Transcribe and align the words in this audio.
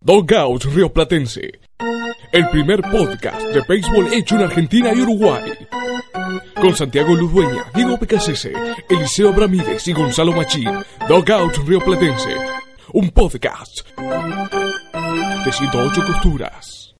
Dogout 0.00 0.64
Río 0.64 0.92
Platense, 0.92 1.58
el 2.32 2.48
primer 2.50 2.82
podcast 2.82 3.42
de 3.48 3.60
béisbol 3.68 4.12
hecho 4.12 4.36
en 4.36 4.42
Argentina 4.42 4.92
y 4.94 5.00
Uruguay. 5.00 5.52
Con 6.54 6.76
Santiago 6.76 7.16
Ludueña, 7.16 7.64
Diego 7.74 7.98
Pecasese, 7.98 8.52
Eliseo 8.88 9.32
Bramírez 9.32 9.88
y 9.88 9.92
Gonzalo 9.92 10.32
Machín. 10.32 10.70
Dogout 11.08 11.56
Río 11.66 11.80
Platense, 11.80 12.36
un 12.92 13.10
podcast 13.10 13.88
de 15.44 15.52
108 15.52 16.02
costuras. 16.06 16.94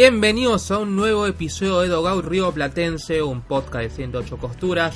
Bienvenidos 0.00 0.70
a 0.72 0.76
un 0.80 0.94
nuevo 0.94 1.26
episodio 1.26 1.80
de 1.80 1.88
Dogout 1.88 2.26
Río 2.26 2.52
Platense, 2.52 3.22
un 3.22 3.40
podcast 3.40 3.84
de 3.84 3.88
108 3.88 4.36
costuras. 4.36 4.94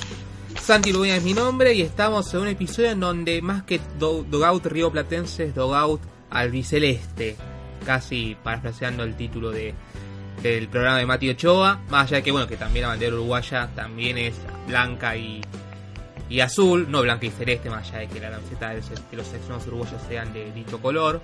Santi 0.61 0.93
Ludueña 0.93 1.15
es 1.15 1.23
mi 1.23 1.33
nombre 1.33 1.73
y 1.73 1.81
estamos 1.81 2.31
en 2.35 2.41
un 2.41 2.47
episodio 2.49 2.91
en 2.91 2.99
donde 2.99 3.41
más 3.41 3.63
que 3.63 3.81
Do- 3.97 4.23
Dogout 4.29 4.63
Río 4.67 4.91
Platense 4.91 5.45
es 5.45 5.55
Dogout 5.55 6.01
Albiceleste. 6.29 7.35
Casi 7.83 8.37
parafraseando 8.43 9.01
el 9.03 9.15
título 9.17 9.49
de, 9.49 9.73
del 10.43 10.67
programa 10.67 10.99
de 10.99 11.07
Mati 11.07 11.29
Ochoa. 11.31 11.79
Más 11.89 12.03
allá 12.03 12.17
de 12.17 12.23
que, 12.23 12.31
bueno, 12.31 12.45
que 12.47 12.57
también 12.57 12.83
la 12.83 12.89
bandera 12.89 13.15
uruguaya 13.15 13.71
también 13.75 14.19
es 14.19 14.35
blanca 14.67 15.17
y, 15.17 15.41
y 16.29 16.41
azul, 16.41 16.85
no 16.91 17.01
blanca 17.01 17.25
y 17.25 17.31
celeste, 17.31 17.71
más 17.71 17.89
allá 17.89 18.01
de 18.01 18.07
que 18.07 18.19
la 18.19 18.29
camiseta 18.29 18.69
de 18.69 18.83
los 19.17 19.25
seleccionados 19.25 19.65
uruguayos 19.65 19.99
sean 20.07 20.31
de 20.31 20.51
dicho 20.51 20.79
color. 20.79 21.23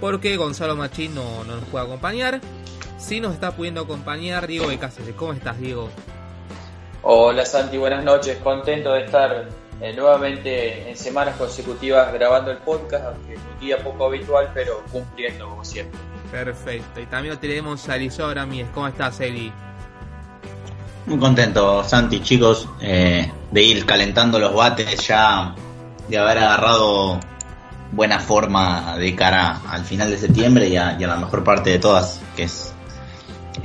Porque 0.00 0.34
Gonzalo 0.38 0.76
Machín 0.76 1.14
no 1.14 1.44
nos 1.44 1.62
puede 1.64 1.84
acompañar. 1.84 2.40
Sí 3.02 3.20
nos 3.20 3.34
está 3.34 3.50
pudiendo 3.50 3.80
acompañar 3.80 4.46
Diego 4.46 4.68
de 4.68 4.78
Cáceres. 4.78 5.14
¿Cómo 5.16 5.32
estás, 5.32 5.58
Diego? 5.58 5.90
Hola 7.02 7.44
Santi, 7.44 7.76
buenas 7.76 8.04
noches. 8.04 8.38
Contento 8.38 8.92
de 8.92 9.04
estar 9.04 9.48
eh, 9.80 9.92
nuevamente 9.92 10.88
en 10.88 10.96
semanas 10.96 11.36
consecutivas 11.36 12.12
grabando 12.12 12.52
el 12.52 12.58
podcast, 12.58 13.06
aunque 13.06 13.34
un 13.34 13.60
día 13.60 13.82
poco 13.82 14.06
habitual, 14.06 14.52
pero 14.54 14.84
cumpliendo 14.92 15.48
como 15.48 15.64
siempre. 15.64 15.98
Perfecto. 16.30 17.00
Y 17.00 17.06
también 17.06 17.34
lo 17.34 17.40
tenemos 17.40 17.88
a 17.88 17.96
Eliseo 17.96 18.32
Ramírez. 18.32 18.68
¿Cómo 18.72 18.86
estás, 18.86 19.18
Eli? 19.18 19.52
Muy 21.06 21.18
contento, 21.18 21.82
Santi, 21.82 22.22
chicos, 22.22 22.68
eh, 22.80 23.28
de 23.50 23.62
ir 23.62 23.84
calentando 23.84 24.38
los 24.38 24.54
bates 24.54 25.08
ya, 25.08 25.56
de 26.08 26.18
haber 26.18 26.38
agarrado 26.38 27.18
buena 27.90 28.20
forma 28.20 28.96
de 28.96 29.16
cara 29.16 29.60
al 29.68 29.84
final 29.84 30.08
de 30.08 30.18
septiembre 30.18 30.68
y 30.68 30.76
a, 30.76 30.96
y 30.98 31.02
a 31.02 31.08
la 31.08 31.16
mejor 31.16 31.42
parte 31.42 31.70
de 31.70 31.80
todas, 31.80 32.20
que 32.36 32.44
es 32.44 32.71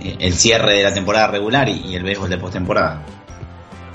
el 0.01 0.33
cierre 0.33 0.73
de 0.73 0.83
la 0.83 0.93
temporada 0.93 1.27
regular 1.27 1.67
y, 1.69 1.95
el 1.95 2.03
béisbol 2.03 2.29
de 2.29 2.37
postemporada. 2.37 3.03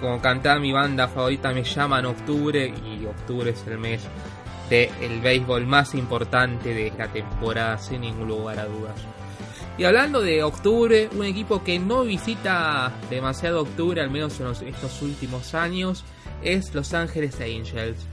Como 0.00 0.20
cantar 0.20 0.60
mi 0.60 0.72
banda 0.72 1.06
favorita 1.08 1.52
me 1.52 1.62
llama 1.62 2.00
en 2.00 2.06
octubre 2.06 2.66
y 2.66 3.04
octubre 3.06 3.50
es 3.50 3.64
el 3.66 3.78
mes 3.78 4.02
del 4.68 5.20
béisbol 5.20 5.66
más 5.66 5.94
importante 5.94 6.74
de 6.74 6.92
la 6.96 7.08
temporada 7.08 7.78
sin 7.78 8.00
ningún 8.00 8.28
lugar 8.28 8.58
a 8.58 8.64
dudas. 8.64 8.96
Y 9.78 9.84
hablando 9.84 10.20
de 10.20 10.42
octubre, 10.42 11.08
un 11.16 11.24
equipo 11.24 11.62
que 11.64 11.78
no 11.78 12.04
visita 12.04 12.92
demasiado 13.08 13.62
octubre, 13.62 14.00
al 14.00 14.10
menos 14.10 14.38
en 14.40 14.68
estos 14.68 15.00
últimos 15.02 15.54
años, 15.54 16.04
es 16.42 16.74
Los 16.74 16.92
Ángeles 16.94 17.40
Angels. 17.40 18.06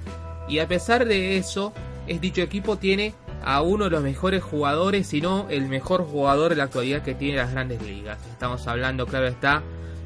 Y 0.47 0.59
a 0.59 0.67
pesar 0.67 1.06
de 1.06 1.38
eso, 1.38 1.73
es 2.07 2.22
dicho 2.22 2.41
equipo 2.41 2.78
tiene 2.78 3.13
a 3.49 3.63
uno 3.63 3.85
de 3.85 3.89
los 3.89 4.03
mejores 4.03 4.43
jugadores, 4.43 5.07
si 5.07 5.21
no 5.21 5.47
el 5.49 5.67
mejor 5.67 6.05
jugador 6.05 6.51
de 6.51 6.57
la 6.57 6.65
actualidad 6.65 7.01
que 7.01 7.15
tiene 7.15 7.37
las 7.39 7.51
grandes 7.51 7.81
ligas. 7.81 8.19
Estamos 8.29 8.67
hablando, 8.67 9.07
claro 9.07 9.25
está, 9.25 9.63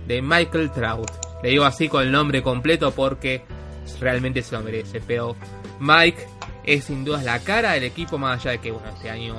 de 0.08 0.22
Michael 0.22 0.72
Trout. 0.72 1.12
Le 1.44 1.50
digo 1.50 1.66
así 1.66 1.90
con 1.90 2.04
el 2.04 2.12
nombre 2.14 2.42
completo 2.42 2.92
porque 2.92 3.44
realmente 4.00 4.42
se 4.44 4.56
lo 4.56 4.62
merece. 4.64 5.02
Pero 5.06 5.36
Mike 5.82 6.26
es 6.64 6.86
sin 6.86 7.04
duda 7.04 7.22
la 7.22 7.38
cara 7.40 7.74
del 7.74 7.84
equipo, 7.84 8.18
más 8.18 8.40
allá 8.40 8.52
de 8.52 8.60
que 8.60 8.74
este 8.94 9.10
año 9.10 9.36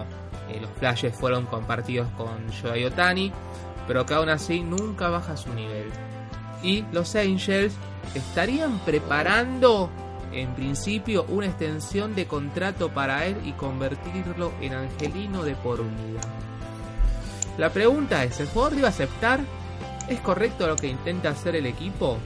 eh, 0.51 0.59
los 0.61 0.71
flashes 0.73 1.17
fueron 1.17 1.47
compartidos 1.47 2.07
con 2.11 2.47
Shohei 2.49 2.85
Otani, 2.85 3.33
pero 3.87 4.05
que 4.05 4.13
aún 4.13 4.29
así 4.29 4.61
nunca 4.61 5.09
baja 5.09 5.35
su 5.35 5.49
nivel. 5.55 5.89
Y 6.63 6.85
los 6.93 7.17
Angels 7.17 7.75
estarían 8.15 8.81
preparando 8.81 9.89
en 10.35 10.55
principio 10.55 11.25
una 11.29 11.47
extensión 11.47 12.15
de 12.15 12.27
contrato 12.27 12.91
para 12.91 13.27
él 13.27 13.37
y 13.45 13.53
convertirlo 13.53 14.53
en 14.61 14.75
angelino 14.75 15.43
de 15.43 15.55
por 15.55 15.79
vida. 15.79 16.21
La 17.59 17.71
pregunta 17.71 18.25
es, 18.25 18.41
¿el 18.41 18.49
jugador 18.49 18.75
debe 18.75 18.89
aceptar? 18.89 19.41
¿Es 20.09 20.21
correcto 20.21 20.67
lo 20.67 20.77
que 20.77 20.89
intenta 20.89 21.31
hacer 21.31 21.57
el 21.57 21.67
equipo? 21.67 22.19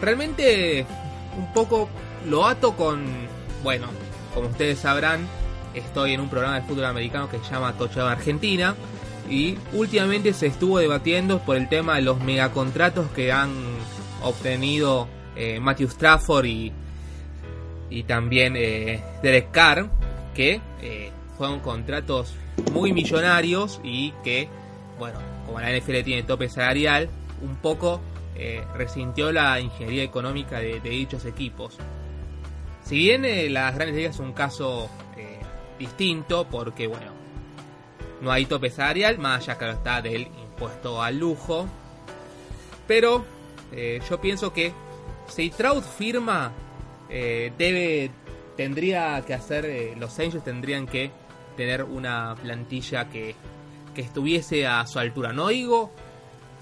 Realmente 0.00 0.86
un 1.36 1.52
poco 1.52 1.88
lo 2.28 2.46
ato 2.46 2.76
con, 2.76 3.04
bueno, 3.62 3.88
como 4.34 4.48
ustedes 4.48 4.78
sabrán, 4.78 5.26
estoy 5.74 6.14
en 6.14 6.20
un 6.20 6.28
programa 6.28 6.60
de 6.60 6.66
fútbol 6.66 6.86
americano 6.86 7.28
que 7.28 7.38
se 7.38 7.50
llama 7.50 7.72
Touchdown 7.74 8.10
Argentina 8.10 8.74
y 9.28 9.58
últimamente 9.72 10.32
se 10.32 10.46
estuvo 10.46 10.78
debatiendo 10.78 11.40
por 11.40 11.56
el 11.56 11.68
tema 11.68 11.96
de 11.96 12.02
los 12.02 12.20
megacontratos 12.20 13.10
que 13.10 13.32
han 13.32 13.52
obtenido 14.22 15.08
eh, 15.36 15.60
Matthew 15.60 15.88
Stafford 15.88 16.44
y, 16.46 16.72
y 17.90 18.02
también 18.04 18.54
eh, 18.56 19.02
Derek 19.22 19.50
Carr, 19.50 19.90
que 20.34 20.60
eh, 20.82 21.10
fueron 21.36 21.60
contratos 21.60 22.34
muy 22.72 22.92
millonarios 22.92 23.80
y 23.82 24.12
que, 24.22 24.48
bueno, 24.98 25.18
como 25.46 25.60
la 25.60 25.76
NFL 25.76 26.02
tiene 26.02 26.22
tope 26.22 26.48
salarial, 26.48 27.08
un 27.42 27.56
poco 27.56 28.00
eh, 28.36 28.64
resintió 28.74 29.32
la 29.32 29.60
ingeniería 29.60 30.02
económica 30.02 30.60
de, 30.60 30.80
dichos 30.80 31.24
equipos. 31.24 31.76
Si 32.84 32.96
bien 32.96 33.24
eh, 33.24 33.50
las 33.50 33.74
grandes 33.74 33.96
ligas 33.96 34.14
es 34.14 34.20
un 34.20 34.32
caso 34.32 34.88
eh, 35.16 35.40
distinto, 35.78 36.46
porque 36.50 36.86
bueno, 36.86 37.12
no 38.20 38.30
hay 38.30 38.46
tope 38.46 38.70
salarial, 38.70 39.18
más 39.18 39.42
allá 39.42 39.58
claro 39.58 39.72
está 39.74 40.00
del 40.00 40.22
impuesto 40.22 41.02
al 41.02 41.18
lujo. 41.18 41.66
Pero 42.86 43.24
eh, 43.72 44.00
yo 44.08 44.20
pienso 44.20 44.52
que 44.52 44.72
si 45.30 45.50
Trout 45.50 45.84
firma, 45.84 46.52
eh, 47.08 47.52
debe, 47.56 48.10
tendría 48.56 49.22
que 49.26 49.34
hacer, 49.34 49.64
eh, 49.64 49.94
los 49.98 50.18
Angels 50.18 50.44
tendrían 50.44 50.86
que 50.86 51.10
tener 51.56 51.84
una 51.84 52.34
plantilla 52.40 53.08
que, 53.08 53.34
que 53.94 54.02
estuviese 54.02 54.66
a 54.66 54.86
su 54.86 54.98
altura. 54.98 55.32
No 55.32 55.48
digo 55.48 55.90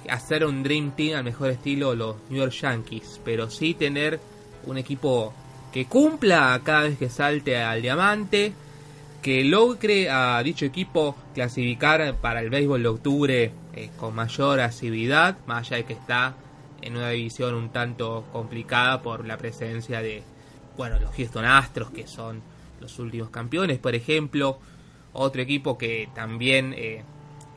hacer 0.08 0.44
un 0.44 0.62
Dream 0.62 0.92
Team 0.92 1.18
al 1.18 1.24
mejor 1.24 1.50
estilo 1.50 1.94
los 1.94 2.16
New 2.30 2.38
York 2.38 2.52
Yankees, 2.52 3.20
pero 3.24 3.50
sí 3.50 3.74
tener 3.74 4.20
un 4.64 4.78
equipo 4.78 5.32
que 5.72 5.86
cumpla 5.86 6.60
cada 6.64 6.82
vez 6.82 6.98
que 6.98 7.08
salte 7.08 7.58
al 7.58 7.82
diamante, 7.82 8.52
que 9.22 9.44
logre 9.44 10.08
a 10.08 10.42
dicho 10.42 10.64
equipo 10.64 11.16
clasificar 11.34 12.16
para 12.16 12.40
el 12.40 12.50
béisbol 12.50 12.82
de 12.82 12.88
octubre 12.88 13.52
eh, 13.74 13.90
con 13.98 14.14
mayor 14.14 14.60
asiduidad, 14.60 15.36
más 15.46 15.66
allá 15.66 15.78
de 15.78 15.84
que 15.84 15.92
está 15.92 16.34
en 16.82 16.96
una 16.96 17.10
división 17.10 17.54
un 17.54 17.70
tanto 17.70 18.24
complicada 18.32 19.02
por 19.02 19.26
la 19.26 19.36
presencia 19.36 20.00
de, 20.00 20.22
bueno, 20.76 20.98
los 20.98 21.14
Houston 21.14 21.44
Astros, 21.44 21.90
que 21.90 22.06
son 22.06 22.40
los 22.80 22.98
últimos 22.98 23.30
campeones, 23.30 23.78
por 23.78 23.94
ejemplo, 23.94 24.58
otro 25.12 25.42
equipo 25.42 25.76
que 25.76 26.08
también 26.14 26.74
eh, 26.76 27.02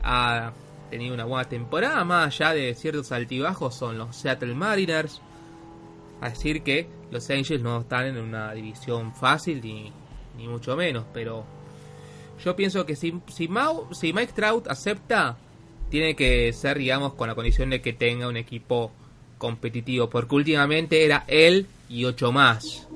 ha 0.04 0.52
tenido 0.90 1.14
una 1.14 1.26
buena 1.26 1.48
temporada, 1.48 2.04
más 2.04 2.28
allá 2.28 2.54
de 2.54 2.74
ciertos 2.76 3.12
altibajos, 3.12 3.76
son 3.76 3.98
los 3.98 4.16
Seattle 4.16 4.56
Mariners. 4.56 5.22
A 6.22 6.30
decir 6.30 6.62
que 6.62 6.88
los 7.10 7.30
Angels 7.30 7.64
no 7.64 7.82
están 7.82 8.06
en 8.06 8.18
una 8.18 8.54
división 8.54 9.14
fácil, 9.14 9.60
ni, 9.62 9.92
ni 10.38 10.48
mucho 10.48 10.76
menos, 10.76 11.06
pero 11.14 11.46
yo 12.44 12.56
pienso 12.56 12.86
que 12.86 12.96
si, 12.96 13.20
si, 13.28 13.48
Mau- 13.48 13.92
si 13.94 14.14
Mike 14.14 14.34
Trout 14.34 14.68
acepta, 14.68 15.38
tiene 15.90 16.16
que 16.16 16.54
ser, 16.54 16.78
digamos, 16.78 17.14
con 17.16 17.28
la 17.28 17.36
condición 17.36 17.70
de 17.72 17.82
que 17.82 17.94
tenga 17.94 18.28
un 18.28 18.38
equipo 18.38 18.92
competitivo, 19.42 20.08
porque 20.08 20.36
últimamente 20.36 21.04
era 21.04 21.24
él 21.26 21.66
y 21.90 22.06
ocho 22.06 22.32
más 22.32 22.88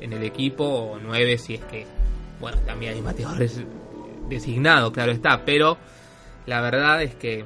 en 0.00 0.14
el 0.14 0.22
equipo, 0.22 0.64
o 0.64 0.98
nueve 0.98 1.36
si 1.36 1.56
es 1.56 1.60
que, 1.66 1.86
bueno, 2.40 2.56
también 2.64 2.94
hay 2.94 3.02
bateadores 3.02 3.60
designado, 4.26 4.90
claro 4.92 5.12
está, 5.12 5.44
pero 5.44 5.76
la 6.46 6.62
verdad 6.62 7.02
es 7.02 7.14
que 7.16 7.44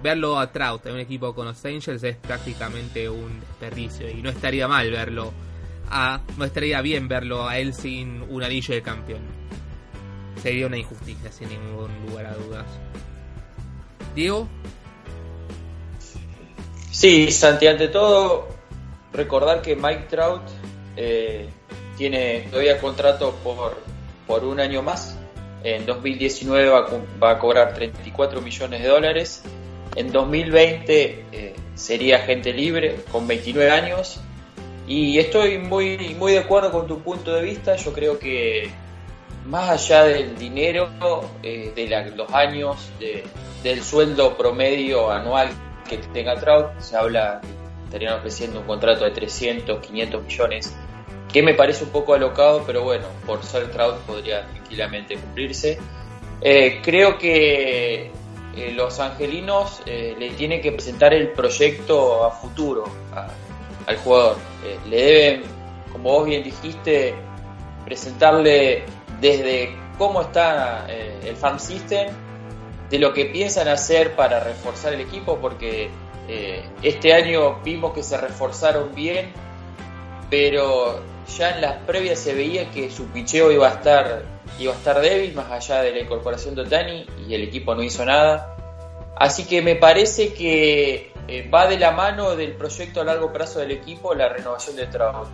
verlo 0.00 0.38
a 0.38 0.52
Trout 0.52 0.86
en 0.86 0.94
un 0.94 1.00
equipo 1.00 1.34
con 1.34 1.46
los 1.46 1.64
Angels 1.64 2.04
es 2.04 2.16
prácticamente 2.18 3.08
un 3.08 3.40
desperdicio 3.40 4.08
y 4.08 4.22
no 4.22 4.30
estaría 4.30 4.68
mal 4.68 4.88
verlo 4.88 5.32
a, 5.90 6.20
no 6.38 6.44
estaría 6.44 6.80
bien 6.82 7.08
verlo 7.08 7.48
a 7.48 7.58
él 7.58 7.74
sin 7.74 8.22
un 8.22 8.44
anillo 8.44 8.74
de 8.74 8.82
campeón. 8.82 9.22
Sería 10.40 10.68
una 10.68 10.78
injusticia 10.78 11.32
sin 11.32 11.48
ningún 11.48 11.90
lugar 12.06 12.26
a 12.26 12.34
dudas. 12.34 12.66
Diego. 14.14 14.48
Sí, 16.92 17.32
Santi, 17.32 17.66
ante 17.66 17.88
todo, 17.88 18.46
recordar 19.12 19.62
que 19.62 19.74
Mike 19.74 20.06
Trout 20.08 20.42
eh, 20.96 21.48
tiene 21.96 22.46
todavía 22.50 22.80
contrato 22.80 23.34
por, 23.42 23.76
por 24.28 24.44
un 24.44 24.60
año 24.60 24.82
más. 24.82 25.18
En 25.64 25.84
2019 25.86 26.68
va, 26.68 26.86
va 27.20 27.30
a 27.32 27.38
cobrar 27.38 27.74
34 27.74 28.40
millones 28.40 28.82
de 28.82 28.88
dólares 28.88 29.42
en 29.94 30.10
2020 30.10 31.24
eh, 31.32 31.54
sería 31.74 32.20
gente 32.20 32.52
libre 32.52 33.00
con 33.10 33.26
29 33.26 33.70
años 33.70 34.20
y 34.86 35.18
estoy 35.18 35.58
muy, 35.58 36.14
muy 36.18 36.32
de 36.32 36.38
acuerdo 36.38 36.72
con 36.72 36.86
tu 36.86 37.00
punto 37.00 37.34
de 37.34 37.42
vista. 37.42 37.76
Yo 37.76 37.92
creo 37.92 38.18
que 38.18 38.70
más 39.46 39.68
allá 39.68 40.04
del 40.04 40.36
dinero, 40.38 40.88
eh, 41.42 41.72
de 41.74 42.14
los 42.16 42.32
años, 42.32 42.90
del 43.62 43.82
sueldo 43.82 44.36
promedio 44.36 45.10
anual 45.10 45.50
que 45.88 45.98
tenga 45.98 46.36
Trout, 46.36 46.78
se 46.78 46.96
habla, 46.96 47.40
estarían 47.84 48.14
ofreciendo 48.14 48.60
un 48.60 48.66
contrato 48.66 49.04
de 49.04 49.10
300, 49.10 49.80
500 49.84 50.22
millones, 50.24 50.76
que 51.32 51.42
me 51.42 51.54
parece 51.54 51.84
un 51.84 51.90
poco 51.90 52.14
alocado, 52.14 52.62
pero 52.66 52.82
bueno, 52.82 53.06
por 53.26 53.42
ser 53.42 53.70
Trout 53.70 53.96
podría 54.00 54.46
tranquilamente 54.46 55.16
cumplirse. 55.16 55.78
Eh, 56.40 56.80
creo 56.82 57.18
que 57.18 58.10
eh, 58.56 58.72
los 58.74 58.98
angelinos 59.00 59.80
eh, 59.86 60.14
le 60.18 60.30
tienen 60.30 60.60
que 60.60 60.72
presentar 60.72 61.14
el 61.14 61.28
proyecto 61.28 62.24
a 62.24 62.30
futuro 62.30 62.84
al 63.86 63.96
jugador. 63.98 64.36
Le 64.88 64.96
deben, 64.96 65.42
como 65.90 66.10
vos 66.12 66.26
bien 66.26 66.42
dijiste, 66.42 67.14
presentarle 67.84 68.84
desde 69.20 69.74
cómo 69.98 70.22
está 70.22 70.86
el 70.88 71.36
farm 71.36 71.58
system, 71.58 72.08
de 72.92 72.98
lo 73.00 73.12
que 73.12 73.24
piensan 73.24 73.66
hacer 73.66 74.14
para 74.14 74.38
reforzar 74.38 74.92
el 74.92 75.00
equipo, 75.00 75.38
porque 75.40 75.90
este 76.82 77.12
año 77.12 77.60
vimos 77.64 77.92
que 77.92 78.02
se 78.02 78.16
reforzaron 78.16 78.94
bien, 78.94 79.32
pero 80.30 81.02
ya 81.36 81.50
en 81.50 81.62
las 81.62 81.78
previas 81.78 82.20
se 82.20 82.32
veía 82.32 82.70
que 82.70 82.90
su 82.90 83.06
picheo 83.06 83.50
iba 83.50 83.68
a 83.68 83.72
estar 83.72 84.22
iba 84.58 84.72
a 84.72 84.76
estar 84.76 85.00
débil 85.00 85.34
más 85.34 85.50
allá 85.50 85.82
de 85.82 85.92
la 85.92 86.00
incorporación 86.00 86.54
de 86.54 86.62
Otani 86.62 87.06
y 87.28 87.34
el 87.34 87.42
equipo 87.42 87.74
no 87.74 87.82
hizo 87.82 88.04
nada. 88.04 88.56
Así 89.16 89.44
que 89.44 89.62
me 89.62 89.76
parece 89.76 90.32
que 90.34 91.12
eh, 91.28 91.48
va 91.48 91.66
de 91.66 91.78
la 91.78 91.92
mano 91.92 92.34
del 92.36 92.52
proyecto 92.52 93.00
a 93.00 93.04
largo 93.04 93.32
plazo 93.32 93.60
del 93.60 93.70
equipo 93.70 94.14
la 94.14 94.28
renovación 94.28 94.76
de 94.76 94.86
Trout. 94.86 95.28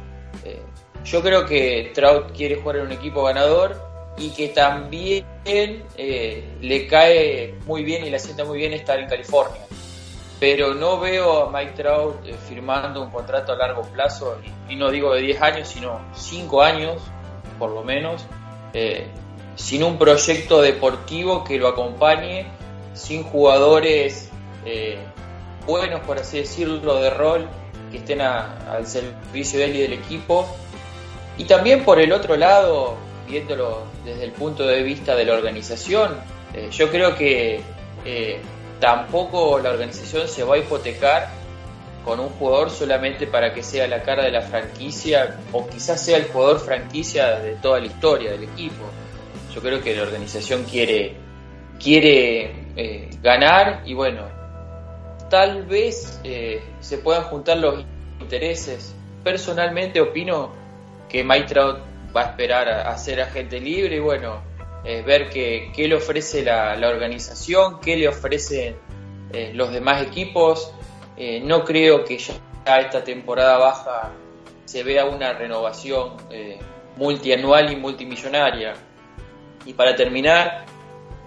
Eh, 0.44 0.60
yo 1.04 1.22
creo 1.22 1.46
que 1.46 1.92
Trout 1.94 2.32
quiere 2.36 2.56
jugar 2.56 2.76
en 2.76 2.86
un 2.86 2.92
equipo 2.92 3.22
ganador 3.24 3.80
y 4.18 4.30
que 4.30 4.48
también 4.48 5.24
eh, 5.44 6.44
le 6.60 6.86
cae 6.86 7.54
muy 7.66 7.84
bien 7.84 8.04
y 8.04 8.10
le 8.10 8.18
sienta 8.18 8.44
muy 8.44 8.58
bien 8.58 8.72
estar 8.72 8.98
en 8.98 9.08
California. 9.08 9.60
Pero 10.40 10.74
no 10.74 11.00
veo 11.00 11.44
a 11.44 11.50
Mike 11.50 11.72
Trout 11.72 12.24
firmando 12.48 13.02
un 13.02 13.10
contrato 13.10 13.52
a 13.52 13.56
largo 13.56 13.82
plazo, 13.82 14.38
y, 14.68 14.76
no 14.76 14.90
digo 14.90 15.14
de 15.14 15.22
10 15.22 15.42
años, 15.42 15.68
sino 15.68 16.00
5 16.14 16.62
años 16.62 17.02
por 17.58 17.70
lo 17.70 17.82
menos, 17.82 18.24
eh, 18.72 19.06
sin 19.56 19.82
un 19.82 19.98
proyecto 19.98 20.62
deportivo 20.62 21.44
que 21.44 21.58
lo 21.58 21.68
acompañe, 21.68 22.46
sin 22.94 23.24
jugadores 23.24 24.30
eh, 24.64 24.98
buenos, 25.66 26.00
por 26.00 26.18
así 26.18 26.38
decirlo, 26.38 27.00
de 27.00 27.10
rol, 27.10 27.48
que 27.90 27.98
estén 27.98 28.20
al 28.20 28.86
servicio 28.86 29.58
de 29.58 29.64
él 29.66 29.76
y 29.76 29.80
del 29.80 29.92
equipo. 29.94 30.46
Y 31.36 31.44
también 31.44 31.84
por 31.84 32.00
el 32.00 32.12
otro 32.12 32.36
lado, 32.36 32.96
viéndolo 33.26 33.82
desde 34.08 34.24
el 34.24 34.32
punto 34.32 34.66
de 34.66 34.82
vista 34.82 35.14
de 35.14 35.24
la 35.24 35.34
organización, 35.34 36.16
eh, 36.54 36.68
yo 36.70 36.90
creo 36.90 37.14
que 37.14 37.60
tampoco 38.80 39.58
la 39.58 39.70
organización 39.70 40.28
se 40.28 40.42
va 40.44 40.54
a 40.54 40.58
hipotecar 40.58 41.28
con 42.08 42.20
un 42.20 42.30
jugador 42.30 42.70
solamente 42.70 43.26
para 43.26 43.52
que 43.52 43.62
sea 43.62 43.86
la 43.86 44.02
cara 44.02 44.24
de 44.24 44.30
la 44.30 44.40
franquicia 44.40 45.38
o 45.52 45.68
quizás 45.68 46.02
sea 46.02 46.16
el 46.16 46.24
jugador 46.24 46.58
franquicia 46.58 47.38
de 47.38 47.56
toda 47.56 47.80
la 47.80 47.86
historia 47.86 48.30
del 48.30 48.44
equipo. 48.44 48.84
Yo 49.54 49.60
creo 49.60 49.82
que 49.82 49.94
la 49.94 50.04
organización 50.04 50.64
quiere, 50.64 51.16
quiere 51.78 52.52
eh, 52.76 53.10
ganar 53.22 53.82
y 53.84 53.92
bueno, 53.92 54.22
tal 55.28 55.64
vez 55.66 56.18
eh, 56.24 56.62
se 56.80 56.96
puedan 56.96 57.24
juntar 57.24 57.58
los 57.58 57.84
intereses. 58.20 58.94
Personalmente 59.22 60.00
opino 60.00 60.52
que 61.10 61.22
Mike 61.22 61.46
va 62.16 62.22
a 62.22 62.24
esperar 62.30 62.68
a, 62.68 62.96
ser 62.98 63.20
agente 63.20 63.60
libre 63.60 63.96
y 63.96 64.00
bueno, 64.00 64.42
eh, 64.84 65.02
ver 65.02 65.28
qué, 65.28 65.72
le 65.76 65.94
ofrece 65.94 66.42
la, 66.42 66.76
la, 66.76 66.88
organización, 66.88 67.80
qué 67.80 67.96
le 67.96 68.08
ofrecen 68.08 68.76
los 69.52 69.70
demás 69.72 70.02
equipos 70.02 70.72
eh, 71.20 71.40
no 71.40 71.64
creo 71.64 72.04
que 72.04 72.16
ya 72.16 72.78
esta 72.78 73.02
temporada 73.02 73.58
baja 73.58 74.12
se 74.64 74.84
vea 74.84 75.04
una 75.04 75.32
renovación 75.32 76.12
eh, 76.30 76.60
multianual 76.96 77.72
y 77.72 77.76
multimillonaria. 77.76 78.74
Y 79.66 79.72
para 79.72 79.96
terminar, 79.96 80.64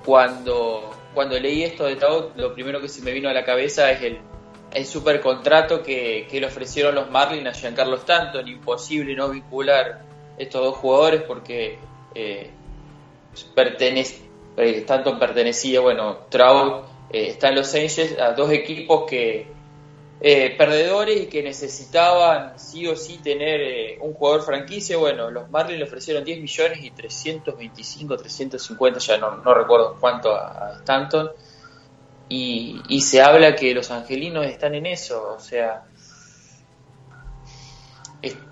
cuando, 0.06 0.96
cuando 1.14 1.38
leí 1.38 1.64
esto 1.64 1.84
de 1.84 1.98
Taut, 1.98 2.38
lo 2.38 2.54
primero 2.54 2.80
que 2.80 2.88
se 2.88 3.02
me 3.02 3.12
vino 3.12 3.28
a 3.28 3.34
la 3.34 3.44
cabeza 3.44 3.92
es 3.92 4.02
el, 4.02 4.22
el 4.72 4.86
super 4.86 5.20
contrato 5.20 5.84
que, 5.84 6.26
le 6.32 6.46
ofrecieron 6.46 6.96
los 6.96 7.12
Marlins 7.12 7.48
a 7.48 7.52
Giancarlo 7.52 7.98
Stanton. 7.98 8.48
Imposible 8.48 9.14
no 9.14 9.28
vincular 9.28 10.06
estos 10.42 10.62
dos 10.62 10.76
jugadores 10.78 11.22
porque 11.24 11.80
eh, 12.16 12.52
eh, 13.56 14.78
Stanton 14.78 15.20
pertenecía, 15.20 15.80
bueno, 15.80 16.18
Trout 16.30 16.86
está 17.10 17.50
en 17.50 17.56
Los 17.56 17.74
Angels, 17.74 18.18
a 18.20 18.32
dos 18.34 18.52
equipos 18.52 19.06
que 19.10 19.48
eh, 20.24 20.54
perdedores 20.56 21.20
y 21.20 21.26
que 21.26 21.42
necesitaban 21.42 22.60
sí 22.60 22.86
o 22.88 22.96
sí 22.96 23.18
tener 23.24 23.60
eh, 23.60 23.98
un 24.02 24.14
jugador 24.14 24.44
franquicia. 24.44 24.96
Bueno, 24.98 25.32
los 25.32 25.50
Marlins 25.50 25.80
le 25.80 25.86
ofrecieron 25.86 26.24
10 26.24 26.40
millones 26.40 26.84
y 26.84 26.92
325, 26.92 28.18
350, 28.18 29.00
ya 29.00 29.18
no, 29.18 29.38
no 29.38 29.54
recuerdo 29.56 29.98
cuánto 30.00 30.36
a, 30.36 30.76
Stanton. 30.78 31.32
Y, 32.30 33.02
se 33.02 33.20
habla 33.20 33.56
que 33.56 33.74
los 33.74 33.90
angelinos 33.90 34.46
están 34.46 34.76
en 34.76 34.86
eso, 34.86 35.34
o 35.36 35.40
sea, 35.40 35.86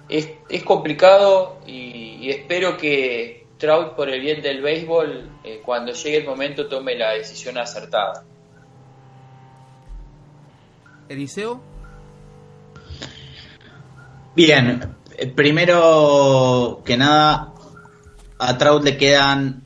es, 0.10 0.30
es, 0.50 0.64
complicado 0.64 1.60
y, 1.66 2.30
espero 2.30 2.78
que 2.78 3.48
Trout, 3.58 3.96
por 3.96 4.10
el 4.10 4.22
bien 4.22 4.42
del 4.42 4.62
béisbol, 4.62 5.30
eh, 5.44 5.62
cuando 5.64 5.94
llegue 5.94 6.18
el 6.18 6.26
momento, 6.26 6.68
tome 6.68 6.96
la 6.96 7.12
decisión 7.12 7.58
acertada. 7.58 8.24
Eliseo. 11.10 11.62
Bien, 14.36 14.96
eh, 15.18 15.28
primero 15.28 16.82
que 16.86 16.96
nada, 16.96 17.54
a 18.38 18.58
Trout 18.58 18.84
le 18.84 18.98
quedan 18.98 19.64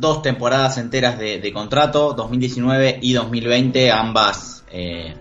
dos 0.00 0.22
temporadas 0.22 0.78
enteras 0.78 1.18
de, 1.18 1.52
contrato, 1.52 2.14
2019 2.14 3.00
y 3.02 3.12
2020, 3.12 3.90
ambas 3.90 4.64
eh, 4.72 5.14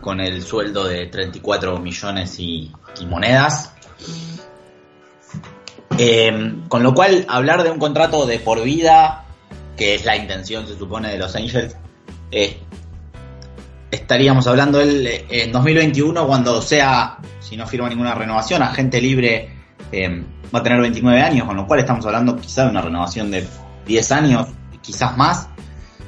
con 0.00 0.20
el 0.20 0.42
sueldo 0.42 0.84
de 0.84 1.06
34 1.06 1.78
millones 1.78 2.38
y, 2.38 2.70
monedas. 3.06 3.74
Eh, 5.98 6.54
con 6.68 6.82
lo 6.82 6.94
cual, 6.94 7.26
hablar 7.28 7.62
de 7.62 7.70
un 7.70 7.78
contrato 7.78 8.26
de 8.26 8.38
por 8.38 8.62
vida, 8.62 9.24
que 9.76 9.94
es 9.94 10.04
la 10.04 10.16
intención, 10.16 10.66
se 10.66 10.76
supone, 10.78 11.10
de 11.10 11.18
los 11.18 11.34
Angels, 11.36 11.76
estaríamos 13.90 14.46
hablando 14.46 14.80
eh, 14.80 15.24
en 15.28 15.52
2021 15.52 16.26
cuando 16.26 16.62
sea, 16.62 17.18
si 17.40 17.56
no 17.56 17.66
firma 17.66 17.88
ninguna 17.88 18.14
renovación, 18.14 18.62
agente 18.62 19.00
libre 19.00 19.50
eh, 19.92 20.24
va 20.54 20.60
a 20.60 20.62
tener 20.62 20.80
29 20.80 21.20
años, 21.20 21.46
con 21.46 21.56
lo 21.56 21.66
cual 21.66 21.80
estamos 21.80 22.04
hablando 22.06 22.36
quizás 22.36 22.66
de 22.66 22.70
una 22.70 22.82
renovación 22.82 23.30
de 23.30 23.46
10 23.86 24.12
años, 24.12 24.48
quizás 24.82 25.16
más. 25.16 25.48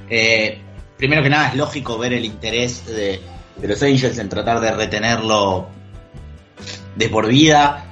Eh, 0.08 0.58
primero 0.96 1.22
que 1.22 1.30
nada 1.30 1.48
es 1.48 1.56
lógico 1.56 1.98
ver 1.98 2.12
el 2.12 2.24
interés 2.24 2.86
de, 2.86 3.20
los 3.60 3.82
Angels 3.82 4.18
en 4.18 4.28
tratar 4.28 4.60
de 4.60 4.72
retenerlo 4.72 5.68
de 6.96 7.08
por 7.08 7.26
vida. 7.28 7.86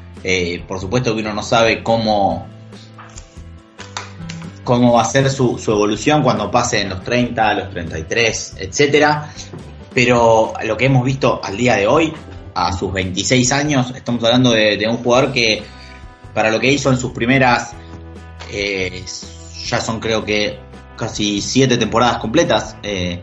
por 0.66 0.80
supuesto 0.80 1.14
que 1.14 1.23
uno 1.23 1.33
no 1.33 1.42
sabe 1.42 1.83
cómo 1.83 2.49
cómo 4.64 4.92
va 4.92 5.02
a 5.02 5.04
ser 5.07 5.30
su, 5.30 5.61
evolución 5.66 6.23
cuando 6.23 6.50
pase 6.50 6.83
en 6.83 6.90
los 6.90 7.02
30, 7.02 7.54
los 7.54 7.71
33, 7.71 8.57
etcétera 8.59 9.30
pero 9.95 10.52
lo 10.64 10.76
que 10.76 10.87
hemos 10.87 11.04
visto 11.04 11.40
al 11.42 11.57
día 11.57 11.76
de 11.76 11.87
hoy, 11.87 12.12
a 12.54 12.73
sus 12.73 12.92
26 12.92 13.52
años, 13.52 13.92
estamos 13.95 14.23
hablando 14.25 14.52
de, 14.52 14.87
un 14.88 14.99
jugador 14.99 15.33
que 15.33 15.62
para 16.35 16.50
lo 16.50 16.61
que 16.61 16.71
hizo 16.71 16.90
en 16.90 16.99
sus 16.99 17.12
primeras, 17.12 17.73
eh, 18.52 19.04
ya 19.66 19.80
son 19.80 20.00
creo 20.00 20.25
que 20.25 20.59
casi 20.97 21.40
siete 21.40 21.76
temporadas 21.76 22.19
completas. 22.19 22.76
Eh, 22.83 23.23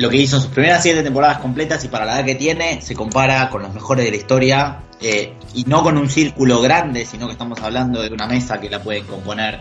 lo 0.00 0.08
que 0.08 0.16
hizo 0.16 0.36
en 0.36 0.42
sus 0.42 0.50
primeras 0.50 0.82
siete 0.82 1.02
temporadas 1.02 1.38
completas 1.38 1.84
y 1.84 1.88
para 1.88 2.06
la 2.06 2.16
edad 2.16 2.24
que 2.24 2.34
tiene 2.34 2.80
se 2.80 2.94
compara 2.94 3.50
con 3.50 3.60
los 3.60 3.74
mejores 3.74 4.06
de 4.06 4.10
la 4.10 4.16
historia 4.16 4.80
eh, 4.98 5.34
y 5.54 5.64
no 5.64 5.82
con 5.82 5.98
un 5.98 6.08
círculo 6.08 6.62
grande, 6.62 7.04
sino 7.04 7.26
que 7.26 7.32
estamos 7.32 7.60
hablando 7.60 8.00
de 8.00 8.08
una 8.08 8.26
mesa 8.26 8.58
que 8.58 8.70
la 8.70 8.82
pueden 8.82 9.04
componer 9.04 9.60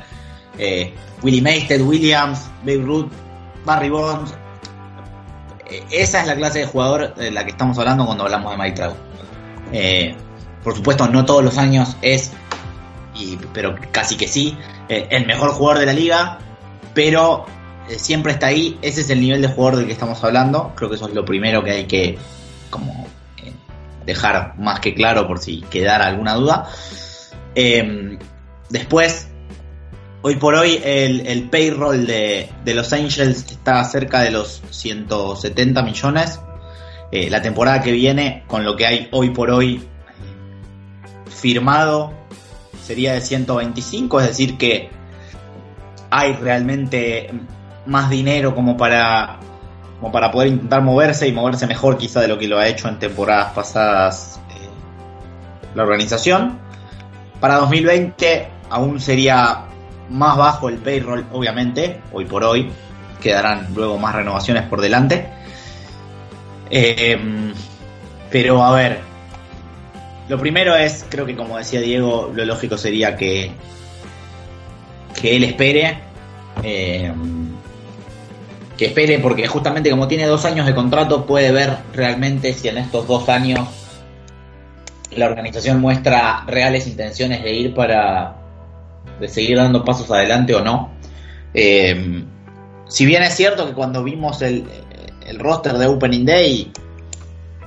eh, 0.58 0.94
Willie 1.22 1.42
Mays, 1.42 1.68
Ted 1.68 1.82
Williams, 1.82 2.50
Babe 2.62 2.78
Ruth, 2.78 3.12
Barry 3.66 3.90
Bonds. 3.90 4.34
Eh, 5.70 5.84
esa 5.92 6.22
es 6.22 6.28
la 6.28 6.36
clase 6.36 6.60
de 6.60 6.66
jugador 6.68 7.14
de 7.16 7.32
la 7.32 7.44
que 7.44 7.52
estamos 7.52 7.78
hablando 7.78 8.06
cuando 8.06 8.24
hablamos 8.24 8.52
de 8.52 8.58
Mike 8.58 8.76
Trout. 8.76 8.98
Eh, 9.74 10.16
por 10.64 10.74
supuesto, 10.74 11.06
no 11.08 11.26
todos 11.26 11.44
los 11.44 11.58
años 11.58 11.98
es, 12.02 12.32
pero 13.54 13.76
casi 13.92 14.16
que 14.16 14.28
sí, 14.30 14.58
el 14.88 15.26
mejor 15.26 15.52
jugador 15.52 15.80
de 15.80 15.86
la 15.86 15.94
liga, 15.94 16.40
pero 16.94 17.46
siempre 17.98 18.34
está 18.34 18.48
ahí. 18.48 18.78
Ese 18.82 19.02
es 19.02 19.10
el 19.10 19.22
nivel 19.22 19.42
de 19.42 19.48
jugador 19.48 19.78
del 19.78 19.88
que 19.88 19.94
estamos 19.94 20.24
hablando. 20.24 20.74
Creo 20.76 20.90
que 20.90 20.96
eso 20.96 21.08
es 21.08 21.14
lo 21.14 21.26
primero 21.26 21.64
que 21.64 21.72
hay 21.72 21.86
que 21.86 22.18
como 22.70 23.08
eh, 23.38 23.54
dejar 24.06 24.58
más 24.60 24.80
que 24.80 24.94
claro 24.94 25.28
por 25.28 25.40
si 25.40 25.62
quedara 25.62 26.08
alguna 26.08 26.36
duda. 26.36 26.70
Eh, 27.56 28.18
después, 28.70 29.28
hoy 30.22 30.36
por 30.36 30.56
hoy 30.56 30.80
el, 30.84 31.26
el 31.28 31.50
payroll 31.50 32.06
de, 32.06 32.50
de, 32.64 32.74
los 32.74 32.94
Angels 32.94 33.52
está 33.52 33.84
cerca 33.86 34.22
de 34.22 34.32
los 34.32 34.62
170 34.70 35.82
millones. 35.82 36.40
Eh, 37.12 37.30
la 37.30 37.42
temporada 37.42 37.82
que 37.82 37.92
viene, 37.92 38.44
con 38.48 38.64
lo 38.64 38.76
que 38.76 38.86
hay 38.86 39.08
hoy 39.12 39.32
por 39.32 39.50
hoy 39.50 39.82
firmado, 41.28 42.14
sería 42.84 43.14
de 43.14 43.22
125, 43.22 44.20
es 44.20 44.28
decir 44.28 44.58
que 44.58 44.90
hay 46.12 46.34
realmente 46.34 47.32
más 47.90 48.10
dinero 48.10 48.56
como 48.56 48.78
para 48.78 49.40
como 50.00 50.14
para 50.14 50.32
poder 50.32 50.48
intentar 50.48 50.82
moverse 50.82 51.28
y 51.28 51.34
moverse 51.34 51.68
mejor 51.68 51.98
quizá 51.98 52.22
de 52.22 52.30
lo 52.30 52.38
que 52.38 52.48
lo 52.48 52.58
ha 52.58 52.68
hecho 52.68 52.88
en 52.88 53.00
temporadas 53.00 53.52
pasadas 53.52 54.40
eh, 54.52 54.70
la 55.76 55.84
organización. 55.84 56.58
Para 57.42 57.56
2020 57.56 58.48
aún 58.70 59.02
sería 59.02 59.66
más 60.10 60.38
bajo 60.38 60.70
el 60.70 60.78
payroll, 60.78 61.26
obviamente, 61.34 62.00
hoy 62.14 62.26
por 62.26 62.46
hoy. 62.46 62.72
Quedarán 63.22 63.68
luego 63.76 63.98
más 63.98 64.16
renovaciones 64.16 64.64
por 64.64 64.80
delante. 64.80 65.28
Eh, 66.70 67.20
pero 68.32 68.64
a 68.64 68.72
ver, 68.72 69.00
lo 70.30 70.40
primero 70.40 70.76
es, 70.76 71.06
creo 71.10 71.26
que 71.26 71.36
como 71.36 71.58
decía 71.58 71.82
Diego, 71.82 72.32
lo 72.34 72.46
lógico 72.46 72.78
sería 72.78 73.18
que, 73.18 73.52
que 75.20 75.36
él 75.36 75.44
espere. 75.44 76.00
Eh, 76.64 77.12
que 78.80 78.86
espere 78.86 79.20
porque 79.20 79.46
justamente 79.46 79.90
como 79.90 80.08
tiene 80.08 80.26
dos 80.26 80.46
años 80.46 80.66
de 80.66 80.74
contrato 80.74 81.26
puede 81.26 81.52
ver 81.52 81.80
realmente 81.94 82.54
si 82.54 82.70
en 82.70 82.78
estos 82.78 83.06
dos 83.06 83.28
años 83.28 83.68
la 85.12 85.26
organización 85.26 85.82
muestra 85.82 86.46
reales 86.48 86.88
intenciones 86.88 87.44
de 87.44 87.54
ir 87.54 87.74
para 87.74 88.38
de 89.20 89.28
seguir 89.28 89.58
dando 89.58 89.84
pasos 89.84 90.10
adelante 90.10 90.56
o 90.56 90.64
no. 90.64 90.92
Eh, 91.54 92.24
si 92.88 93.06
bien 93.06 93.22
es 93.22 93.36
cierto 93.36 93.68
que 93.68 93.74
cuando 93.74 94.02
vimos 94.02 94.42
el, 94.42 94.64
el 95.28 95.40
roster 95.40 95.74
de 95.74 95.88
Opening 95.88 96.26
Day 96.26 96.72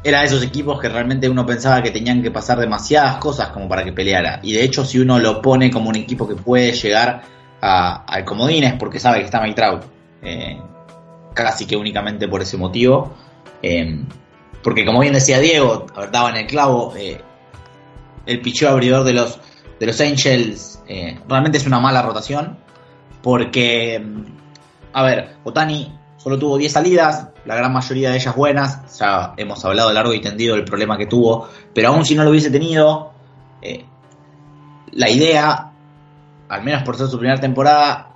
era 0.03 0.21
de 0.21 0.29
esos 0.29 0.43
equipos 0.43 0.81
que 0.81 0.89
realmente 0.89 1.29
uno 1.29 1.45
pensaba 1.45 1.83
que 1.83 1.91
tenían 1.91 2.23
que 2.23 2.31
pasar 2.31 2.59
demasiadas 2.59 3.17
cosas 3.17 3.49
como 3.49 3.69
para 3.69 3.85
que 3.85 3.93
peleara. 3.93 4.41
Y 4.43 4.55
de 4.55 4.65
hecho 4.65 4.83
si 4.83 4.99
uno 4.99 5.19
lo 5.19 5.43
pone 5.43 5.71
como 5.71 5.91
un 5.91 5.97
equipo 5.97 6.27
que 6.27 6.37
puede 6.37 6.73
llegar 6.73 7.21
al 7.61 8.25
comodines 8.25 8.73
porque 8.79 8.99
sabe 8.99 9.19
que 9.19 9.27
está 9.27 9.43
Mike. 9.43 9.63
Eh, 10.23 10.57
casi 11.35 11.67
que 11.67 11.77
únicamente 11.77 12.29
por 12.29 12.43
ese 12.43 12.57
motivo. 12.57 13.15
Eh, 13.63 14.05
porque 14.63 14.85
como 14.85 15.01
bien 15.01 15.15
decía 15.15 15.41
Diego, 15.41 15.87
daba 16.13 16.31
en 16.31 16.37
el 16.37 16.47
clavo, 16.47 16.95
eh, 16.97 17.21
el 18.27 18.41
picheo 18.41 18.71
abridor 18.71 19.05
de 19.05 19.13
los, 19.13 19.41
de 19.81 19.87
los 19.87 20.01
Angels 20.01 20.81
eh, 20.87 21.19
realmente 21.29 21.59
es 21.59 21.67
una 21.67 21.81
mala 21.81 22.03
rotación. 22.03 22.59
Porque, 23.23 24.05
a 24.93 25.03
ver, 25.03 25.37
Otani 25.45 25.99
solo 26.17 26.39
tuvo 26.39 26.59
10 26.59 26.73
salidas, 26.73 27.29
la 27.45 27.57
gran 27.57 27.73
mayoría 27.73 28.11
de 28.11 28.17
ellas 28.17 28.35
buenas. 28.35 28.99
Ya 28.99 29.35
hemos 29.37 29.65
hablado 29.65 29.93
largo 29.93 30.13
y 30.13 30.21
tendido 30.21 30.55
del 30.55 30.65
problema 30.65 30.99
que 30.99 31.07
tuvo. 31.07 31.49
Pero 31.75 31.89
aún 31.89 32.05
si 32.05 32.15
no 32.15 32.25
lo 32.25 32.31
hubiese 32.31 32.51
tenido, 32.51 33.13
eh, 33.61 33.85
la 34.93 35.09
idea, 35.09 35.73
al 36.49 36.63
menos 36.63 36.83
por 36.83 36.97
ser 36.97 37.09
su 37.09 37.19
primera 37.19 37.41
temporada, 37.41 38.12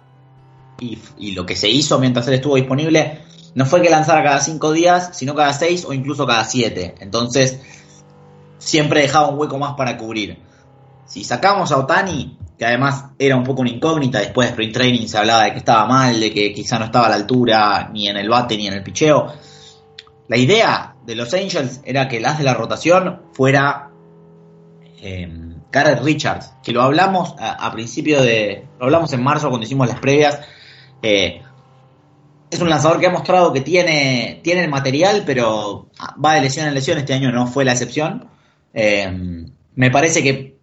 y, 0.81 1.33
lo 1.33 1.47
que 1.47 1.57
se 1.57 1.69
hizo 1.69 1.99
mientras 1.99 2.27
él 2.29 2.35
estuvo 2.35 2.57
disponible 2.57 3.23
no 3.55 3.65
fue 3.65 3.81
que 3.81 3.89
lanzara 3.89 4.23
cada 4.23 4.41
cinco 4.41 4.73
días, 4.73 5.11
sino 5.15 5.35
cada 5.35 5.53
seis 5.53 5.85
o 5.87 5.93
incluso 5.93 6.27
cada 6.27 6.45
siete. 6.45 6.95
Entonces, 7.01 7.61
siempre 8.59 9.01
dejaba 9.01 9.29
un 9.29 9.39
hueco 9.39 9.59
más 9.59 9.75
para 9.75 9.97
cubrir. 9.97 10.39
Si 11.07 11.25
sacamos 11.25 11.73
a 11.73 11.79
Otani, 11.79 12.37
que 12.59 12.67
además 12.67 13.07
era 13.19 13.37
un 13.37 13.45
poco 13.45 13.63
una 13.63 13.71
incógnita, 13.71 14.19
después 14.19 14.49
de 14.49 14.51
Spring 14.51 14.73
Training 14.73 15.07
se 15.07 15.17
hablaba 15.17 15.45
de 15.45 15.53
que 15.53 15.59
estaba 15.59 15.87
mal, 15.87 16.21
de 16.21 16.33
que 16.33 16.53
quizá 16.53 16.79
no 16.79 16.87
estaba 16.87 17.07
a 17.07 17.11
la 17.11 17.17
altura 17.17 17.89
ni 17.93 18.09
en 18.09 18.17
el 18.17 18.29
bate 18.29 18.57
ni 18.57 18.67
en 18.67 18.75
el 18.75 18.83
picheo. 18.83 19.33
La 20.29 20.37
idea 20.37 20.97
de 21.07 21.15
los 21.15 21.33
Angels 21.33 21.81
era 21.85 22.09
que 22.09 22.19
el 22.19 22.27
as 22.27 22.39
de 22.39 22.45
la 22.45 22.55
rotación 22.55 23.23
fuera 23.33 23.91
eh, 25.01 25.29
Garrett 25.71 26.03
Richards, 26.03 26.53
que 26.63 26.73
lo 26.73 26.83
hablamos 26.83 27.35
a, 27.39 27.67
a 27.67 27.73
principio 27.73 28.23
de. 28.23 28.67
Lo 28.79 28.87
hablamos 28.87 29.13
en 29.13 29.23
marzo 29.23 29.49
cuando 29.49 29.65
hicimos 29.65 29.89
las 29.89 30.01
previas. 30.01 30.41
Eh, 31.03 31.43
es 32.51 32.61
un 32.61 32.69
lanzador 32.69 33.01
que 33.01 33.07
ha 33.07 33.11
mostrado 33.11 33.53
que 33.53 33.61
tiene, 33.61 34.41
tiene 34.43 34.65
el 34.65 34.71
material, 34.71 35.25
pero 35.27 35.89
va 36.25 36.35
de 36.35 36.43
lesión 36.43 36.67
en 36.67 36.75
lesión. 36.75 36.99
Este 36.99 37.15
año 37.15 37.33
no 37.33 37.47
fue 37.47 37.65
la 37.65 37.73
excepción. 37.73 38.29
Eh, 38.73 39.45
me 39.75 39.91
parece 39.91 40.23
que, 40.23 40.57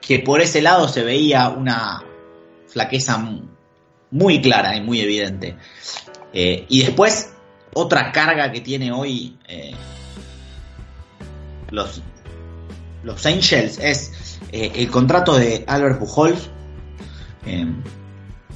que 0.00 0.18
por 0.20 0.40
ese 0.40 0.60
lado 0.60 0.88
se 0.88 1.02
veía 1.02 1.48
una 1.48 2.02
flaqueza 2.66 3.24
muy 4.10 4.40
clara 4.42 4.76
y 4.76 4.80
muy 4.80 5.00
evidente. 5.00 5.56
Eh, 6.32 6.66
y 6.68 6.82
después, 6.82 7.32
otra 7.74 8.12
carga 8.12 8.50
que 8.50 8.60
tiene 8.60 8.92
hoy 8.92 9.38
los, 11.70 12.02
los 13.02 13.26
Angels 13.26 13.78
es 13.78 14.40
el 14.50 14.90
contrato 14.90 15.38
de 15.38 15.64
Albert 15.66 15.98
Pujols 15.98 16.50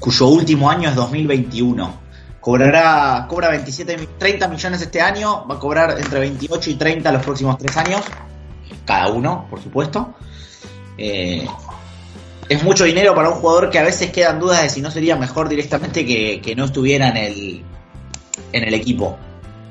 cuyo 0.02 0.26
último 0.26 0.68
año 0.68 0.88
es 0.88 0.96
2021. 0.96 2.02
Cobrará, 2.40 3.24
cobra 3.28 3.50
27, 3.50 4.08
30 4.18 4.48
millones 4.48 4.82
este 4.82 5.00
año, 5.00 5.46
va 5.48 5.54
a 5.54 5.58
cobrar 5.60 5.96
entre 5.96 6.18
28 6.18 6.70
y 6.70 6.74
30 6.74 7.12
los 7.12 7.22
próximos 7.22 7.56
tres 7.56 7.76
años, 7.76 8.02
cada 8.84 9.12
uno, 9.12 9.46
por 9.48 9.62
supuesto. 9.62 10.14
Eh, 10.98 11.46
es 12.48 12.64
mucho 12.64 12.82
dinero 12.82 13.14
para 13.14 13.28
un 13.28 13.36
jugador 13.36 13.70
que 13.70 13.78
a 13.78 13.84
veces 13.84 14.10
quedan 14.10 14.40
dudas 14.40 14.62
de 14.62 14.70
si 14.70 14.82
no 14.82 14.90
sería 14.90 15.14
mejor 15.14 15.48
directamente 15.48 16.04
que, 16.04 16.40
que 16.40 16.56
no 16.56 16.64
estuviera 16.64 17.08
en 17.10 17.16
el, 17.16 17.62
en 18.50 18.64
el 18.64 18.74
equipo. 18.74 19.16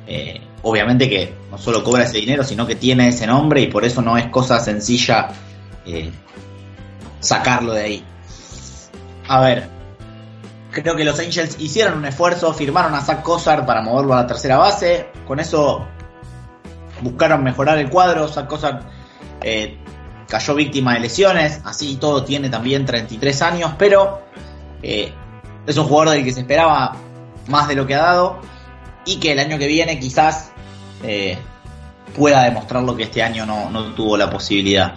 Eh, 0.08 0.40
obviamente 0.62 1.10
que 1.10 1.34
no 1.52 1.58
solo 1.58 1.84
cobra 1.84 2.06
ese 2.06 2.20
dinero, 2.20 2.46
sino 2.46 2.66
que 2.66 2.76
tiene 2.76 3.10
ese 3.10 3.28
nombre 3.28 3.60
y 3.60 3.68
por 3.68 3.84
eso 3.84 4.02
no 4.02 4.18
es 4.18 4.28
cosa 4.28 4.62
sencilla 4.62 5.28
eh, 5.86 6.10
sacarlo 7.20 7.74
de 7.74 7.84
ahí. 7.84 8.06
A 9.28 9.42
ver, 9.42 9.81
creo 10.72 10.96
que 10.96 11.04
los 11.04 11.20
Angels 11.20 11.58
hicieron 11.60 11.98
un 11.98 12.06
esfuerzo, 12.06 12.54
firmaron 12.54 12.96
a 12.96 13.02
Zach 13.02 13.22
Cozart 13.22 13.66
para 13.66 13.82
moverlo 13.82 14.14
a 14.14 14.22
la 14.22 14.28
tercera 14.28 14.58
base. 14.58 15.08
Con 15.28 15.40
eso 15.40 15.86
buscaron 17.02 17.44
mejorar 17.44 17.78
el 17.78 17.90
cuadro. 17.90 18.28
Zach 18.28 18.48
Cozart 18.48 18.84
eh, 19.42 19.78
cayó 20.28 20.56
víctima 20.56 20.94
de 20.94 21.02
lesiones, 21.02 21.62
así 21.66 21.98
todo 21.98 22.24
tiene 22.24 22.50
también 22.50 22.86
33 22.86 23.42
años, 23.42 23.72
pero 23.78 24.22
eh, 24.82 25.14
es 25.68 25.78
un 25.78 25.86
jugador 25.86 26.16
del 26.16 26.24
que 26.24 26.32
se 26.32 26.42
esperaba 26.42 26.96
más 27.48 27.68
de 27.68 27.76
lo 27.76 27.86
que 27.86 27.96
ha 27.96 28.02
dado 28.02 28.40
y 29.06 29.18
que 29.18 29.34
el 29.34 29.40
año 29.40 29.58
que 29.58 29.68
viene 29.68 30.00
quizás 30.00 30.52
eh, 31.04 31.38
pueda 32.16 32.44
demostrar 32.44 32.84
lo 32.84 32.96
que 32.96 33.04
este 33.04 33.22
año 33.22 33.46
no, 33.46 33.70
no 33.70 33.94
tuvo 33.94 34.16
la 34.16 34.30
posibilidad. 34.30 34.96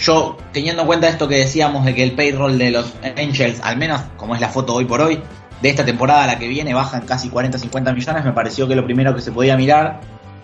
Yo, 0.00 0.36
teniendo 0.52 0.82
en 0.82 0.86
cuenta 0.86 1.08
esto 1.08 1.28
que 1.28 1.36
decíamos 1.36 1.84
de 1.84 1.94
que 1.94 2.02
el 2.02 2.12
payroll 2.12 2.58
de 2.58 2.70
los 2.70 2.94
Angels, 3.16 3.60
al 3.62 3.76
menos 3.76 4.00
como 4.16 4.34
es 4.34 4.40
la 4.40 4.48
foto 4.48 4.74
hoy 4.74 4.86
por 4.86 5.00
hoy, 5.00 5.20
de 5.60 5.68
esta 5.68 5.84
temporada 5.84 6.24
a 6.24 6.26
la 6.26 6.38
que 6.38 6.48
viene 6.48 6.72
bajan 6.72 7.02
casi 7.02 7.28
40-50 7.28 7.94
millones, 7.94 8.24
me 8.24 8.32
pareció 8.32 8.66
que 8.66 8.74
lo 8.74 8.84
primero 8.84 9.14
que 9.14 9.20
se 9.20 9.30
podía 9.30 9.56
mirar 9.56 10.00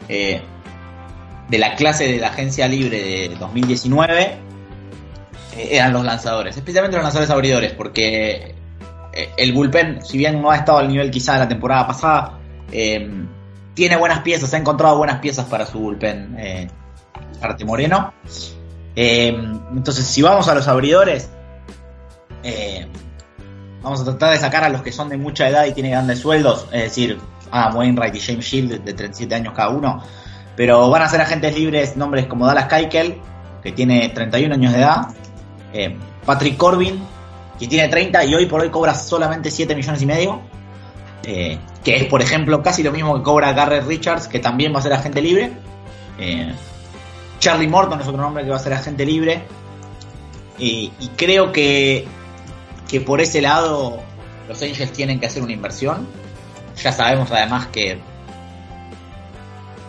eh, 0.09 0.43
de 1.49 1.59
la 1.59 1.75
clase 1.75 2.07
de 2.07 2.19
la 2.19 2.29
agencia 2.29 2.69
libre 2.69 3.29
de 3.29 3.37
2019 3.39 4.23
eh, 5.57 5.69
eran 5.71 5.93
los 5.95 6.05
lanzadores, 6.05 6.57
especialmente 6.57 6.97
los 6.99 7.05
lanzadores 7.05 7.31
abridores, 7.31 7.73
porque 7.73 8.55
eh, 9.15 9.31
el 9.39 9.53
bullpen, 9.55 10.05
si 10.05 10.19
bien 10.19 10.43
no 10.43 10.51
ha 10.51 10.57
estado 10.57 10.79
al 10.79 10.89
nivel 10.89 11.11
quizá 11.11 11.35
de 11.35 11.39
la 11.39 11.49
temporada 11.49 11.87
pasada, 11.87 12.39
tiene 13.75 13.97
buenas 13.97 14.21
piezas, 14.21 14.53
ha 14.53 14.59
encontrado 14.59 14.99
buenas 14.99 15.21
piezas 15.21 15.47
para 15.47 15.65
su 15.65 15.79
bullpen 15.79 16.69
Arte 17.41 17.65
Moreno. 17.65 18.13
Eh, 18.97 19.29
entonces, 19.29 20.07
si 20.07 20.23
vamos 20.23 20.49
a 20.49 20.55
los 20.55 20.67
abridores, 20.67 21.29
eh, 22.43 22.87
vamos 23.83 24.01
a 24.01 24.05
tratar 24.05 24.33
de 24.33 24.39
sacar 24.39 24.65
a 24.65 24.69
los 24.69 24.83
que 24.83 24.91
son 24.91 25.09
de 25.09 25.17
mucha 25.17 25.49
edad 25.49 25.67
y 25.67 25.73
tienen 25.73 25.93
grandes 25.93 26.19
sueldos, 26.19 26.67
es 26.73 26.83
decir, 26.83 27.21
Adam 27.51 27.77
Wainwright 27.77 28.15
y 28.15 28.21
James 28.21 28.45
Shield 28.45 28.83
de 28.83 28.95
37 28.95 29.35
años 29.35 29.53
cada 29.55 29.69
uno, 29.69 30.03
pero 30.57 30.91
van 30.91 31.03
a 31.03 31.09
ser 31.09 31.21
agentes 31.21 31.55
libres 31.57 31.97
nombres 31.97 32.27
como 32.27 32.47
Dallas 32.47 32.67
Keuchel, 32.67 33.21
que 33.63 33.73
tiene 33.73 34.09
31 34.09 34.55
años 34.55 34.73
de 34.73 34.79
edad, 34.79 35.09
eh, 35.73 35.97
Patrick 36.25 36.57
Corbin, 36.57 37.01
que 37.59 37.67
tiene 37.67 37.89
30 37.89 38.25
y 38.25 38.35
hoy 38.35 38.47
por 38.47 38.61
hoy 38.61 38.71
cobra 38.71 38.95
solamente 38.95 39.51
7 39.51 39.75
millones 39.75 40.03
y 40.03 40.07
medio, 40.07 40.41
eh, 41.23 41.59
que 41.85 41.97
es 41.97 42.05
por 42.07 42.23
ejemplo 42.23 42.63
casi 42.63 42.83
lo 42.83 42.93
mismo 42.93 43.15
que 43.17 43.23
cobra 43.23 43.53
Garrett 43.53 43.87
Richards, 43.87 44.29
que 44.29 44.39
también 44.39 44.75
va 44.75 44.79
a 44.79 44.83
ser 44.83 44.93
agente 44.93 45.21
libre. 45.21 45.53
Eh, 46.19 46.53
Charlie 47.39 47.69
Morton 47.69 48.01
es 48.01 48.07
otro 48.07 48.21
nombre 48.21 48.45
que 48.45 48.51
va 48.51 48.57
a 48.57 48.61
ser 48.61 48.73
agente 48.73 49.05
libre. 49.05 49.43
Y, 50.59 50.91
creo 51.17 51.53
que, 51.53 52.07
que 52.89 53.01
por 53.01 53.21
ese 53.21 53.43
lado 53.43 54.01
los 54.49 54.63
Angels 54.63 54.93
tienen 54.93 55.21
que 55.21 55.27
hacer 55.27 55.43
una 55.43 55.53
inversión. 55.53 56.07
Ya 56.83 56.93
sabemos 56.93 57.31
además 57.31 57.67
que 57.69 57.93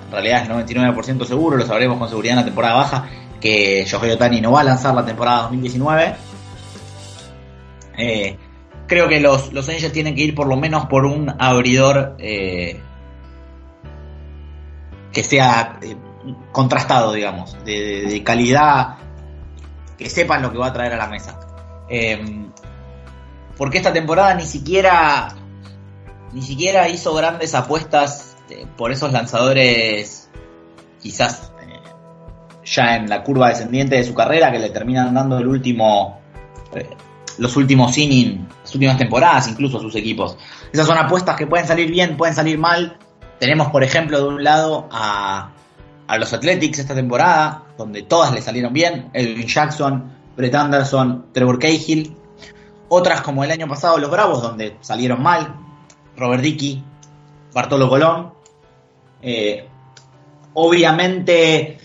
en 0.08 0.12
realidad 0.12 0.44
es 0.44 0.50
99% 0.50 1.26
seguro, 1.26 1.58
lo 1.58 1.66
sabremos 1.66 1.98
con 1.98 2.08
seguridad 2.08 2.34
en 2.34 2.40
la 2.40 2.46
temporada 2.46 2.76
baja, 2.76 3.10
que 3.42 3.84
Shohei 3.86 4.12
Otani 4.12 4.40
no 4.40 4.54
va 4.54 4.62
a 4.62 4.64
lanzar 4.64 4.96
la 4.96 5.06
temporada 5.06 5.44
2019. 5.44 6.16
Eh, 7.98 8.38
creo 8.88 9.10
que 9.10 9.20
los, 9.20 9.52
los 9.52 9.68
Angels 9.68 9.92
tienen 9.92 10.16
que 10.16 10.24
ir 10.24 10.36
por 10.36 10.48
lo 10.48 10.56
menos 10.56 10.86
por 10.86 11.06
un 11.06 11.34
abridor 11.40 12.16
eh, 12.20 12.80
que 15.12 15.24
sea 15.24 15.78
eh, 15.82 15.96
contrastado, 16.52 17.14
digamos, 17.14 17.58
de, 17.64 18.22
calidad, 18.24 18.98
que 19.98 20.10
sepan 20.10 20.42
lo 20.42 20.52
que 20.52 20.58
va 20.58 20.68
a 20.68 20.74
traer 20.74 20.94
a 20.94 20.98
la 20.98 21.08
mesa. 21.08 21.40
Eh, 21.90 22.48
porque 23.58 23.78
esta 23.78 23.92
temporada 23.92 24.34
ni 24.36 24.46
siquiera 24.46 25.36
ni 26.34 26.42
siquiera 26.42 26.88
hizo 26.90 27.14
grandes 27.14 27.56
apuestas 27.56 28.38
eh, 28.50 28.66
por 28.78 28.92
esos 28.92 29.12
lanzadores 29.12 30.30
quizás 31.02 31.52
eh, 31.62 31.80
ya 32.66 32.96
en 32.96 33.10
la 33.10 33.24
curva 33.24 33.50
descendiente 33.50 33.96
de 33.96 34.04
su 34.04 34.14
carrera 34.14 34.52
que 34.52 34.60
le 34.60 34.70
terminan 34.70 35.14
dando 35.14 35.38
el 35.38 35.48
último 35.48 36.20
eh, 36.74 36.90
los 37.38 37.56
últimos 37.56 37.96
innings, 37.98 38.48
las 38.64 38.74
últimas 38.74 38.98
temporadas 38.98 39.48
incluso 39.48 39.78
a 39.78 39.82
sus 39.82 39.96
equipos. 39.96 40.38
Esas 40.72 40.88
son 40.88 40.98
apuestas 40.98 41.36
que 41.36 41.46
pueden 41.46 41.68
salir 41.68 41.92
bien, 41.92 42.18
pueden 42.18 42.34
salir 42.34 42.58
mal. 42.58 42.98
Tenemos 43.40 43.70
por 43.70 43.84
ejemplo 43.84 44.18
de 44.18 44.28
un 44.28 44.44
lado 44.44 44.90
a, 44.92 45.52
a 46.08 46.18
los 46.18 46.34
Athletics 46.34 46.80
esta 46.80 46.96
temporada, 46.96 47.64
donde 47.78 48.04
todas 48.04 48.34
le 48.34 48.42
salieron 48.42 48.74
bien, 48.74 49.10
Edwin 49.14 49.48
Jackson, 49.48 50.12
Brett 50.36 50.56
Anderson, 50.56 51.28
Trevor 51.34 51.60
Cahill, 51.60 52.16
otras 52.90 53.22
como 53.22 53.44
el 53.44 53.52
año 53.52 53.68
pasado 53.68 53.98
los 53.98 54.10
Bravos, 54.10 54.42
donde 54.42 54.78
salieron 54.82 55.22
mal, 55.22 55.56
Robert 56.16 56.42
Dickey, 56.42 56.84
Bartolo 57.54 57.90
Colón. 57.90 58.34
Eh, 59.22 59.68
obviamente, 60.54 61.78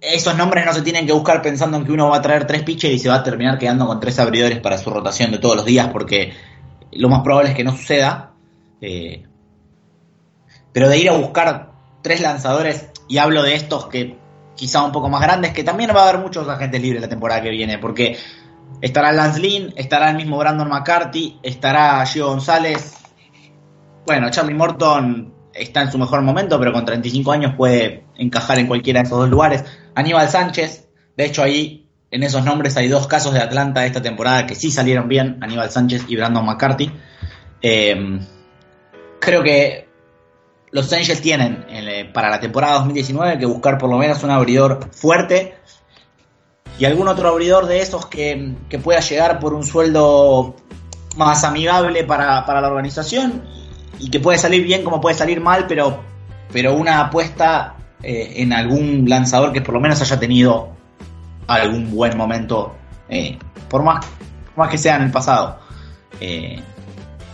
esos 0.00 0.34
nombres 0.36 0.64
no 0.64 0.72
se 0.72 0.82
tienen 0.82 1.06
que 1.06 1.12
buscar 1.12 1.42
pensando 1.42 1.76
en 1.76 1.84
que 1.84 1.92
uno 1.92 2.08
va 2.08 2.16
a 2.16 2.22
traer 2.22 2.46
tres 2.46 2.62
pitchers 2.62 2.94
y 2.94 2.98
se 2.98 3.08
va 3.08 3.16
a 3.16 3.22
terminar 3.22 3.58
quedando 3.58 3.86
con 3.86 4.00
tres 4.00 4.18
abridores 4.18 4.58
para 4.60 4.78
su 4.78 4.88
rotación 4.88 5.30
de 5.30 5.38
todos 5.38 5.56
los 5.56 5.64
días, 5.66 5.88
porque 5.92 6.32
lo 6.92 7.08
más 7.10 7.20
probable 7.22 7.50
es 7.50 7.56
que 7.56 7.64
no 7.64 7.72
suceda. 7.72 8.32
Eh, 8.80 9.24
pero 10.72 10.88
de 10.88 10.98
ir 10.98 11.10
a 11.10 11.16
buscar 11.16 11.69
tres 12.02 12.20
lanzadores, 12.20 12.90
y 13.08 13.18
hablo 13.18 13.42
de 13.42 13.54
estos 13.54 13.86
que 13.86 14.18
quizá 14.54 14.82
un 14.82 14.92
poco 14.92 15.08
más 15.08 15.22
grandes, 15.22 15.52
que 15.52 15.64
también 15.64 15.90
va 15.94 16.04
a 16.04 16.08
haber 16.08 16.20
muchos 16.20 16.48
agentes 16.48 16.80
libres 16.80 17.00
la 17.00 17.08
temporada 17.08 17.42
que 17.42 17.50
viene, 17.50 17.78
porque 17.78 18.18
estará 18.80 19.12
Lance 19.12 19.40
Lynn, 19.40 19.72
estará 19.76 20.10
el 20.10 20.16
mismo 20.16 20.38
Brandon 20.38 20.68
McCarthy, 20.68 21.38
estará 21.42 22.04
Gio 22.06 22.28
González. 22.28 22.96
Bueno, 24.06 24.30
Charlie 24.30 24.54
Morton 24.54 25.34
está 25.52 25.82
en 25.82 25.90
su 25.90 25.98
mejor 25.98 26.22
momento, 26.22 26.58
pero 26.58 26.72
con 26.72 26.84
35 26.84 27.32
años 27.32 27.54
puede 27.56 28.04
encajar 28.16 28.58
en 28.58 28.66
cualquiera 28.66 29.00
de 29.00 29.06
esos 29.06 29.18
dos 29.18 29.28
lugares. 29.28 29.64
Aníbal 29.94 30.28
Sánchez, 30.28 30.88
de 31.16 31.24
hecho 31.24 31.42
ahí 31.42 31.86
en 32.10 32.22
esos 32.22 32.44
nombres 32.44 32.76
hay 32.76 32.88
dos 32.88 33.06
casos 33.06 33.32
de 33.34 33.40
Atlanta 33.40 33.86
esta 33.86 34.02
temporada 34.02 34.46
que 34.46 34.54
sí 34.54 34.70
salieron 34.70 35.08
bien, 35.08 35.38
Aníbal 35.40 35.70
Sánchez 35.70 36.04
y 36.08 36.16
Brandon 36.16 36.44
McCarthy. 36.44 36.90
Eh, 37.62 38.20
creo 39.20 39.42
que 39.42 39.89
los 40.72 40.92
Angels 40.92 41.20
tienen 41.20 41.64
eh, 41.68 42.08
para 42.12 42.30
la 42.30 42.40
temporada 42.40 42.74
2019 42.74 43.38
que 43.38 43.46
buscar 43.46 43.78
por 43.78 43.90
lo 43.90 43.98
menos 43.98 44.22
un 44.22 44.30
abridor 44.30 44.88
fuerte 44.92 45.54
y 46.78 46.84
algún 46.84 47.08
otro 47.08 47.28
abridor 47.28 47.66
de 47.66 47.80
esos 47.80 48.06
que, 48.06 48.54
que 48.68 48.78
pueda 48.78 49.00
llegar 49.00 49.40
por 49.40 49.52
un 49.52 49.64
sueldo 49.64 50.56
más 51.16 51.42
amigable 51.44 52.04
para, 52.04 52.46
para 52.46 52.60
la 52.60 52.68
organización 52.68 53.42
y 53.98 54.10
que 54.10 54.20
puede 54.20 54.38
salir 54.38 54.62
bien 54.64 54.84
como 54.84 55.00
puede 55.00 55.16
salir 55.16 55.40
mal, 55.40 55.66
pero, 55.66 56.00
pero 56.52 56.74
una 56.74 57.00
apuesta 57.00 57.74
eh, 58.02 58.34
en 58.36 58.52
algún 58.52 59.04
lanzador 59.08 59.52
que 59.52 59.60
por 59.60 59.74
lo 59.74 59.80
menos 59.80 60.00
haya 60.00 60.18
tenido 60.18 60.70
algún 61.48 61.90
buen 61.90 62.16
momento, 62.16 62.76
eh, 63.08 63.36
por, 63.68 63.82
más, 63.82 64.06
más 64.56 64.70
que 64.70 64.78
sea 64.78 64.96
en 64.96 65.02
el 65.02 65.10
pasado. 65.10 65.58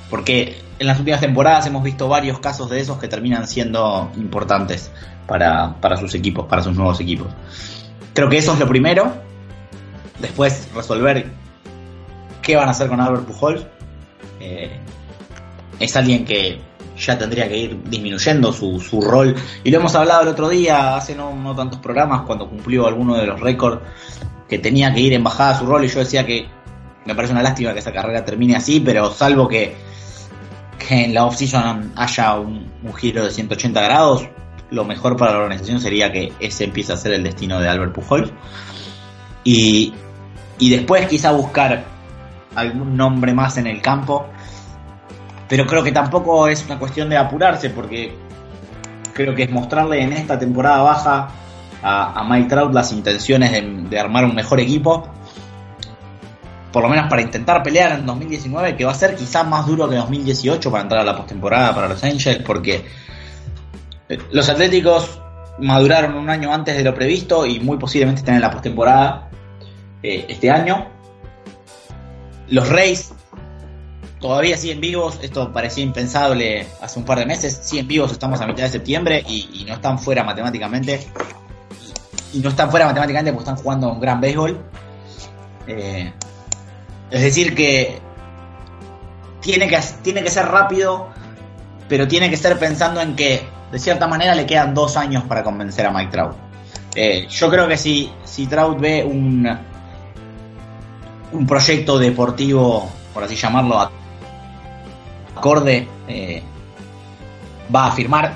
Porque 0.08 0.56
en 0.78 0.86
las 0.86 0.98
últimas 0.98 1.20
temporadas 1.20 1.66
hemos 1.66 1.82
visto 1.82 2.08
varios 2.08 2.38
casos 2.38 2.68
de 2.70 2.80
esos 2.80 2.98
que 2.98 3.08
terminan 3.08 3.46
siendo 3.46 4.10
importantes 4.16 4.90
para, 5.26 5.74
para 5.80 5.96
sus 5.96 6.14
equipos, 6.14 6.46
para 6.46 6.62
sus 6.62 6.74
nuevos 6.74 7.00
equipos. 7.00 7.28
Creo 8.12 8.28
que 8.28 8.38
eso 8.38 8.52
es 8.52 8.58
lo 8.58 8.68
primero. 8.68 9.12
Después 10.18 10.68
resolver 10.74 11.26
qué 12.42 12.56
van 12.56 12.68
a 12.68 12.70
hacer 12.70 12.88
con 12.88 13.00
Albert 13.00 13.24
Pujols. 13.24 13.66
Eh, 14.40 14.78
es 15.78 15.96
alguien 15.96 16.24
que 16.24 16.58
ya 16.96 17.18
tendría 17.18 17.48
que 17.48 17.56
ir 17.56 17.82
disminuyendo 17.84 18.52
su, 18.52 18.80
su 18.80 19.00
rol. 19.00 19.34
Y 19.64 19.70
lo 19.70 19.78
hemos 19.78 19.94
hablado 19.94 20.22
el 20.22 20.28
otro 20.28 20.48
día, 20.48 20.96
hace 20.96 21.14
no, 21.14 21.34
no 21.34 21.54
tantos 21.54 21.80
programas, 21.80 22.22
cuando 22.22 22.48
cumplió 22.48 22.86
alguno 22.86 23.16
de 23.16 23.26
los 23.26 23.40
récords, 23.40 23.82
que 24.48 24.58
tenía 24.58 24.94
que 24.94 25.00
ir 25.00 25.12
en 25.12 25.24
bajada 25.24 25.58
su 25.58 25.66
rol. 25.66 25.84
Y 25.84 25.88
yo 25.88 26.00
decía 26.00 26.24
que 26.24 26.46
me 27.04 27.14
parece 27.14 27.32
una 27.32 27.42
lástima 27.42 27.72
que 27.72 27.80
esa 27.80 27.92
carrera 27.92 28.24
termine 28.24 28.56
así, 28.56 28.80
pero 28.80 29.12
salvo 29.12 29.46
que, 29.48 29.74
que 30.86 31.04
en 31.04 31.14
la 31.14 31.24
off-season 31.26 31.92
haya 31.96 32.34
un, 32.34 32.70
giro 32.96 33.24
de 33.24 33.30
180 33.30 33.80
grados, 33.80 34.28
lo 34.70 34.84
mejor 34.84 35.16
para 35.16 35.32
la 35.32 35.38
organización 35.38 35.80
sería 35.80 36.12
que 36.12 36.32
ese 36.40 36.64
empiece 36.64 36.92
a 36.92 36.96
ser 36.96 37.12
el 37.12 37.24
destino 37.24 37.60
de 37.60 37.68
Albert 37.68 37.92
Pujols. 37.92 38.30
Y, 39.44 39.94
y 40.58 40.70
después 40.70 41.06
quizá 41.06 41.32
buscar 41.32 41.84
algún 42.54 42.96
nombre 42.96 43.34
más 43.34 43.58
en 43.58 43.66
el 43.66 43.80
campo. 43.80 44.26
Pero 45.48 45.66
creo 45.66 45.82
que 45.82 45.92
tampoco 45.92 46.48
es 46.48 46.64
una 46.64 46.78
cuestión 46.78 47.08
de 47.08 47.16
apurarse, 47.16 47.70
porque 47.70 48.16
creo 49.12 49.34
que 49.34 49.44
es 49.44 49.50
mostrarle 49.50 50.02
en 50.02 50.12
esta 50.12 50.38
temporada 50.38 50.82
baja 50.82 51.28
a, 51.82 52.24
Mike 52.28 52.48
Trout 52.48 52.74
las 52.74 52.92
intenciones 52.92 53.90
de, 53.90 53.98
armar 53.98 54.24
un 54.24 54.34
mejor 54.34 54.60
equipo. 54.60 55.08
Por 56.76 56.82
lo 56.82 56.90
menos 56.90 57.08
para 57.08 57.22
intentar 57.22 57.62
pelear 57.62 57.92
en 57.92 58.04
2019, 58.04 58.76
que 58.76 58.84
va 58.84 58.92
a 58.92 58.94
ser 58.94 59.16
quizá 59.16 59.42
más 59.42 59.66
duro 59.66 59.88
que 59.88 59.96
2018 59.96 60.70
para 60.70 60.82
entrar 60.82 61.00
a 61.00 61.04
la 61.04 61.16
postemporada 61.16 61.74
para 61.74 61.88
los 61.88 62.04
Angels, 62.04 62.42
porque 62.44 62.84
los 64.30 64.46
Atléticos 64.50 65.18
maduraron 65.58 66.16
un 66.16 66.28
año 66.28 66.52
antes 66.52 66.76
de 66.76 66.84
lo 66.84 66.94
previsto 66.94 67.46
y 67.46 67.60
muy 67.60 67.78
posiblemente 67.78 68.18
estén 68.20 68.34
en 68.34 68.42
la 68.42 68.50
postemporada 68.50 69.30
eh, 70.02 70.26
este 70.28 70.50
año. 70.50 70.86
Los 72.48 72.68
Reyes 72.68 73.14
todavía 74.20 74.58
siguen 74.58 74.82
vivos, 74.82 75.18
esto 75.22 75.50
parecía 75.54 75.82
impensable 75.82 76.66
hace 76.82 76.98
un 76.98 77.06
par 77.06 77.20
de 77.20 77.24
meses, 77.24 77.58
siguen 77.62 77.88
vivos, 77.88 78.12
estamos 78.12 78.38
a 78.42 78.46
mitad 78.46 78.64
de 78.64 78.68
septiembre 78.68 79.24
y, 79.26 79.64
no 79.66 79.72
están 79.72 79.98
fuera 79.98 80.24
matemáticamente. 80.24 81.00
Y, 82.34 82.36
y, 82.36 82.40
no 82.42 82.50
están 82.50 82.70
fuera 82.70 82.84
matemáticamente 82.84 83.32
porque 83.32 83.48
están 83.48 83.64
jugando 83.64 83.90
un 83.90 83.98
gran 83.98 84.20
béisbol. 84.20 84.60
Eh, 85.68 86.12
es 87.10 87.22
decir 87.22 87.54
que 87.54 88.00
tiene, 89.40 89.68
que 89.68 89.78
tiene 90.02 90.22
que 90.22 90.30
ser 90.30 90.46
rápido, 90.46 91.08
pero 91.88 92.08
tiene 92.08 92.30
que 92.30 92.36
ser 92.36 92.58
pensando 92.58 93.00
en 93.00 93.14
que 93.14 93.42
de 93.70 93.78
cierta 93.78 94.06
manera 94.06 94.34
le 94.34 94.46
quedan 94.46 94.74
dos 94.74 94.96
años 94.96 95.24
para 95.24 95.42
convencer 95.42 95.86
a 95.86 95.90
Mike 95.90 96.10
Trout. 96.10 96.36
Eh, 96.94 97.26
yo 97.28 97.50
creo 97.50 97.68
que 97.68 97.76
si, 97.76 98.10
si 98.24 98.46
Trout 98.46 98.80
ve 98.80 99.04
un, 99.04 99.46
un 101.32 101.46
proyecto 101.46 101.98
deportivo, 101.98 102.90
por 103.12 103.24
así 103.24 103.36
llamarlo, 103.36 103.90
acorde, 105.36 105.86
eh, 106.08 106.42
va 107.74 107.86
a 107.86 107.92
firmar. 107.92 108.32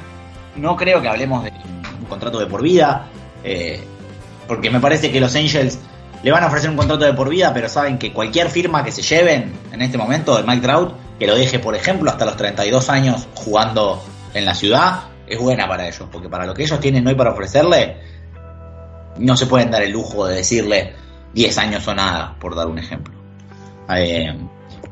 No 0.57 0.77
creo 0.77 1.01
que 1.01 1.09
hablemos 1.09 1.45
de 1.45 1.53
un 1.99 2.07
contrato 2.07 2.39
de 2.39 2.47
por 2.47 2.63
vida, 2.63 3.07
eh, 3.43 3.83
porque 4.47 4.71
me 4.71 4.81
parece 4.81 5.11
que 5.11 5.21
los 5.21 5.35
Angels 5.35 5.79
le 6.23 6.31
van 6.31 6.45
a 6.45 6.49
ofrecer 6.49 6.71
un 6.71 6.77
contrato 6.77 7.05
de 7.05 7.15
por 7.15 7.29
vida, 7.29 7.53
pero 7.55 7.69
saben 7.69 7.99
que 7.99 8.13
cualquier 8.13 8.51
firma 8.51 8.85
que 8.85 8.93
se 8.93 9.03
lleven 9.03 9.53
en 9.73 9.83
este 9.83 9.97
momento 9.97 10.37
de 10.37 10.43
Mike 10.43 10.63
Trout, 10.63 10.95
que 11.19 11.27
lo 11.27 11.35
deje, 11.35 11.59
por 11.59 11.75
ejemplo, 11.75 12.11
hasta 12.11 12.25
los 12.25 12.37
32 12.37 12.89
años 12.91 13.27
jugando 13.35 14.03
en 14.35 14.45
la 14.45 14.55
ciudad, 14.55 15.05
es 15.27 15.39
buena 15.39 15.67
para 15.69 15.87
ellos, 15.87 16.09
porque 16.11 16.29
para 16.29 16.45
lo 16.45 16.55
que 16.55 16.65
ellos 16.65 16.81
tienen 16.81 17.07
hoy 17.07 17.15
para 17.15 17.31
ofrecerle, 17.31 17.97
no 19.19 19.37
se 19.37 19.47
pueden 19.47 19.71
dar 19.71 19.83
el 19.83 19.93
lujo 19.93 20.27
de 20.27 20.37
decirle, 20.37 20.95
10 21.35 21.59
años 21.59 21.87
o 21.87 21.95
nada, 21.95 22.37
por 22.39 22.55
dar 22.55 22.67
un 22.67 22.79
ejemplo. 22.79 23.15
Eh, 23.95 24.37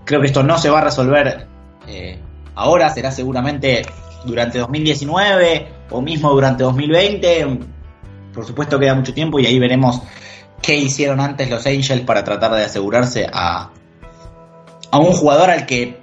creo 0.04 0.20
que 0.20 0.26
esto 0.26 0.42
no 0.42 0.58
se 0.58 0.70
va 0.70 0.78
a 0.78 0.84
resolver 0.84 1.46
eh, 1.86 2.18
ahora, 2.54 2.90
será 2.90 3.10
seguramente 3.10 3.82
durante 4.24 4.58
2019 4.58 5.68
o 5.90 6.02
mismo 6.02 6.30
durante 6.30 6.62
2020. 6.64 7.58
Por 8.32 8.44
supuesto 8.44 8.78
queda 8.78 8.94
mucho 8.94 9.14
tiempo 9.14 9.38
y 9.38 9.46
ahí 9.46 9.58
veremos 9.58 10.02
qué 10.62 10.76
hicieron 10.76 11.20
antes 11.20 11.50
los 11.50 11.66
Angels 11.66 12.02
para 12.02 12.24
tratar 12.24 12.52
de 12.52 12.64
asegurarse 12.64 13.26
a, 13.32 13.70
a 14.90 14.98
un 14.98 15.12
jugador 15.12 15.50
al 15.50 15.66
que 15.66 15.98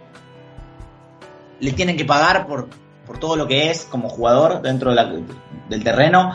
le 1.60 1.72
tienen 1.72 1.98
que 1.98 2.06
pagar 2.06 2.48
por, 2.48 2.70
por 3.06 3.20
todo 3.20 3.36
lo 3.36 3.48
que 3.48 3.70
es 3.70 3.86
como 3.86 4.10
jugador 4.10 4.62
dentro 4.62 4.94
del 4.94 5.84
terreno. 5.84 6.34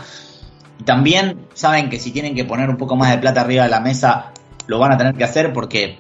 Y 0.79 0.85
también 0.85 1.47
saben 1.55 1.91
que 1.91 1.99
si 1.99 2.11
tienen 2.11 2.35
que 2.35 2.45
poner 2.45 2.69
un 2.71 2.77
poco 2.77 2.97
más 2.97 3.11
de 3.11 3.19
plata 3.19 3.43
arriba 3.43 3.65
de 3.65 3.71
la 3.71 3.81
mesa, 3.81 4.33
lo 4.67 4.79
van 4.79 4.93
a 4.93 4.97
tener 4.97 5.15
que 5.15 5.25
hacer 5.25 5.53
porque 5.53 5.99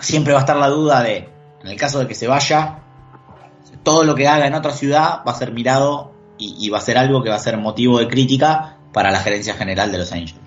siempre 0.00 0.32
va 0.32 0.40
a 0.40 0.42
estar 0.42 0.56
la 0.56 0.68
duda 0.68 1.02
de, 1.02 1.28
en 1.62 1.68
el 1.68 1.76
caso 1.76 1.98
de 1.98 2.06
que 2.06 2.14
se 2.14 2.26
vaya, 2.26 2.78
todo 3.82 4.04
lo 4.04 4.14
que 4.14 4.28
haga 4.28 4.46
en 4.46 4.54
otra 4.54 4.72
ciudad 4.72 5.20
va 5.26 5.32
a 5.32 5.34
ser 5.34 5.52
mirado 5.52 6.12
y, 6.38 6.68
va 6.70 6.78
a 6.78 6.80
ser 6.80 6.98
algo 6.98 7.22
que 7.22 7.28
va 7.28 7.36
a 7.36 7.40
ser 7.40 7.56
motivo 7.56 8.00
de 8.00 8.08
crítica 8.08 8.78
para 8.92 9.12
la 9.12 9.20
gerencia 9.20 9.54
general 9.54 9.92
de 9.92 9.98
los 9.98 10.10
Angels. 10.10 10.41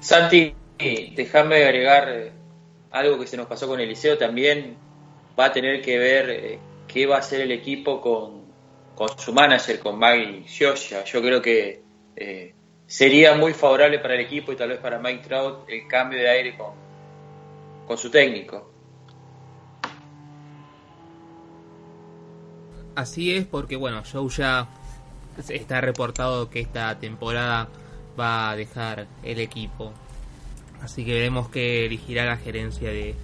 Santi, 0.00 0.54
déjame 0.78 1.64
agregar 1.64 2.08
eh, 2.08 2.32
algo 2.90 3.18
que 3.18 3.26
se 3.26 3.36
nos 3.36 3.46
pasó 3.46 3.68
con 3.68 3.80
Eliseo 3.80 4.16
también. 4.16 4.76
Va 5.38 5.46
a 5.46 5.52
tener 5.52 5.82
que 5.82 5.98
ver 5.98 6.30
eh, 6.30 6.58
qué 6.88 7.06
va 7.06 7.16
a 7.16 7.18
hacer 7.18 7.42
el 7.42 7.52
equipo 7.52 8.00
con, 8.00 8.40
su 9.18 9.32
manager, 9.32 9.78
con 9.80 9.98
Maggie 9.98 10.44
Scioscia. 10.46 11.04
Yo 11.04 11.22
creo 11.22 11.40
que 11.40 11.82
eh, 12.16 12.54
sería 12.86 13.34
muy 13.34 13.52
favorable 13.52 13.98
para 13.98 14.14
el 14.14 14.20
equipo 14.20 14.52
y 14.52 14.56
tal 14.56 14.70
vez 14.70 14.78
para 14.78 14.98
Mike 14.98 15.22
Trout 15.26 15.68
el 15.68 15.86
cambio 15.86 16.18
de 16.18 16.28
aire 16.28 16.56
con, 16.56 16.72
con 17.86 17.98
su 17.98 18.10
técnico. 18.10 18.70
Así 22.94 23.36
es, 23.36 23.46
porque 23.46 23.76
bueno, 23.76 24.02
Joe 24.10 24.28
ya 24.28 24.68
está 25.48 25.80
reportado 25.80 26.50
que 26.50 26.60
esta 26.60 26.98
temporada 26.98 27.68
va 28.20 28.50
a 28.50 28.56
dejar 28.56 29.06
el 29.22 29.40
equipo. 29.40 29.92
Así 30.82 31.04
que 31.04 31.14
veremos 31.14 31.48
que 31.48 31.86
elegirá 31.86 32.24
la 32.24 32.36
gerencia 32.36 32.90
de, 32.90 33.14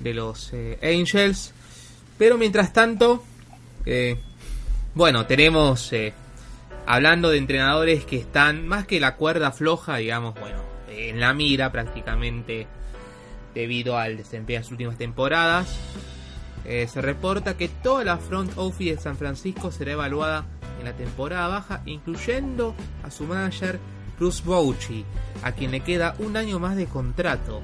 de 0.00 0.14
los 0.14 0.52
eh, 0.52 0.78
Angels. 0.82 1.52
Pero 2.18 2.38
mientras 2.38 2.72
tanto, 2.72 3.24
eh, 3.86 4.18
bueno, 4.94 5.26
tenemos, 5.26 5.92
eh, 5.92 6.12
hablando 6.86 7.30
de 7.30 7.38
entrenadores 7.38 8.04
que 8.04 8.16
están 8.16 8.66
más 8.66 8.86
que 8.86 9.00
la 9.00 9.16
cuerda 9.16 9.50
floja, 9.50 9.96
digamos, 9.96 10.34
bueno, 10.38 10.58
en 10.88 11.20
la 11.20 11.34
mira 11.34 11.72
prácticamente 11.72 12.66
debido 13.54 13.98
al 13.98 14.16
desempeño 14.16 14.58
de 14.58 14.62
las 14.62 14.70
últimas 14.70 14.98
temporadas. 14.98 15.76
se 16.64 17.00
reporta 17.00 17.56
que 17.56 17.68
toda 17.68 18.04
la 18.04 18.16
front 18.16 18.52
office 18.56 18.96
de 18.96 19.00
San 19.00 19.16
Francisco 19.16 19.70
será 19.70 19.92
evaluada 19.92 20.46
en 20.78 20.86
la 20.86 20.92
temporada 20.92 21.48
baja, 21.48 21.82
incluyendo 21.86 22.74
a 23.04 23.10
su 23.10 23.24
manager 23.24 23.78
Bruce 24.18 24.42
Bouchy, 24.44 25.04
a 25.42 25.52
quien 25.52 25.70
le 25.70 25.80
queda 25.80 26.14
un 26.18 26.36
año 26.36 26.58
más 26.58 26.76
de 26.76 26.86
contrato. 26.86 27.60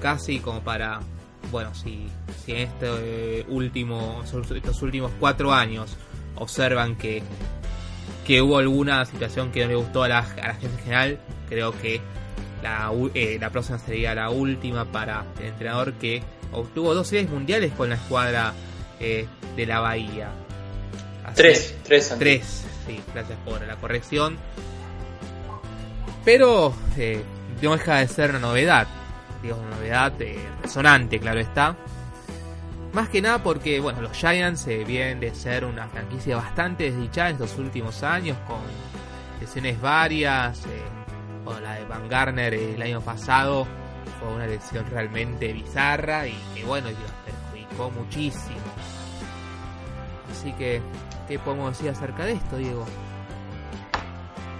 Casi 0.00 0.40
como 0.40 0.62
para, 0.62 1.00
bueno, 1.50 1.74
si, 1.74 2.08
si 2.44 2.52
en 2.52 2.58
este 2.58 3.46
último, 3.48 4.22
estos 4.24 4.82
últimos 4.82 5.12
cuatro 5.20 5.52
años 5.52 5.96
observan 6.36 6.96
que, 6.96 7.22
que 8.26 8.42
hubo 8.42 8.58
alguna 8.58 9.04
situación 9.04 9.52
que 9.52 9.62
no 9.62 9.68
le 9.68 9.74
gustó 9.76 10.02
a 10.02 10.08
la, 10.08 10.18
a 10.18 10.48
la 10.48 10.54
gente 10.54 10.82
general, 10.82 11.20
creo 11.48 11.72
que 11.80 12.00
la, 12.62 12.92
eh, 13.14 13.38
la 13.40 13.50
próxima 13.50 13.78
sería 13.78 14.14
la 14.14 14.30
última 14.30 14.84
para 14.84 15.24
el 15.40 15.46
entrenador 15.46 15.94
que 15.94 16.22
obtuvo 16.52 16.94
dos 16.94 17.08
series 17.08 17.30
mundiales 17.30 17.72
con 17.72 17.88
la 17.88 17.96
escuadra 17.96 18.52
eh, 19.00 19.26
de 19.56 19.66
la 19.66 19.80
Bahía. 19.80 20.30
tres, 21.34 21.76
tres, 21.84 22.14
tres, 22.18 22.64
sí, 22.86 23.00
gracias 23.12 23.38
por 23.44 23.60
la 23.66 23.76
corrección. 23.76 24.36
Pero 26.24 26.74
eh, 26.96 27.22
no 27.60 27.72
deja 27.72 27.96
de 27.96 28.08
ser 28.08 28.30
una 28.30 28.40
novedad. 28.40 28.86
Digo, 29.42 29.56
una 29.56 29.76
novedad 29.76 30.12
eh, 30.20 30.38
resonante, 30.62 31.18
claro 31.18 31.40
está. 31.40 31.76
Más 32.92 33.08
que 33.08 33.22
nada 33.22 33.42
porque, 33.42 33.80
bueno, 33.80 34.02
los 34.02 34.12
Giants 34.12 34.66
eh, 34.66 34.84
vienen 34.84 35.18
de 35.18 35.34
ser 35.34 35.64
una 35.64 35.88
franquicia 35.88 36.36
bastante 36.36 36.90
desdichada 36.90 37.30
en 37.30 37.34
estos 37.36 37.58
últimos 37.58 38.02
años, 38.02 38.36
con 38.46 38.60
lesiones 39.40 39.80
varias. 39.80 40.66
Eh, 40.66 41.60
la 41.62 41.74
de 41.74 41.84
Van 41.86 42.08
Garner 42.08 42.54
el 42.54 42.80
año 42.80 43.00
pasado 43.00 43.66
fue 44.20 44.32
una 44.32 44.46
lesión 44.46 44.86
realmente 44.88 45.52
bizarra 45.52 46.26
y 46.26 46.36
que, 46.54 46.64
bueno, 46.64 46.88
los 46.90 46.98
perjudicó 47.24 47.90
muchísimo. 47.90 48.60
Así 50.30 50.52
que, 50.52 50.80
¿qué 51.26 51.38
podemos 51.38 51.76
decir 51.76 51.90
acerca 51.90 52.24
de 52.24 52.32
esto, 52.32 52.56
Diego? 52.56 52.84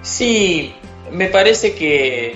Sí, 0.00 0.74
me 1.12 1.28
parece 1.28 1.74
que 1.74 2.34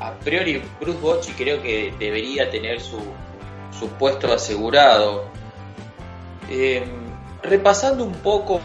a 0.00 0.18
priori 0.18 0.62
Bruce 0.80 0.98
Bocci 1.00 1.32
creo 1.32 1.62
que 1.62 1.92
debería 1.98 2.50
tener 2.50 2.80
su, 2.80 2.98
su 3.78 3.88
puesto 3.90 4.32
asegurado. 4.32 5.24
Em, 6.48 6.84
repasando 7.42 8.04
un 8.04 8.14
poco 8.14 8.60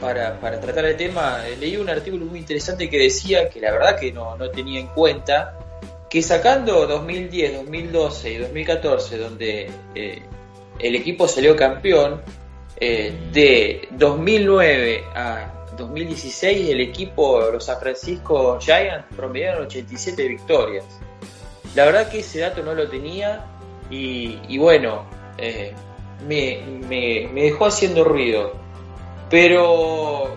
para, 0.00 0.38
para, 0.38 0.60
tratar 0.60 0.84
el 0.84 0.96
tema, 0.96 1.40
leí 1.58 1.76
un 1.76 1.88
artículo 1.88 2.26
muy 2.26 2.38
interesante 2.40 2.88
que 2.88 2.98
decía 2.98 3.48
que 3.48 3.60
la 3.60 3.72
verdad 3.72 3.98
que 3.98 4.12
no, 4.12 4.36
no 4.36 4.50
tenía 4.50 4.80
en 4.80 4.88
cuenta 4.88 5.58
que 6.08 6.22
sacando 6.22 6.86
2010, 6.86 7.54
2012 7.56 8.32
y 8.32 8.36
2014, 8.38 9.18
donde 9.18 9.70
eh, 9.94 10.22
el 10.78 10.94
equipo 10.94 11.26
salió 11.26 11.56
campeón, 11.56 12.22
eh, 12.78 13.12
de 13.32 13.88
2009 13.92 15.04
a 15.14 15.55
2016 15.76 16.70
el 16.70 16.80
equipo, 16.80 17.40
los 17.52 17.64
San 17.64 17.78
Francisco 17.78 18.58
Giants, 18.60 19.06
promediaron 19.14 19.66
87 19.66 20.28
victorias. 20.28 20.84
La 21.74 21.84
verdad 21.84 22.08
que 22.08 22.20
ese 22.20 22.40
dato 22.40 22.62
no 22.62 22.74
lo 22.74 22.88
tenía 22.88 23.44
y, 23.90 24.58
bueno, 24.58 25.04
eh, 25.38 25.72
me, 26.26 27.28
dejó 27.34 27.66
haciendo 27.66 28.04
ruido. 28.04 28.54
Pero 29.28 30.36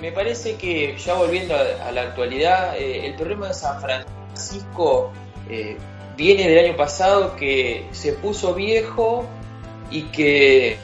me 0.00 0.12
parece 0.12 0.56
que 0.56 0.96
ya 0.96 1.14
volviendo 1.14 1.54
a, 1.54 1.90
la 1.90 2.02
actualidad, 2.02 2.76
eh, 2.76 3.06
el 3.06 3.14
problema 3.14 3.48
de 3.48 3.54
San 3.54 3.80
Francisco 3.80 5.10
eh, 5.50 5.76
viene 6.16 6.48
del 6.48 6.66
año 6.66 6.76
pasado 6.76 7.34
que 7.36 7.86
se 7.92 8.12
puso 8.12 8.54
viejo 8.54 9.26
y 9.90 10.02
que 10.04 10.78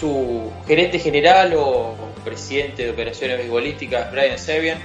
su 0.00 0.50
gerente 0.66 0.98
general 0.98 1.54
o 1.54 1.94
presidente 2.20 2.84
de 2.84 2.90
operaciones 2.90 3.38
beisbolísticas, 3.38 4.10
Brian 4.12 4.38
Sevian, 4.38 4.78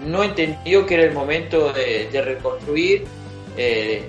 no 0.00 0.22
entendió 0.22 0.86
que 0.86 0.94
era 0.94 1.04
el 1.04 1.12
momento 1.12 1.72
de, 1.72 2.22
reconstruir, 2.22 3.04
eh, 3.56 4.02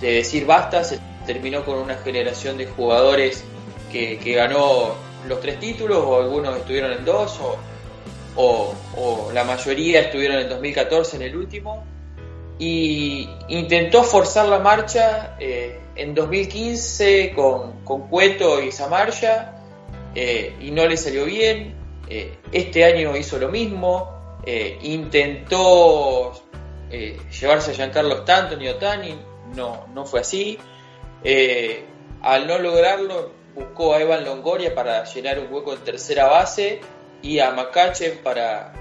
de 0.00 0.12
decir 0.12 0.46
basta, 0.46 0.82
se 0.84 0.98
terminó 1.26 1.64
con 1.64 1.78
una 1.78 1.96
generación 1.96 2.58
de 2.58 2.66
jugadores 2.66 3.44
que, 3.90 4.34
ganó 4.34 4.94
los 5.28 5.40
tres 5.40 5.60
títulos, 5.60 5.98
o 5.98 6.20
algunos 6.20 6.56
estuvieron 6.56 6.92
en 6.92 7.04
dos, 7.04 7.38
o, 8.36 8.74
la 9.32 9.44
mayoría 9.44 10.00
estuvieron 10.00 10.38
en 10.40 10.48
2014 10.48 11.16
en 11.16 11.22
el 11.22 11.36
último, 11.36 11.84
y 12.58 13.28
intentó 13.48 14.02
forzar 14.02 14.48
la 14.48 14.58
marcha 14.58 15.36
eh, 15.38 15.80
en 15.96 16.14
2015 16.14 17.32
con, 17.34 17.84
Cueto 18.08 18.62
y 18.62 18.72
Samarcha, 18.72 19.52
eh, 20.14 20.54
y 20.60 20.70
no 20.70 20.86
le 20.86 20.96
salió 20.96 21.24
bien. 21.24 21.83
Eh, 22.08 22.36
este 22.52 22.84
año 22.84 23.16
hizo 23.16 23.38
lo 23.38 23.48
mismo, 23.48 24.38
eh, 24.44 24.78
intentó 24.82 26.32
eh, 26.90 27.18
llevarse 27.40 27.70
a 27.70 27.74
Giancarlo 27.74 28.16
Stanton 28.16 28.60
y 28.60 28.68
Otani, 28.68 29.18
no, 29.54 29.86
no 29.94 30.04
fue 30.04 30.20
así. 30.20 30.58
al 32.22 32.46
no 32.46 32.58
lograrlo, 32.58 33.32
buscó 33.54 33.94
a 33.94 34.00
Evan 34.00 34.24
Longoria 34.24 34.74
para 34.74 35.04
llenar 35.04 35.38
un 35.38 35.52
hueco 35.52 35.72
en 35.72 35.80
tercera 35.80 36.26
base 36.26 36.80
y 37.22 37.38
a 37.38 37.50
Macachen 37.52 38.18
para, 38.22 38.72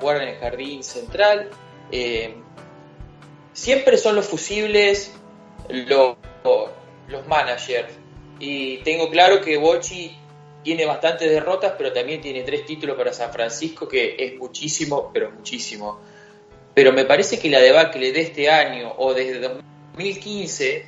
jugar 0.00 0.22
en 0.22 0.28
el 0.28 0.36
jardín 0.36 0.82
central. 0.82 1.50
siempre 3.52 3.98
son 3.98 4.16
los 4.16 4.26
fusibles 4.26 5.14
los, 5.68 6.16
los 7.08 7.26
managers. 7.28 7.92
Y 8.38 8.78
tengo 8.78 9.10
claro 9.10 9.40
que 9.40 9.56
Bochi 9.56 10.16
tiene 10.66 10.84
bastantes 10.84 11.30
derrotas, 11.30 11.74
pero 11.78 11.92
también 11.92 12.20
tiene 12.20 12.42
tres 12.42 12.66
títulos 12.66 12.96
para 12.96 13.12
San 13.12 13.32
Francisco, 13.32 13.86
que 13.86 14.16
es 14.18 14.36
muchísimo, 14.36 15.12
pero 15.14 15.30
muchísimo. 15.30 16.00
Pero 16.74 16.92
me 16.92 17.04
parece 17.04 17.38
que 17.38 17.48
la 17.48 17.60
debacle 17.60 18.10
de 18.10 18.22
este 18.22 18.50
año, 18.50 18.92
o 18.98 19.14
desde 19.14 19.38
2015 19.38 20.86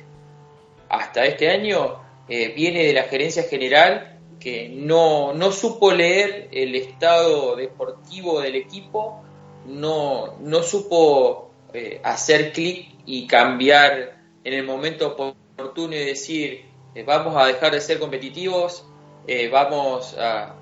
hasta 0.89 1.23
este 1.23 1.49
año, 1.49 1.97
eh, 2.27 2.51
viene 2.53 2.83
de 2.83 2.91
la 2.91 3.03
gerencia 3.03 3.43
general 3.43 4.19
que 4.37 4.67
no, 4.67 5.33
no 5.33 5.53
supo 5.53 5.93
leer 5.93 6.49
el 6.51 6.75
estado 6.75 7.55
deportivo 7.55 8.41
del 8.41 8.55
equipo, 8.55 9.23
no, 9.65 10.35
no 10.41 10.61
supo 10.61 11.51
eh, 11.73 12.01
hacer 12.03 12.51
clic 12.51 12.85
y 13.05 13.27
cambiar 13.27 14.19
en 14.43 14.53
el 14.53 14.65
momento 14.65 15.07
oportuno 15.07 15.95
y 15.95 16.03
decir, 16.03 16.65
eh, 16.95 17.03
vamos 17.03 17.37
a 17.37 17.45
dejar 17.45 17.71
de 17.71 17.79
ser 17.79 17.97
competitivos, 17.97 18.83
eh, 19.31 19.47
vamos 19.47 20.15
a, 20.17 20.55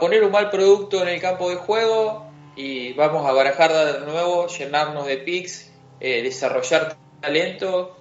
poner 0.00 0.24
un 0.24 0.30
mal 0.30 0.48
producto 0.48 1.02
en 1.02 1.08
el 1.08 1.20
campo 1.20 1.50
de 1.50 1.56
juego 1.56 2.26
y 2.56 2.94
vamos 2.94 3.28
a 3.28 3.32
barajar 3.32 3.72
de 3.72 4.06
nuevo, 4.06 4.46
llenarnos 4.46 5.06
de 5.06 5.18
picks, 5.18 5.70
desarrollar 6.00 6.96
talento. 7.20 7.94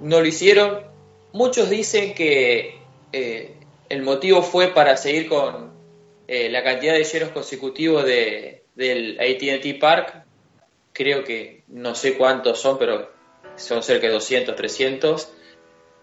no 0.00 0.20
lo 0.20 0.26
hicieron. 0.26 0.80
Muchos 1.32 1.70
dicen 1.70 2.14
que 2.14 2.80
el 3.12 4.02
motivo 4.02 4.42
fue 4.42 4.74
para 4.74 4.96
seguir 4.96 5.28
con 5.28 5.70
la 6.26 6.64
cantidad 6.64 6.94
de 6.94 7.04
llenos 7.04 7.28
consecutivos 7.28 8.04
de, 8.04 8.64
del 8.74 9.18
ATT 9.20 9.80
Park. 9.80 10.24
Creo 10.92 11.22
que 11.22 11.62
no 11.68 11.94
sé 11.94 12.18
cuántos 12.18 12.60
son, 12.60 12.76
pero 12.76 13.10
son 13.54 13.84
cerca 13.84 14.08
de 14.08 14.14
200, 14.14 14.56
300. 14.56 15.32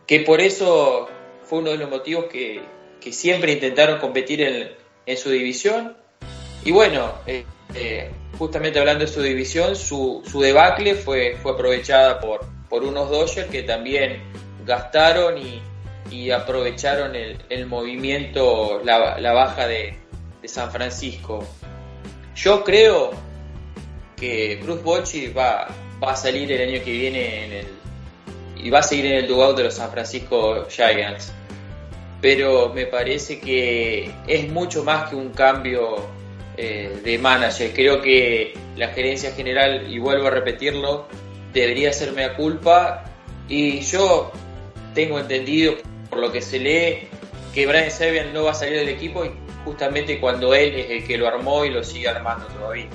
Que 0.08 0.22
por 0.22 0.40
eso 0.40 1.10
fue 1.44 1.60
uno 1.60 1.72
de 1.72 1.78
los 1.78 1.90
motivos 1.90 2.26
que, 2.26 2.62
que 3.04 3.12
siempre 3.12 3.52
intentaron 3.52 4.00
competir 4.00 4.42
en, 4.42 4.72
en, 5.06 5.18
su 5.18 5.30
división. 5.30 5.98
Y 6.64 6.72
bueno, 6.72 7.14
eh, 7.28 7.44
eh, 7.76 8.10
justamente 8.38 8.80
hablando 8.80 9.04
de 9.06 9.12
su 9.12 9.22
división, 9.22 9.76
su, 9.76 10.24
su 10.26 10.40
debacle 10.40 10.96
fue, 10.96 11.36
fue 11.42 11.52
aprovechada 11.52 12.20
por, 12.22 12.46
por 12.70 12.84
unos 12.84 13.10
Dodgers 13.10 13.50
que 13.50 13.64
también 13.64 14.22
gastaron 14.66 15.38
y, 15.38 15.62
y 16.10 16.32
aprovecharon 16.32 17.16
el, 17.16 17.38
el 17.50 17.66
movimiento, 17.66 18.82
la, 18.86 19.20
la 19.20 19.34
baja 19.34 19.68
de, 19.68 19.98
de 20.42 20.48
San 20.48 20.72
Francisco. 20.72 21.46
Yo 22.36 22.64
creo 22.64 23.12
que 24.16 24.60
Bruce 24.64 24.82
Bochy 24.82 25.28
va, 25.28 25.68
va 26.02 26.14
a 26.14 26.16
salir 26.16 26.50
el 26.54 26.70
año 26.70 26.84
que 26.84 26.92
viene 26.92 27.46
en 27.46 27.52
el, 27.52 27.68
y 28.64 28.70
va 28.70 28.80
a 28.80 28.84
seguir 28.84 29.08
en 29.08 29.16
el 29.16 29.28
dugout 29.28 29.58
de 29.58 29.64
los 29.66 29.74
San 29.74 29.92
Francisco 29.92 30.66
Giants. 30.70 31.34
Pero 32.24 32.72
me 32.74 32.86
parece 32.86 33.42
que 33.42 34.10
es 34.28 34.50
mucho 34.50 34.86
más 34.86 35.10
que 35.10 35.16
un 35.18 35.32
cambio 35.32 35.98
eh, 36.56 37.02
de 37.04 37.18
manager. 37.18 37.74
Creo 37.74 38.02
que 38.02 38.54
la 38.78 38.88
gerencia 38.88 39.34
general, 39.34 39.92
y 39.92 40.00
vuelvo 40.00 40.28
a 40.28 40.30
repetirlo, 40.30 41.06
debería 41.52 41.90
hacerme 41.90 42.24
a 42.24 42.38
culpa. 42.38 43.04
Y 43.50 43.82
yo 43.82 44.32
tengo 44.94 45.20
entendido, 45.20 45.74
por 46.10 46.20
lo 46.20 46.32
que 46.32 46.42
se 46.42 46.60
lee, 46.60 47.10
que 47.54 47.68
Brian 47.68 47.92
Sabian 47.92 48.32
no 48.32 48.46
va 48.46 48.52
a 48.52 48.54
salir 48.54 48.78
del 48.78 48.88
equipo 48.88 49.26
justamente 49.66 50.18
cuando 50.22 50.54
él 50.54 50.76
es 50.76 50.90
el 50.92 51.06
que 51.06 51.18
lo 51.18 51.28
armó 51.28 51.66
y 51.66 51.72
lo 51.72 51.84
sigue 51.84 52.08
armando 52.08 52.46
todavía. 52.46 52.88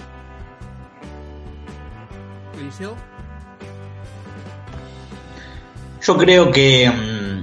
Yo 6.00 6.16
creo 6.16 6.50
que 6.50 6.88
mm, 6.88 7.37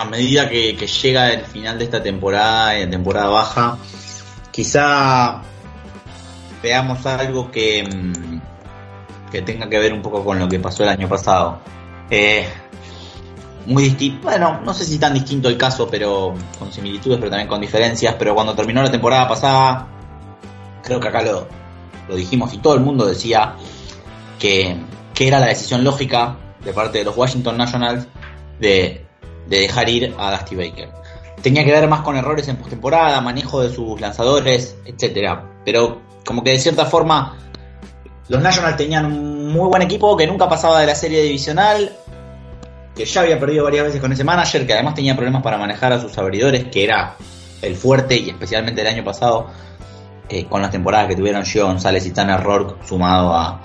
a 0.00 0.04
medida 0.06 0.48
que, 0.48 0.74
llega 0.74 1.30
el 1.30 1.44
final 1.44 1.78
de 1.78 1.84
esta 1.84 2.02
temporada, 2.02 2.78
en 2.78 2.90
temporada 2.90 3.28
baja, 3.28 3.78
quizá 4.50 5.42
veamos 6.62 7.04
algo 7.04 7.50
que, 7.50 7.84
mm, 7.84 9.30
que 9.30 9.42
tenga 9.42 9.68
que 9.68 9.78
ver 9.78 9.92
un 9.92 10.00
poco 10.00 10.24
con 10.24 10.38
lo 10.38 10.48
que 10.48 10.58
pasó 10.58 10.84
el 10.84 10.88
año 10.88 11.06
pasado. 11.06 11.60
Eh, 12.08 12.48
muy 13.66 13.84
distinto, 13.84 14.22
bueno, 14.22 14.60
no 14.64 14.72
sé 14.72 14.86
si 14.86 14.98
tan 14.98 15.12
distinto 15.12 15.50
el 15.50 15.58
caso, 15.58 15.86
pero 15.90 16.34
con 16.58 16.72
similitudes, 16.72 17.18
pero 17.18 17.30
también 17.30 17.48
con 17.48 17.60
diferencias. 17.60 18.14
Pero 18.18 18.34
cuando 18.34 18.54
terminó 18.54 18.82
la 18.82 18.90
temporada 18.90 19.28
pasada, 19.28 19.86
creo 20.82 20.98
que 20.98 21.08
acá 21.08 21.20
lo, 21.22 21.46
lo 22.08 22.16
dijimos 22.16 22.54
y 22.54 22.58
todo 22.58 22.74
el 22.74 22.80
mundo 22.80 23.04
decía 23.04 23.54
que, 24.38 24.78
que, 25.14 25.28
era 25.28 25.38
la 25.40 25.48
decisión 25.48 25.84
lógica 25.84 26.38
de 26.64 26.72
parte 26.72 26.98
de 26.98 27.04
los 27.04 27.16
Washington 27.16 27.58
Nationals 27.58 28.06
de, 28.58 29.09
de 29.50 29.60
dejar 29.60 29.88
ir 29.90 30.14
a 30.16 30.30
Dusty 30.30 30.56
Baker. 30.56 30.88
Tenía 31.42 31.64
que 31.64 31.72
ver 31.72 31.88
más 31.88 32.00
con 32.02 32.16
errores 32.16 32.46
en 32.48 32.56
postemporada, 32.56 33.20
manejo 33.20 33.60
de 33.60 33.74
sus 33.74 34.00
lanzadores, 34.00 34.76
etcétera. 34.86 35.44
Pero 35.64 36.00
como 36.24 36.42
que 36.42 36.50
de 36.50 36.58
cierta 36.58 36.86
forma 36.86 37.36
los 38.28 38.40
Nationals 38.40 38.76
tenían 38.76 39.06
un 39.06 39.52
muy 39.52 39.68
buen 39.68 39.82
equipo 39.82 40.16
que 40.16 40.26
nunca 40.26 40.48
pasaba 40.48 40.80
de 40.80 40.86
la 40.86 40.94
serie 40.94 41.22
divisional, 41.22 41.92
que 42.94 43.04
ya 43.04 43.22
había 43.22 43.40
perdido 43.40 43.64
varias 43.64 43.86
veces 43.86 44.00
con 44.00 44.12
ese 44.12 44.22
manager, 44.22 44.66
que 44.66 44.72
además 44.72 44.94
tenía 44.94 45.16
problemas 45.16 45.42
para 45.42 45.58
manejar 45.58 45.92
a 45.92 46.00
sus 46.00 46.16
abridores, 46.16 46.66
que 46.66 46.84
era 46.84 47.16
el 47.60 47.74
fuerte 47.74 48.16
y 48.16 48.30
especialmente 48.30 48.82
el 48.82 48.86
año 48.86 49.02
pasado, 49.02 49.48
eh, 50.28 50.44
con 50.44 50.62
las 50.62 50.70
temporadas 50.70 51.08
que 51.08 51.16
tuvieron 51.16 51.44
Gio 51.44 51.66
González 51.66 52.06
y 52.06 52.12
Tanner 52.12 52.40
Rourke, 52.40 52.86
sumado 52.86 53.34
a, 53.34 53.60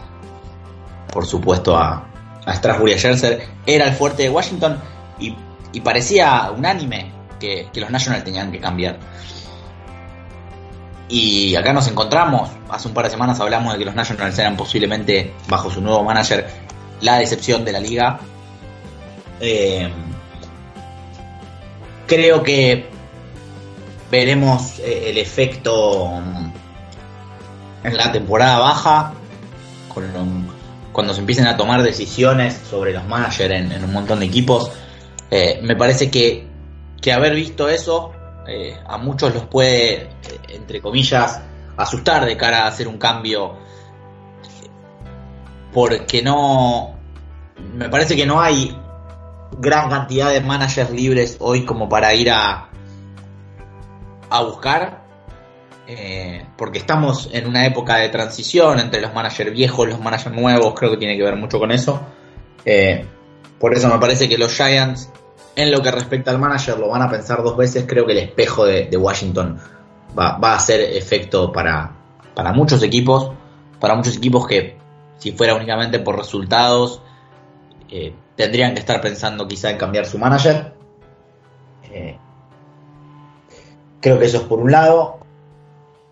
por 1.13 1.27
supuesto, 1.27 1.77
a, 1.77 2.09
a 2.43 2.55
Strasburg 2.55 2.89
y 2.89 2.93
a 2.93 2.97
Scherzer, 2.97 3.43
era 3.67 3.85
el 3.85 3.93
fuerte 3.93 4.23
de 4.23 4.29
Washington 4.31 4.79
y, 5.19 5.35
y 5.75 5.81
parecía 5.81 6.51
unánime 6.55 7.11
que, 7.39 7.67
los 7.75 7.89
Nationals 7.89 8.23
tenían 8.23 8.51
que 8.51 8.59
cambiar. 8.59 8.97
Y 11.09 11.55
acá 11.55 11.73
nos 11.73 11.87
encontramos, 11.87 12.49
hace 12.69 12.87
un 12.87 12.93
par 12.93 13.05
de 13.05 13.11
semanas 13.11 13.39
hablamos 13.39 13.73
de 13.73 13.79
que 13.79 13.85
los 13.85 13.93
Nationals 13.93 14.39
eran 14.39 14.55
posiblemente, 14.55 15.33
bajo 15.47 15.69
su 15.69 15.81
nuevo 15.81 16.03
manager, 16.03 16.47
la 17.01 17.19
decepción 17.19 17.65
de 17.65 17.71
la 17.73 17.79
liga 17.79 18.19
eh, 19.39 19.91
creo 22.07 22.41
que 22.41 22.87
veremos 24.09 24.79
eh, 24.79 25.09
el 25.09 25.17
efecto 25.17 26.21
en 27.83 27.97
la 27.97 28.11
temporada 28.11 28.59
baja, 28.59 29.13
cuando 30.91 31.13
se 31.13 31.19
empiecen 31.19 31.47
a 31.47 31.57
tomar 31.57 31.83
decisiones 31.83 32.59
sobre 32.69 32.93
los 32.93 33.05
managers 33.05 33.53
en, 33.53 33.83
un 33.83 33.91
montón 33.91 34.19
de 34.21 34.25
equipos. 34.25 34.71
Eh, 35.31 35.59
me 35.63 35.75
parece 35.75 36.09
que, 36.11 36.47
que, 37.01 37.11
haber 37.11 37.33
visto 37.33 37.67
eso 37.67 38.11
a 38.87 38.97
muchos 38.99 39.33
los 39.33 39.45
puede, 39.45 40.09
entre 40.49 40.79
comillas, 40.79 41.41
asustar 41.77 42.25
de 42.25 42.37
cara 42.37 42.63
a 42.63 42.67
hacer 42.67 42.87
un 42.87 42.97
cambio. 42.97 43.57
Porque 45.73 46.21
no. 46.21 46.95
Me 47.73 47.89
parece 47.89 48.15
que 48.15 48.25
no 48.25 48.41
hay 48.41 48.77
gran 49.57 49.89
cantidad 49.89 50.31
de 50.31 50.41
managers 50.41 50.91
libres 50.91 51.37
hoy 51.39 51.65
como 51.65 51.89
para 51.89 52.13
ir 52.13 52.31
a, 52.31 52.69
a 54.29 54.41
buscar. 54.43 55.05
Eh, 55.87 56.43
porque 56.57 56.79
estamos 56.79 57.29
en 57.31 57.47
una 57.47 57.67
época 57.67 57.97
de 57.97 58.09
transición 58.09 58.79
entre 58.79 59.01
los 59.01 59.13
managers 59.13 59.51
viejos 59.51 59.87
los 59.87 59.99
managers 59.99 60.35
nuevos, 60.35 60.73
creo 60.73 60.89
que 60.89 60.97
tiene 60.97 61.15
que 61.15 61.23
ver 61.23 61.35
mucho 61.35 61.59
con 61.59 61.71
eso. 61.71 62.01
Eh, 62.65 63.05
por 63.59 63.73
eso 63.73 63.87
me 63.89 63.99
parece 63.99 64.27
que 64.27 64.37
los 64.37 64.53
Giants, 64.53 65.09
en 65.55 65.71
lo 65.71 65.81
que 65.81 65.91
respecta 65.91 66.31
al 66.31 66.39
manager, 66.39 66.77
lo 66.77 66.89
van 66.89 67.01
a 67.01 67.09
pensar 67.09 67.41
dos 67.43 67.55
veces. 67.55 67.85
Creo 67.87 68.05
que 68.05 68.11
el 68.11 68.19
espejo 68.19 68.65
de, 68.65 68.95
Washington 68.97 69.57
va, 70.17 70.37
a 70.41 70.55
hacer 70.55 70.81
efecto 70.81 71.51
para, 71.51 71.91
para 72.33 72.51
muchos 72.51 72.83
equipos, 72.83 73.31
para 73.79 73.95
muchos 73.95 74.17
equipos 74.17 74.47
que 74.47 74.77
si 75.17 75.31
fuera 75.31 75.55
únicamente 75.55 75.99
por 75.99 76.17
resultados, 76.17 77.01
eh, 77.89 78.13
tendrían 78.35 78.73
que 78.73 78.79
estar 78.79 78.99
pensando 79.01 79.47
quizá 79.47 79.69
en 79.71 79.77
cambiar 79.77 80.05
su 80.05 80.17
manager. 80.17 80.73
Eh, 81.91 82.17
creo 84.01 84.19
que 84.19 84.25
eso 84.25 84.37
es 84.37 84.43
por 84.43 84.59
un 84.59 84.71
lado. 84.71 85.19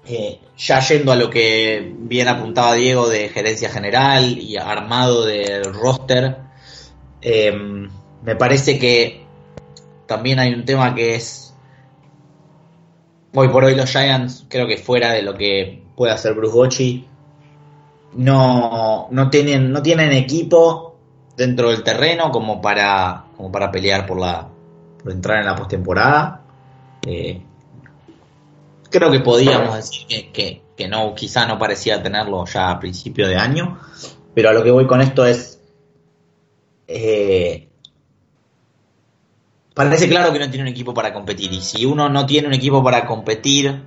Eh, 0.06 0.40
ya 0.58 0.80
yendo 0.80 1.12
a 1.12 1.16
lo 1.16 1.30
que 1.30 1.94
bien 1.98 2.28
apuntaba 2.28 2.74
Diego 2.74 3.08
de 3.08 3.30
gerencia 3.30 3.70
general 3.70 4.38
y 4.38 4.58
armado 4.58 5.26
del 5.26 5.74
roster, 5.74 6.38
me 7.24 8.36
parece 8.36 8.78
que 8.78 9.26
también 10.06 10.40
hay 10.40 10.54
un 10.54 10.66
tema 10.66 10.94
que 10.94 11.16
es 11.16 11.54
hoy 13.34 13.48
por 13.48 13.64
hoy 13.64 13.76
los 13.76 13.90
Giants 13.90 14.46
creo 14.50 14.68
que 14.68 14.78
fuera 14.78 15.12
de 15.14 15.22
lo 15.22 15.36
que 15.36 15.84
puede 15.96 16.12
hacer 16.12 16.34
Bruce 16.34 16.54
Bochy 16.54 17.08
no, 18.14 19.08
no 19.10 19.30
tienen 19.30 19.72
no 19.72 19.82
tienen 19.82 20.12
equipo 20.12 20.94
dentro 21.36 21.72
del 21.72 21.84
terreno 21.84 22.32
como 22.32 22.62
para, 22.62 23.26
como 23.36 23.52
para 23.52 23.72
pelear 23.72 24.06
por, 24.06 24.20
la, 24.20 24.48
por 25.02 25.12
entrar 25.12 25.40
en 25.40 25.46
la 25.46 25.56
postemporada. 25.56 26.42
Eh, 27.06 27.42
creo 28.90 29.12
que 29.12 29.20
podíamos 29.20 29.76
decir 29.76 30.08
que, 30.08 30.62
que, 30.76 30.88
no, 30.88 31.14
quizá 31.16 31.46
no 31.46 31.58
parecía 31.58 32.02
tenerlo 32.02 32.46
ya 32.46 32.72
a 32.72 32.80
principio 32.80 33.28
de 33.28 33.36
año, 33.36 33.80
pero 34.34 34.50
a 34.50 34.54
lo 34.54 34.64
que 34.64 34.72
voy 34.72 34.88
con 34.88 35.02
esto 35.02 35.26
es, 35.26 35.60
eh, 36.88 37.70
parece 39.74 40.08
claro 40.08 40.32
que 40.32 40.40
no 40.40 40.50
tiene 40.50 40.64
un 40.64 40.70
equipo 40.70 40.94
para 40.94 41.14
competir, 41.14 41.52
y 41.54 41.62
si 41.62 41.86
uno 41.86 42.10
no 42.10 42.26
tiene 42.26 42.48
un 42.48 42.54
equipo 42.54 42.84
para 42.84 43.06
competir, 43.06 43.84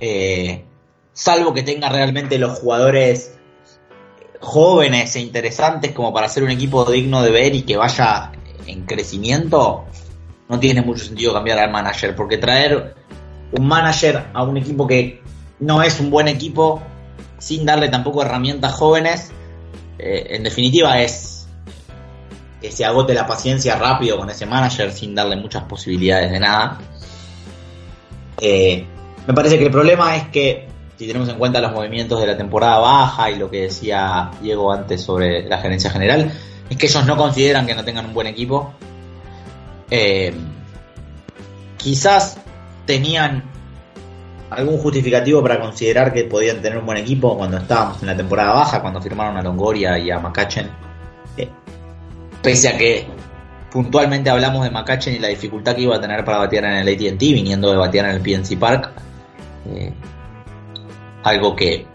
eh, 0.00 0.64
salvo 1.12 1.52
que 1.52 1.62
tenga 1.62 1.88
realmente 1.88 2.38
los 2.38 2.58
jugadores 2.58 3.38
jóvenes 4.40 5.16
e 5.16 5.20
interesantes 5.20 5.92
como 5.92 6.12
para 6.12 6.28
ser 6.28 6.44
un 6.44 6.50
equipo 6.50 6.84
digno 6.84 7.22
de 7.22 7.30
ver 7.30 7.54
y 7.54 7.62
que 7.62 7.76
vaya 7.76 8.32
en 8.66 8.84
crecimiento, 8.84 9.86
no 10.48 10.60
tiene 10.60 10.82
mucho 10.82 11.04
sentido 11.04 11.34
cambiar 11.34 11.58
al 11.58 11.70
manager, 11.70 12.14
porque 12.14 12.38
traer 12.38 12.94
un 13.52 13.66
manager 13.66 14.26
a 14.32 14.42
un 14.42 14.56
equipo 14.56 14.86
que 14.86 15.20
no 15.60 15.82
es 15.82 15.98
un 16.00 16.10
buen 16.10 16.28
equipo, 16.28 16.80
sin 17.38 17.66
darle 17.66 17.88
tampoco 17.88 18.22
herramientas 18.22 18.74
jóvenes, 18.74 19.32
eh, 19.98 20.26
en 20.30 20.42
definitiva 20.44 21.00
es 21.00 21.37
se 22.70 22.84
agote 22.84 23.14
la 23.14 23.26
paciencia 23.26 23.76
rápido 23.76 24.16
con 24.18 24.30
ese 24.30 24.46
manager 24.46 24.92
sin 24.92 25.14
darle 25.14 25.36
muchas 25.36 25.64
posibilidades 25.64 26.30
de 26.30 26.40
nada. 26.40 26.78
Eh, 28.40 28.86
me 29.26 29.34
parece 29.34 29.58
que 29.58 29.64
el 29.64 29.70
problema 29.70 30.16
es 30.16 30.28
que 30.28 30.68
si 30.96 31.06
tenemos 31.06 31.28
en 31.28 31.38
cuenta 31.38 31.60
los 31.60 31.72
movimientos 31.72 32.20
de 32.20 32.26
la 32.26 32.36
temporada 32.36 32.78
baja 32.78 33.30
y 33.30 33.36
lo 33.36 33.50
que 33.50 33.62
decía 33.62 34.30
Diego 34.42 34.72
antes 34.72 35.02
sobre 35.02 35.48
la 35.48 35.58
gerencia 35.58 35.90
general, 35.90 36.32
es 36.68 36.76
que 36.76 36.86
ellos 36.86 37.06
no 37.06 37.16
consideran 37.16 37.66
que 37.66 37.74
no 37.74 37.84
tengan 37.84 38.06
un 38.06 38.14
buen 38.14 38.26
equipo. 38.26 38.72
Eh, 39.90 40.34
quizás 41.76 42.38
tenían 42.84 43.44
algún 44.50 44.78
justificativo 44.78 45.42
para 45.42 45.60
considerar 45.60 46.12
que 46.12 46.24
podían 46.24 46.60
tener 46.60 46.78
un 46.78 46.86
buen 46.86 46.98
equipo 46.98 47.36
cuando 47.36 47.58
estábamos 47.58 48.00
en 48.02 48.08
la 48.08 48.16
temporada 48.16 48.52
baja, 48.52 48.80
cuando 48.80 49.00
firmaron 49.00 49.36
a 49.36 49.42
Longoria 49.42 49.98
y 49.98 50.10
a 50.10 50.18
McCutchen. 50.18 50.68
Eh, 51.36 51.48
pese 52.42 52.68
a 52.68 52.76
que 52.76 53.06
puntualmente 53.70 54.30
hablamos 54.30 54.64
de 54.64 54.70
McCutchen 54.70 55.14
y 55.14 55.18
la 55.18 55.28
dificultad 55.28 55.74
que 55.74 55.82
iba 55.82 55.96
a 55.96 56.00
tener 56.00 56.24
para 56.24 56.38
batear 56.38 56.64
en 56.64 56.72
el 56.72 56.88
ATT, 56.88 57.20
viniendo 57.20 57.70
de 57.70 57.76
batear 57.76 58.06
en 58.06 58.16
el 58.16 58.20
PNC 58.20 58.58
Park. 58.58 58.90
Eh, 59.70 59.92
algo 61.24 61.54
que, 61.54 61.86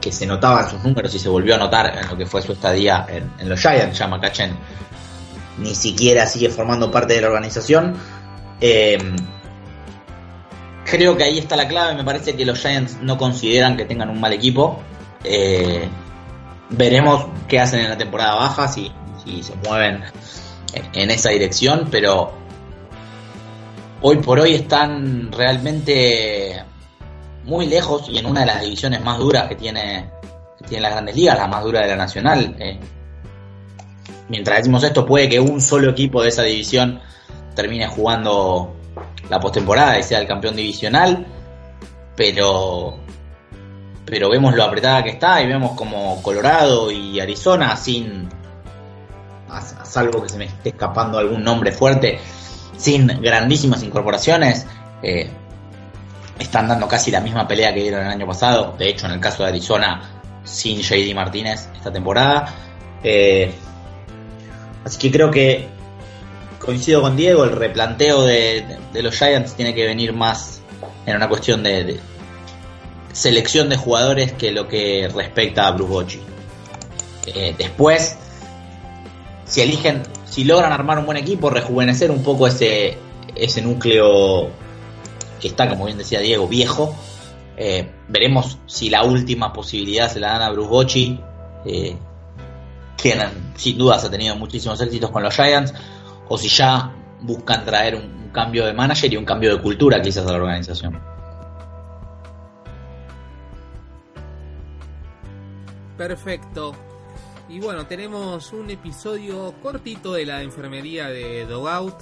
que 0.00 0.12
se 0.12 0.26
notaba 0.26 0.62
en 0.62 0.70
sus 0.70 0.84
números 0.84 1.14
y 1.14 1.18
se 1.18 1.28
volvió 1.28 1.54
a 1.54 1.58
notar 1.58 1.98
en 1.98 2.08
lo 2.08 2.16
que 2.16 2.26
fue 2.26 2.42
su 2.42 2.52
estadía 2.52 3.06
en, 3.08 3.48
los 3.48 3.60
Giants. 3.60 3.98
Ya 3.98 4.06
McCutchen 4.06 4.56
ni 5.58 5.74
siquiera 5.74 6.26
sigue 6.26 6.50
formando 6.50 6.90
parte 6.90 7.14
de 7.14 7.20
la 7.22 7.28
organización. 7.28 7.94
Eh, 8.60 8.98
creo 10.84 11.16
que 11.16 11.24
ahí 11.24 11.38
está 11.38 11.56
la 11.56 11.66
clave. 11.66 11.94
Me 11.94 12.04
parece 12.04 12.36
que 12.36 12.44
los 12.44 12.58
Giants 12.60 12.98
no 13.00 13.16
consideran 13.16 13.76
que 13.76 13.84
tengan 13.84 14.10
un 14.10 14.20
mal 14.20 14.32
equipo. 14.32 14.82
Eh, 15.22 15.88
veremos 16.70 17.26
qué 17.48 17.60
hacen 17.60 17.80
en 17.80 17.90
la 17.90 17.96
temporada 17.96 18.34
baja, 18.34 18.68
si, 18.68 18.92
si 19.24 19.42
se 19.42 19.54
mueven 19.56 20.04
en 20.92 21.10
esa 21.10 21.30
dirección, 21.30 21.88
pero 21.90 22.32
hoy 24.00 24.16
por 24.16 24.40
hoy 24.40 24.54
están 24.54 25.32
realmente 25.32 26.62
muy 27.44 27.66
lejos 27.66 28.08
y 28.08 28.18
en 28.18 28.26
una 28.26 28.40
de 28.40 28.46
las 28.46 28.60
divisiones 28.60 29.02
más 29.02 29.18
duras 29.18 29.48
que 29.48 29.54
tiene, 29.54 30.10
que 30.58 30.68
tiene 30.68 30.82
las 30.82 30.92
grandes 30.92 31.16
ligas, 31.16 31.38
la 31.38 31.46
más 31.46 31.62
dura 31.64 31.80
de 31.80 31.88
la 31.88 31.96
nacional. 31.96 32.56
Eh. 32.58 32.78
mientras 34.28 34.58
decimos 34.58 34.82
esto, 34.82 35.06
puede 35.06 35.28
que 35.28 35.40
un 35.40 35.60
solo 35.60 35.90
equipo 35.90 36.22
de 36.22 36.28
esa 36.28 36.42
división 36.42 37.00
termine 37.54 37.86
jugando 37.86 38.74
la 39.28 39.40
postemporada 39.40 39.98
y 39.98 40.02
sea 40.02 40.20
el 40.20 40.26
campeón 40.26 40.56
divisional, 40.56 41.26
pero 42.16 42.98
pero 44.06 44.28
vemos 44.28 44.54
lo 44.54 44.62
apretada 44.64 45.02
que 45.02 45.10
está 45.10 45.42
y 45.42 45.46
vemos 45.46 45.72
como 45.72 46.22
Colorado 46.22 46.90
y 46.90 47.18
Arizona 47.20 47.74
sin 47.76 48.28
salvo 49.60 50.22
que 50.22 50.28
se 50.28 50.38
me 50.38 50.44
esté 50.46 50.70
escapando 50.70 51.18
algún 51.18 51.42
nombre 51.42 51.72
fuerte 51.72 52.18
sin 52.76 53.06
grandísimas 53.20 53.82
incorporaciones 53.82 54.66
eh, 55.02 55.30
están 56.38 56.68
dando 56.68 56.88
casi 56.88 57.10
la 57.10 57.20
misma 57.20 57.46
pelea 57.46 57.72
que 57.72 57.82
dieron 57.82 58.02
el 58.02 58.12
año 58.12 58.26
pasado 58.26 58.74
de 58.78 58.88
hecho 58.88 59.06
en 59.06 59.12
el 59.12 59.20
caso 59.20 59.42
de 59.42 59.50
Arizona 59.50 60.20
sin 60.42 60.80
JD 60.80 61.14
Martínez 61.14 61.68
esta 61.74 61.92
temporada 61.92 62.52
eh, 63.02 63.52
así 64.84 64.98
que 64.98 65.10
creo 65.10 65.30
que 65.30 65.74
coincido 66.64 67.02
con 67.02 67.16
Diego, 67.16 67.44
el 67.44 67.52
replanteo 67.52 68.24
de, 68.24 68.64
los 68.94 69.16
Giants 69.16 69.54
tiene 69.54 69.74
que 69.74 69.84
venir 69.86 70.12
más 70.12 70.62
en 71.06 71.16
una 71.16 71.28
cuestión 71.28 71.62
de, 71.62 72.00
selección 73.12 73.68
de 73.68 73.76
jugadores 73.76 74.32
que 74.32 74.50
lo 74.50 74.66
que 74.66 75.08
respecta 75.14 75.66
a 75.66 75.70
Bruce 75.72 75.92
Bochy. 75.92 76.20
Eh, 77.26 77.54
después, 77.56 78.16
si 79.44 79.60
eligen, 79.60 80.02
si 80.24 80.44
logran 80.44 80.72
armar 80.72 80.98
un 80.98 81.06
buen 81.06 81.18
equipo, 81.18 81.50
rejuvenecer 81.50 82.10
un 82.10 82.22
poco 82.22 82.46
ese, 82.46 82.96
ese 83.34 83.62
núcleo 83.62 84.48
que 85.40 85.48
está, 85.48 85.68
como 85.68 85.86
bien 85.86 85.98
decía 85.98 86.20
Diego, 86.20 86.48
viejo, 86.48 86.94
eh, 87.56 87.90
veremos 88.08 88.58
si 88.66 88.90
la 88.90 89.04
última 89.04 89.52
posibilidad 89.52 90.10
se 90.10 90.18
la 90.20 90.32
dan 90.32 90.42
a 90.42 90.50
Bruce 90.50 91.18
eh, 91.64 91.96
que 92.96 93.28
sin 93.56 93.78
dudas 93.78 94.04
ha 94.04 94.10
tenido 94.10 94.34
muchísimos 94.36 94.80
éxitos 94.80 95.10
con 95.10 95.22
los 95.22 95.34
Giants, 95.34 95.74
o 96.28 96.38
si 96.38 96.48
ya 96.48 96.92
buscan 97.20 97.64
traer 97.64 97.94
un, 97.94 98.24
cambio 98.34 98.66
de 98.66 98.72
manager 98.72 99.12
y 99.12 99.16
un 99.16 99.24
cambio 99.24 99.54
de 99.54 99.62
cultura 99.62 100.02
quizás 100.02 100.26
a 100.26 100.32
la 100.32 100.38
organización. 100.38 101.00
Perfecto. 105.96 106.74
Y 107.48 107.60
bueno, 107.60 107.86
tenemos 107.86 108.52
un 108.52 108.70
episodio 108.70 109.54
cortito 109.62 110.14
de 110.14 110.26
la 110.26 110.42
enfermería 110.42 111.08
de 111.08 111.46
Dogout. 111.46 111.94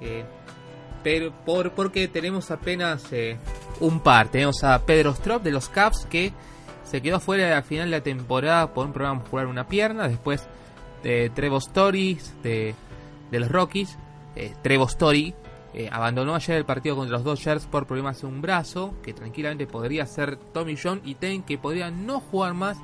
Eh, 0.00 0.24
pero 1.02 1.32
por, 1.44 1.72
porque 1.72 2.08
tenemos 2.08 2.50
apenas 2.50 3.12
eh, 3.12 3.36
un 3.80 4.00
par. 4.00 4.28
Tenemos 4.28 4.64
a 4.64 4.84
Pedro 4.86 5.10
Strop 5.10 5.42
de 5.42 5.50
los 5.50 5.68
Caps 5.68 6.06
que 6.06 6.32
se 6.84 7.02
quedó 7.02 7.20
fuera 7.20 7.56
al 7.56 7.64
final 7.64 7.90
de 7.90 7.98
la 7.98 8.02
temporada 8.02 8.72
por 8.72 8.86
un 8.86 8.92
programa 8.92 9.20
muscular 9.20 9.46
una 9.46 9.66
pierna. 9.66 10.08
Después 10.08 10.46
de 11.02 11.30
Trevo 11.34 11.58
Stories 11.58 12.34
de 12.42 12.74
los 13.30 13.50
Rockies, 13.50 13.98
eh, 14.36 14.54
Trevo 14.62 14.86
Story, 14.86 15.34
eh, 15.74 15.88
abandonó 15.90 16.34
ayer 16.34 16.56
el 16.56 16.64
partido 16.64 16.96
contra 16.96 17.16
los 17.16 17.24
Dodgers 17.24 17.66
por 17.66 17.86
problemas 17.86 18.22
en 18.22 18.28
un 18.28 18.42
brazo, 18.42 18.94
que 19.02 19.12
tranquilamente 19.12 19.66
podría 19.66 20.06
ser 20.06 20.36
Tommy 20.36 20.76
John 20.80 21.00
y 21.04 21.16
Ten, 21.16 21.42
que 21.42 21.58
podría 21.58 21.90
no 21.90 22.20
jugar 22.20 22.54
más 22.54 22.78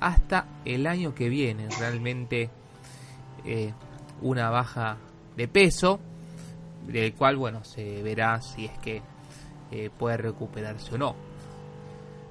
hasta 0.00 0.46
el 0.64 0.86
año 0.86 1.14
que 1.14 1.28
viene. 1.28 1.68
Realmente 1.78 2.50
eh, 3.44 3.72
una 4.22 4.50
baja 4.50 4.98
de 5.36 5.46
peso, 5.46 6.00
del 6.86 7.14
cual, 7.14 7.36
bueno, 7.36 7.64
se 7.64 8.02
verá 8.02 8.40
si 8.40 8.64
es 8.64 8.78
que 8.78 9.02
puede 9.96 10.16
recuperarse 10.16 10.96
o 10.96 10.98
no. 10.98 11.14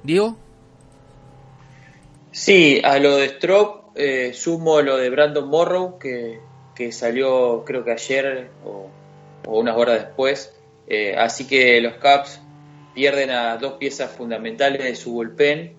Diego. 0.03 0.35
Sí, 2.31 2.81
a 2.83 2.99
lo 2.99 3.15
de 3.15 3.27
Strop 3.27 3.95
sumo 4.33 4.81
lo 4.81 4.97
de 4.97 5.09
Brandon 5.09 5.47
Morrow, 5.47 5.97
que 5.97 6.41
que 6.79 6.93
salió 6.93 7.65
creo 7.65 7.83
que 7.83 7.91
ayer 7.91 8.49
o, 8.63 8.89
unas 9.45 9.75
horas 9.75 10.05
después. 10.05 10.55
Eh, 10.87 11.13
así 11.15 11.45
que 11.45 11.81
los 11.81 11.95
Caps 11.95 12.39
pierden 12.95 13.31
a 13.31 13.57
dos 13.57 13.73
piezas 13.73 14.11
fundamentales 14.11 14.83
de 14.83 14.95
su 14.95 15.11
bullpen. 15.11 15.73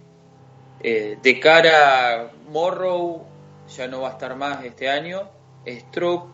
Eh, 0.82 1.18
de 1.22 1.40
cara 1.40 2.22
a 2.22 2.30
Morrow 2.48 3.26
ya 3.68 3.86
no 3.86 4.02
va 4.02 4.08
a 4.08 4.12
estar 4.12 4.34
más 4.36 4.64
este 4.64 4.88
año. 4.88 5.30
Stroke 5.66 6.30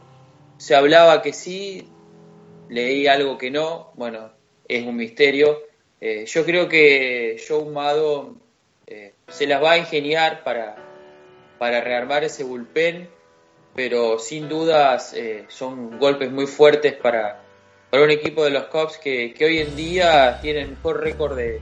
se 0.57 0.75
hablaba 0.75 1.23
que 1.23 1.33
sí, 1.33 1.89
leí 2.69 3.07
algo 3.07 3.39
que 3.39 3.51
no. 3.51 3.93
Bueno, 3.95 4.33
es 4.69 4.87
un 4.87 4.97
misterio. 4.97 5.63
Eh, 6.01 6.25
yo 6.27 6.45
creo 6.45 6.69
que 6.69 7.43
Joe 7.47 7.65
Mado 7.65 8.37
se 9.29 9.47
las 9.47 9.63
va 9.63 9.73
a 9.73 9.79
ingeniar 9.79 10.45
para, 10.45 10.77
para 11.59 11.81
rearmar 11.81 12.23
ese 12.23 12.45
bullpen 12.45 13.09
pero 13.77 14.19
sin 14.19 14.49
dudas 14.49 15.13
eh, 15.13 15.45
son 15.49 15.99
golpes 15.99 16.33
muy 16.33 16.47
fuertes 16.47 16.95
para, 16.95 17.43
para 17.91 18.03
un 18.03 18.11
equipo 18.11 18.43
de 18.43 18.51
los 18.51 18.65
Cubs 18.65 18.97
que, 18.97 19.35
hoy 19.39 19.59
en 19.59 19.77
día 19.77 20.41
tiene 20.41 20.63
el 20.63 20.71
mejor 20.71 21.03
récord 21.03 21.37
de, 21.37 21.61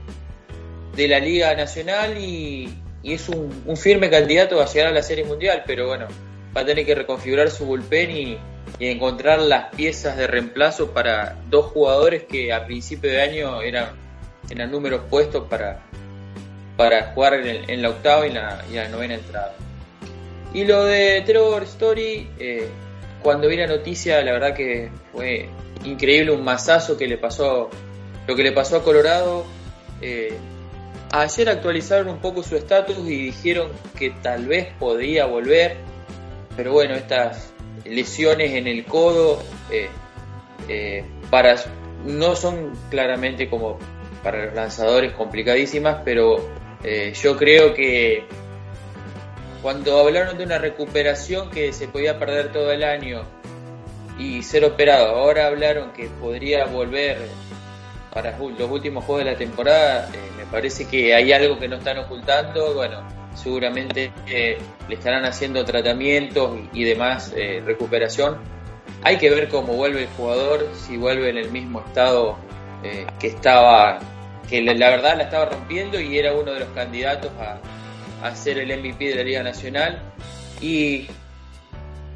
la 0.97 1.19
Liga 1.19 1.55
Nacional 1.55 2.17
y, 2.17 2.73
es 3.03 3.29
un, 3.29 3.77
firme 3.77 4.09
candidato 4.09 4.59
a 4.59 4.65
llegar 4.65 4.87
a 4.87 4.91
la 4.91 5.03
Serie 5.03 5.25
Mundial, 5.25 5.63
pero 5.67 5.87
bueno, 5.87 6.07
va 6.55 6.61
a 6.61 6.65
tener 6.65 6.85
que 6.85 6.95
reconfigurar 6.95 7.51
su 7.51 7.65
bullpen 7.65 8.11
y, 8.11 8.37
encontrar 8.79 9.39
las 9.39 9.73
piezas 9.75 10.17
de 10.17 10.27
reemplazo 10.27 10.91
para 10.91 11.37
dos 11.49 11.67
jugadores 11.67 12.23
que 12.23 12.51
a 12.51 12.65
principio 12.65 13.11
de 13.11 13.21
año 13.21 13.61
eran, 13.61 13.91
eran 14.49 14.71
números 14.71 15.03
puestos 15.09 15.47
para, 15.47 15.81
para 16.75 17.13
jugar 17.13 17.35
en, 17.45 17.81
la 17.81 17.89
octava 17.89 18.25
y 18.27 18.31
la, 18.31 18.65
la 18.73 18.89
novena 18.89 19.13
entrada. 19.13 19.53
Y 20.53 20.65
lo 20.65 20.83
de 20.83 21.21
Trevor 21.21 21.63
Story, 21.63 22.29
eh, 22.39 22.67
cuando 23.21 23.47
vi 23.47 23.57
la 23.57 23.67
noticia, 23.67 24.21
la 24.23 24.31
verdad 24.31 24.55
que 24.55 24.89
fue 25.11 25.47
increíble 25.83 26.31
un 26.31 26.43
masazo 26.43 26.97
que 26.97 27.07
le 27.07 27.17
pasó, 27.17 27.69
lo 28.27 28.35
que 28.35 28.43
le 28.43 28.51
pasó 28.51 28.77
a 28.77 28.83
Colorado. 28.83 29.45
Eh, 30.01 30.33
ayer 31.11 31.49
actualizaron 31.49 32.09
un 32.09 32.19
poco 32.19 32.43
su 32.43 32.55
estatus 32.55 32.97
y 32.99 33.25
dijeron 33.25 33.71
que 33.97 34.11
tal 34.21 34.47
vez 34.47 34.67
podría 34.79 35.25
volver, 35.25 35.77
pero 36.55 36.73
bueno, 36.73 36.95
estas 36.95 37.53
lesiones 37.83 38.51
en 38.51 38.67
el 38.67 38.85
codo 38.85 39.41
eh, 39.71 41.03
para 41.29 41.55
no 42.05 42.35
son 42.35 42.73
claramente 42.89 43.49
como 43.49 43.77
para 44.23 44.45
los 44.45 44.55
lanzadores 44.55 45.13
complicadísimas, 45.13 46.01
pero 46.03 46.37
yo 47.13 47.35
creo 47.37 47.73
que 47.73 48.25
cuando 49.65 49.97
hablaron 49.97 50.37
de 50.37 50.43
una 50.43 50.59
recuperación 50.59 51.49
que 51.49 51.73
se 51.73 51.87
podía 51.87 52.19
perder 52.19 52.51
todo 52.51 52.71
el 52.71 52.83
año 52.83 53.23
y 54.17 54.43
ser 54.43 54.63
operado. 54.65 55.15
Ahora 55.15 55.47
hablaron 55.47 55.91
que 55.93 56.07
podría 56.07 56.65
volver 56.65 57.17
para 58.15 58.31
los 58.37 58.71
últimos 58.71 59.03
juegos 59.03 59.25
de 59.25 59.31
la 59.31 59.37
temporada. 59.37 60.09
Eh, 60.13 60.17
me 60.37 60.45
parece 60.45 60.87
que 60.87 61.13
hay 61.13 61.33
algo 61.33 61.59
que 61.59 61.67
no 61.67 61.75
están 61.75 61.97
ocultando. 61.97 62.73
Bueno, 62.73 63.05
seguramente 63.35 64.09
eh, 64.25 64.57
le 64.87 64.95
estarán 64.95 65.25
haciendo 65.25 65.65
tratamientos 65.65 66.57
y, 66.71 66.85
demás 66.85 67.33
eh, 67.35 67.61
recuperación. 67.65 68.37
Hay 69.03 69.17
que 69.17 69.29
ver 69.29 69.49
cómo 69.49 69.73
vuelve 69.73 70.03
el 70.03 70.07
jugador, 70.15 70.65
si 70.73 70.95
vuelve 70.95 71.29
en 71.29 71.37
el 71.37 71.51
mismo 71.51 71.81
estado 71.81 72.37
que 73.19 73.27
estaba, 73.27 73.97
que 74.47 74.61
la, 74.61 74.89
verdad 74.91 75.17
la 75.17 75.23
estaba 75.23 75.45
rompiendo 75.45 75.99
y 75.99 76.19
era 76.19 76.33
uno 76.33 76.53
de 76.53 76.59
los 76.59 76.69
candidatos 76.69 77.31
a, 77.39 77.59
a 78.25 78.35
ser 78.35 78.59
el 78.59 78.67
MVP 78.79 79.09
de 79.09 79.15
la 79.15 79.23
Liga 79.23 79.43
Nacional. 79.43 79.99
Y 80.61 81.07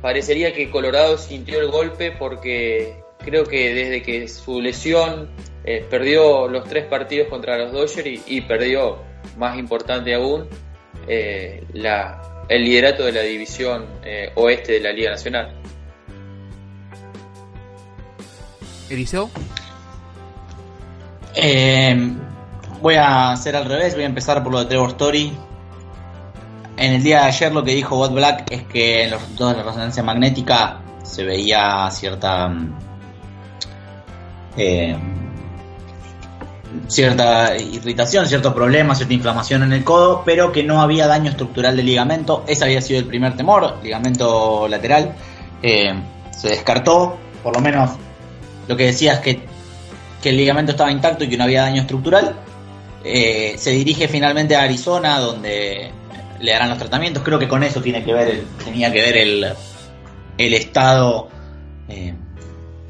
parecería 0.01 0.53
que 0.53 0.69
Colorado 0.69 1.17
sintió 1.17 1.59
el 1.59 1.71
golpe 1.71 2.11
porque 2.11 3.03
creo 3.17 3.45
que 3.45 3.73
desde 3.73 4.03
que 4.03 4.27
su 4.27 4.61
lesión 4.61 5.29
eh, 5.63 5.85
perdió 5.89 6.47
los 6.47 6.65
tres 6.65 6.85
partidos 6.85 7.27
contra 7.27 7.57
los 7.57 7.71
Dodgers 7.71 8.21
y, 8.27 8.41
perdió, 8.41 8.97
más 9.37 9.57
importante 9.57 10.13
aún, 10.13 10.47
eh, 11.07 11.63
la, 11.73 12.45
el 12.47 12.63
liderato 12.63 13.03
de 13.03 13.11
la 13.11 13.21
división 13.21 13.85
eh, 14.03 14.31
oeste 14.35 14.73
de 14.73 14.79
la 14.79 14.91
Liga 14.91 15.11
Nacional. 15.11 15.53
Eliseo. 18.89 19.29
voy 22.81 22.95
a 22.95 23.31
hacer 23.31 23.55
al 23.55 23.65
revés, 23.65 23.93
voy 23.93 24.03
a 24.03 24.07
empezar 24.07 24.43
por 24.43 24.51
lo 24.51 24.59
de 24.59 24.65
Trevor 24.65 24.89
Story. 24.89 25.31
En 26.77 26.93
el 26.93 27.03
día 27.03 27.21
de 27.21 27.27
ayer 27.27 27.51
lo 27.51 27.63
que 27.63 27.75
dijo 27.75 27.97
Bob 27.97 28.13
Black 28.13 28.49
es 28.51 28.63
que 28.63 29.03
en 29.03 29.11
los 29.11 29.19
resultados 29.21 29.53
de 29.53 29.57
la 29.59 29.63
resonancia 29.65 30.01
magnética 30.01 30.81
se 31.03 31.25
veía 31.25 31.89
cierta 31.91 32.47
mm, 32.47 32.77
eh, 34.57 34.95
cierta 36.87 37.57
irritación, 37.57 38.27
ciertos 38.27 38.53
problemas, 38.53 38.97
cierta 38.97 39.13
inflamación 39.13 39.63
en 39.63 39.73
el 39.73 39.83
codo, 39.83 40.23
pero 40.25 40.51
que 40.51 40.63
no 40.63 40.81
había 40.81 41.07
daño 41.07 41.31
estructural 41.31 41.75
del 41.75 41.85
ligamento. 41.85 42.43
Ese 42.47 42.65
había 42.65 42.81
sido 42.81 42.99
el 42.99 43.05
primer 43.05 43.35
temor, 43.35 43.77
ligamento 43.83 44.67
lateral. 44.67 45.15
Eh, 45.61 45.93
se 46.31 46.49
descartó, 46.49 47.17
por 47.43 47.55
lo 47.55 47.61
menos 47.61 47.91
lo 48.67 48.77
que 48.77 48.85
decía 48.85 49.13
es 49.13 49.19
que, 49.19 49.39
que 50.21 50.29
el 50.29 50.37
ligamento 50.37 50.71
estaba 50.71 50.91
intacto 50.91 51.23
y 51.23 51.29
que 51.29 51.37
no 51.37 51.43
había 51.43 51.63
daño 51.63 51.81
estructural. 51.81 52.35
Eh, 53.03 53.55
se 53.57 53.71
dirige 53.71 54.07
finalmente 54.07 54.55
a 54.55 54.63
Arizona, 54.63 55.19
donde 55.19 55.91
le 56.39 56.51
darán 56.51 56.69
los 56.69 56.77
tratamientos. 56.77 57.23
Creo 57.23 57.39
que 57.39 57.47
con 57.47 57.63
eso 57.63 57.81
tiene 57.81 58.03
que 58.03 58.13
ver 58.13 58.43
tenía 58.63 58.91
que 58.91 59.01
ver 59.01 59.17
el, 59.17 59.53
el 60.37 60.53
estado, 60.53 61.29
eh, 61.87 62.13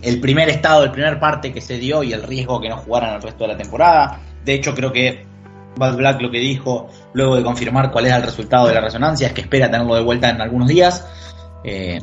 el 0.02 0.20
primer 0.20 0.50
estado, 0.50 0.84
el 0.84 0.92
primer 0.92 1.20
parte 1.20 1.54
que 1.54 1.62
se 1.62 1.78
dio 1.78 2.04
y 2.04 2.14
el 2.14 2.24
riesgo 2.24 2.62
que 2.62 2.70
no 2.70 2.78
jugaran 2.78 3.16
el 3.16 3.22
resto 3.22 3.44
de 3.44 3.54
la 3.54 3.58
temporada. 3.58 4.20
De 4.44 4.54
hecho, 4.54 4.74
creo 4.74 4.92
que 4.92 5.26
Bad 5.76 5.96
Black 5.96 6.22
lo 6.22 6.32
que 6.32 6.40
dijo 6.40 6.90
luego 7.14 7.36
de 7.36 7.44
confirmar 7.44 7.92
cuál 7.92 8.06
era 8.06 8.18
el 8.18 8.24
resultado 8.24 8.68
de 8.68 8.74
la 8.74 8.82
resonancia 8.82 9.28
es 9.28 9.34
que 9.34 9.42
espera 9.42 9.70
tenerlo 9.70 9.96
de 9.96 10.04
vuelta 10.04 10.30
en 10.30 10.42
algunos 10.42 10.68
días. 10.68 11.06
Eh, 11.64 12.00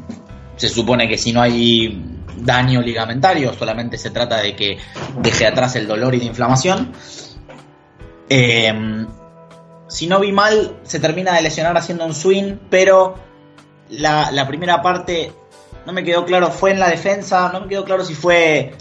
se 0.57 0.68
supone 0.68 1.09
que 1.09 1.18
si 1.18 1.32
no 1.32 1.42
hay 1.42 2.03
daño 2.38 2.80
ligamentario, 2.80 3.53
solamente 3.55 3.99
se 3.99 4.11
trata 4.11 4.38
de 4.38 4.55
que 4.55 4.78
deje 5.20 5.47
atrás 5.47 5.76
el 5.76 5.86
dolor 5.86 6.14
y 6.14 6.18
la 6.18 6.24
inflamación. 6.24 6.92
Eh, 8.28 9.07
si 9.88 10.07
no 10.07 10.20
vi 10.20 10.32
mal, 10.32 10.76
se 10.82 10.99
termina 10.99 11.34
de 11.34 11.42
lesionar 11.42 11.76
haciendo 11.76 12.05
un 12.05 12.14
swing, 12.14 12.57
pero 12.68 13.14
la, 13.90 14.47
primera 14.49 14.82
parte 14.82 15.32
no 15.87 15.93
me 15.93 16.03
quedó 16.03 16.24
claro, 16.24 16.51
fue 16.51 16.72
en 16.72 16.80
la 16.80 16.91
defensa, 16.91 17.51
no 17.53 17.61
me 17.61 17.68
quedó 17.68 17.84
claro 17.84 18.05
si 18.05 18.14
fue 18.14 18.74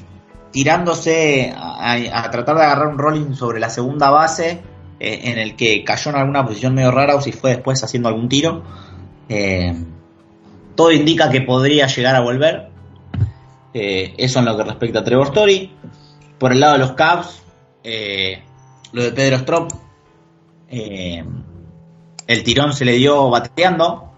tirándose 0.52 1.54
a, 1.56 2.30
tratar 2.32 2.56
de 2.56 2.64
agarrar 2.64 2.88
un 2.88 2.98
rolling 2.98 3.36
sobre 3.36 3.60
la 3.60 3.70
segunda 3.70 4.10
base, 4.10 4.62
eh, 5.00 5.20
en 5.26 5.38
el 5.38 5.56
que 5.56 5.84
cayó 5.84 6.10
en 6.10 6.18
alguna 6.18 6.44
posición 6.46 6.74
medio 6.74 6.90
rara, 6.90 7.16
o 7.16 7.22
si 7.22 7.32
fue 7.32 7.52
después 7.52 7.84
haciendo 7.84 8.10
algún 8.10 8.28
tiro. 8.28 8.64
Eh, 9.30 9.76
todo 10.76 10.92
indica 10.92 11.30
que 11.30 11.42
podría 11.42 11.86
llegar 11.88 12.16
a 12.16 12.22
volver. 12.22 12.70
Eh, 13.74 14.14
eso 14.18 14.40
en 14.40 14.46
lo 14.46 14.58
que 14.58 14.64
respecta 14.64 15.00
a 15.00 15.04
Trevor 15.04 15.28
Story. 15.28 15.72
Por 16.40 16.54
el 16.54 16.60
lado 16.60 16.74
de 16.74 16.80
los 16.80 16.94
Cavs, 16.94 17.44
lo 17.84 19.04
de 19.04 19.12
Pedro 19.12 19.38
Strop 19.38 19.72
el 22.28 22.44
tirón 22.44 22.74
se 22.74 22.86
le 22.86 22.94
dio 22.94 23.30
bateando. 23.30 24.12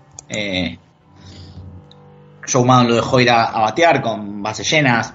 Maddon 2.55 2.87
lo 2.87 2.95
dejó 2.95 3.19
ir 3.19 3.29
a, 3.29 3.51
batear 3.51 4.01
con 4.01 4.41
bases 4.41 4.69
llenas. 4.69 5.13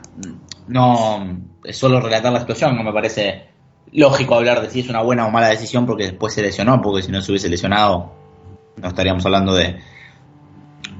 No 0.68 1.40
es 1.64 1.76
solo 1.76 2.00
relatar 2.00 2.32
la 2.32 2.38
explosión, 2.38 2.76
no 2.76 2.82
me 2.82 2.92
parece 2.92 3.48
lógico 3.92 4.34
hablar 4.34 4.62
de 4.62 4.70
si 4.70 4.80
es 4.80 4.88
una 4.88 5.02
buena 5.02 5.26
o 5.26 5.30
mala 5.30 5.48
decisión 5.48 5.86
porque 5.86 6.04
después 6.04 6.32
se 6.34 6.42
lesionó, 6.42 6.80
porque 6.80 7.02
si 7.02 7.12
no 7.12 7.20
se 7.20 7.30
hubiese 7.30 7.48
lesionado 7.48 8.22
no 8.76 8.88
estaríamos 8.88 9.24
hablando 9.26 9.54
de, 9.54 9.78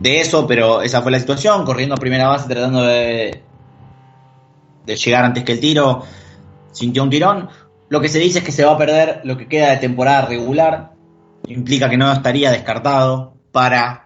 de 0.01 0.21
eso, 0.21 0.47
pero 0.47 0.83
esa 0.83 1.03
fue 1.03 1.13
la 1.13 1.19
situación, 1.19 1.65
corriendo 1.65 1.95
a 1.95 1.99
primera 1.99 2.29
base 2.29 2.49
tratando 2.49 2.83
de, 2.83 3.43
de 4.85 4.97
llegar 4.97 5.25
antes 5.25 5.45
que 5.45 5.53
el 5.53 5.61
tiro, 5.61 6.03
sintió 6.73 7.03
un 7.03 7.11
tirón, 7.11 7.49
lo 7.89 8.01
que 8.01 8.09
se 8.09 8.19
dice 8.19 8.39
es 8.39 8.45
que 8.45 8.53
se 8.53 8.65
va 8.65 8.73
a 8.73 8.79
perder 8.79 9.21
lo 9.25 9.37
que 9.37 9.49
queda 9.49 9.71
de 9.71 9.77
temporada 9.77 10.27
regular. 10.27 10.93
Implica 11.47 11.91
que 11.91 11.99
no 11.99 12.11
estaría 12.11 12.51
descartado 12.51 13.35
para 13.53 14.02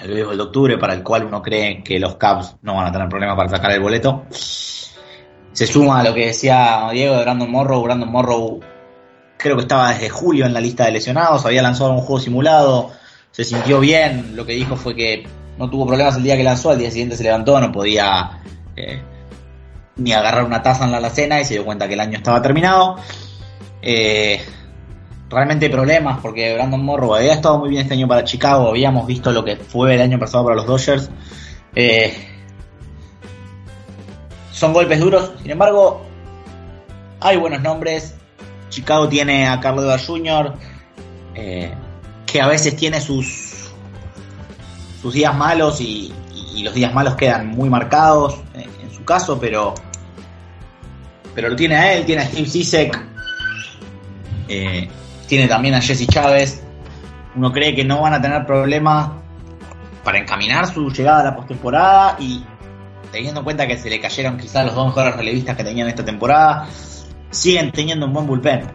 el 0.00 0.12
béisbol 0.12 0.36
de 0.36 0.42
octubre, 0.42 0.78
para 0.78 0.94
el 0.94 1.02
cual 1.02 1.24
uno 1.24 1.40
cree 1.42 1.82
que 1.82 1.98
los 1.98 2.16
Cubs 2.16 2.56
no 2.62 2.74
van 2.74 2.86
a 2.86 2.92
tener 2.92 3.08
problema 3.08 3.36
para 3.36 3.48
sacar 3.48 3.72
el 3.72 3.80
boleto. 3.80 4.24
Se 4.30 5.66
suma 5.66 6.00
a 6.00 6.04
lo 6.04 6.14
que 6.14 6.26
decía 6.26 6.88
Diego 6.92 7.16
de 7.16 7.22
Brandon 7.22 7.50
Morrow. 7.50 7.82
Brandon 7.82 8.10
Morrow 8.10 8.60
creo 9.36 9.56
que 9.56 9.62
estaba 9.62 9.92
desde 9.92 10.08
julio 10.08 10.46
en 10.46 10.52
la 10.52 10.60
lista 10.60 10.86
de 10.86 10.92
lesionados, 10.92 11.44
había 11.44 11.62
lanzado 11.62 11.92
un 11.92 12.00
juego 12.00 12.18
simulado, 12.20 12.92
se 13.30 13.44
sintió 13.44 13.80
bien. 13.80 14.36
Lo 14.36 14.46
que 14.46 14.52
dijo 14.52 14.76
fue 14.76 14.96
que 14.96 15.26
no 15.58 15.70
tuvo 15.70 15.86
problemas 15.86 16.16
el 16.16 16.22
día 16.22 16.36
que 16.36 16.44
lanzó, 16.44 16.70
al 16.70 16.78
día 16.78 16.90
siguiente 16.90 17.16
se 17.16 17.22
levantó, 17.22 17.60
no 17.60 17.70
podía 17.70 18.42
eh, 18.76 19.02
ni 19.96 20.12
agarrar 20.12 20.44
una 20.44 20.62
taza 20.62 20.84
en 20.84 20.92
la 20.92 20.96
alacena 20.96 21.40
y 21.40 21.44
se 21.44 21.54
dio 21.54 21.64
cuenta 21.64 21.86
que 21.86 21.94
el 21.94 22.00
año 22.00 22.16
estaba 22.16 22.42
terminado. 22.42 22.96
Eh, 23.80 24.40
realmente 25.28 25.70
problemas 25.70 26.20
porque 26.20 26.54
Brandon 26.54 26.84
Morrow 26.84 27.14
había 27.14 27.34
estado 27.34 27.58
muy 27.58 27.70
bien 27.70 27.82
este 27.82 27.94
año 27.94 28.06
para 28.08 28.24
Chicago, 28.24 28.68
habíamos 28.68 29.06
visto 29.06 29.32
lo 29.32 29.44
que 29.44 29.56
fue 29.56 29.94
el 29.94 30.00
año 30.00 30.18
pasado 30.18 30.44
para 30.44 30.56
los 30.56 30.66
Dodgers. 30.66 31.10
Eh, 31.74 32.14
son 34.52 34.72
golpes 34.72 35.00
duros, 35.00 35.32
sin 35.42 35.50
embargo, 35.50 36.02
hay 37.20 37.36
buenos 37.36 37.60
nombres. 37.62 38.14
Chicago 38.68 39.08
tiene 39.08 39.48
a 39.48 39.60
Carlos 39.60 39.84
Edwards 39.84 40.06
Jr., 40.06 40.54
eh, 41.34 41.72
que 42.26 42.40
a 42.40 42.46
veces 42.46 42.76
tiene 42.76 43.00
sus, 43.00 43.70
sus 45.02 45.14
días 45.14 45.36
malos 45.36 45.80
y, 45.80 46.12
y 46.54 46.62
los 46.62 46.74
días 46.74 46.92
malos 46.94 47.14
quedan 47.14 47.48
muy 47.48 47.68
marcados 47.68 48.44
caso, 49.04 49.38
pero 49.38 49.74
pero 51.34 51.48
lo 51.48 51.56
tiene 51.56 51.74
a 51.74 51.94
él, 51.94 52.04
tiene 52.04 52.22
a 52.22 52.26
Steve 52.26 52.48
Sisek, 52.48 53.06
eh, 54.48 54.88
tiene 55.26 55.48
también 55.48 55.74
a 55.74 55.80
Jesse 55.80 56.06
Chávez. 56.06 56.62
Uno 57.34 57.52
cree 57.52 57.74
que 57.74 57.84
no 57.84 58.02
van 58.02 58.14
a 58.14 58.22
tener 58.22 58.46
problemas 58.46 59.10
para 60.04 60.18
encaminar 60.18 60.66
su 60.66 60.90
llegada 60.90 61.20
a 61.20 61.24
la 61.24 61.36
postemporada 61.36 62.16
y 62.20 62.44
teniendo 63.10 63.40
en 63.40 63.44
cuenta 63.44 63.66
que 63.66 63.76
se 63.78 63.88
le 63.88 64.00
cayeron 64.00 64.36
quizás 64.36 64.66
los 64.66 64.74
dos 64.74 64.86
mejores 64.86 65.16
relevistas 65.16 65.56
que 65.56 65.64
tenían 65.64 65.88
esta 65.88 66.04
temporada, 66.04 66.66
siguen 67.30 67.72
teniendo 67.72 68.06
un 68.06 68.12
buen 68.12 68.26
bullpen. 68.26 68.66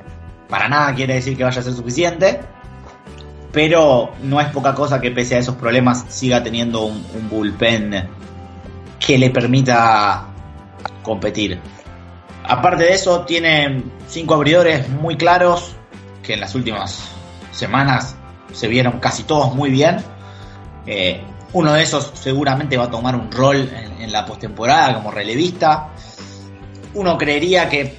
Para 0.47 0.68
nada 0.68 0.95
quiere 0.95 1.16
decir 1.16 1.38
que 1.38 1.43
vaya 1.43 1.60
a 1.60 1.64
ser 1.64 1.74
suficiente, 1.74 2.39
pero 3.52 4.12
no 4.24 4.41
es 4.41 4.47
poca 4.47 4.74
cosa 4.74 5.00
que 5.00 5.12
pese 5.12 5.36
a 5.36 5.39
esos 5.39 5.56
problemas 5.56 6.06
siga 6.10 6.41
teniendo 6.43 6.84
un, 6.86 7.06
un 7.16 7.30
bullpen 7.30 8.08
que 9.00 9.18
le 9.18 9.30
permita 9.30 10.26
competir. 11.04 11.60
Aparte 12.43 12.84
de 12.84 12.93
eso, 12.93 13.22
tiene 13.26 13.84
cinco 14.08 14.34
abridores 14.34 14.89
muy 14.89 15.18
claros 15.18 15.76
que 16.24 16.34
en 16.34 16.40
las 16.40 16.56
últimas 16.56 17.12
semanas 17.52 18.16
se 18.52 18.68
vieron 18.68 19.00
casi 19.00 19.24
todos 19.24 19.54
muy 19.54 19.70
bien. 19.70 19.98
Eh, 20.86 21.22
uno 21.54 21.74
de 21.74 21.84
esos 21.84 22.12
seguramente 22.14 22.78
va 22.78 22.86
a 22.86 22.92
tomar 22.92 23.16
un 23.16 23.32
rol 23.32 23.70
en, 23.74 24.12
la 24.12 24.26
postemporada 24.26 24.96
como 24.96 25.12
relevista. 25.12 25.90
Uno 26.96 27.18
creería 27.18 27.70
que 27.70 27.96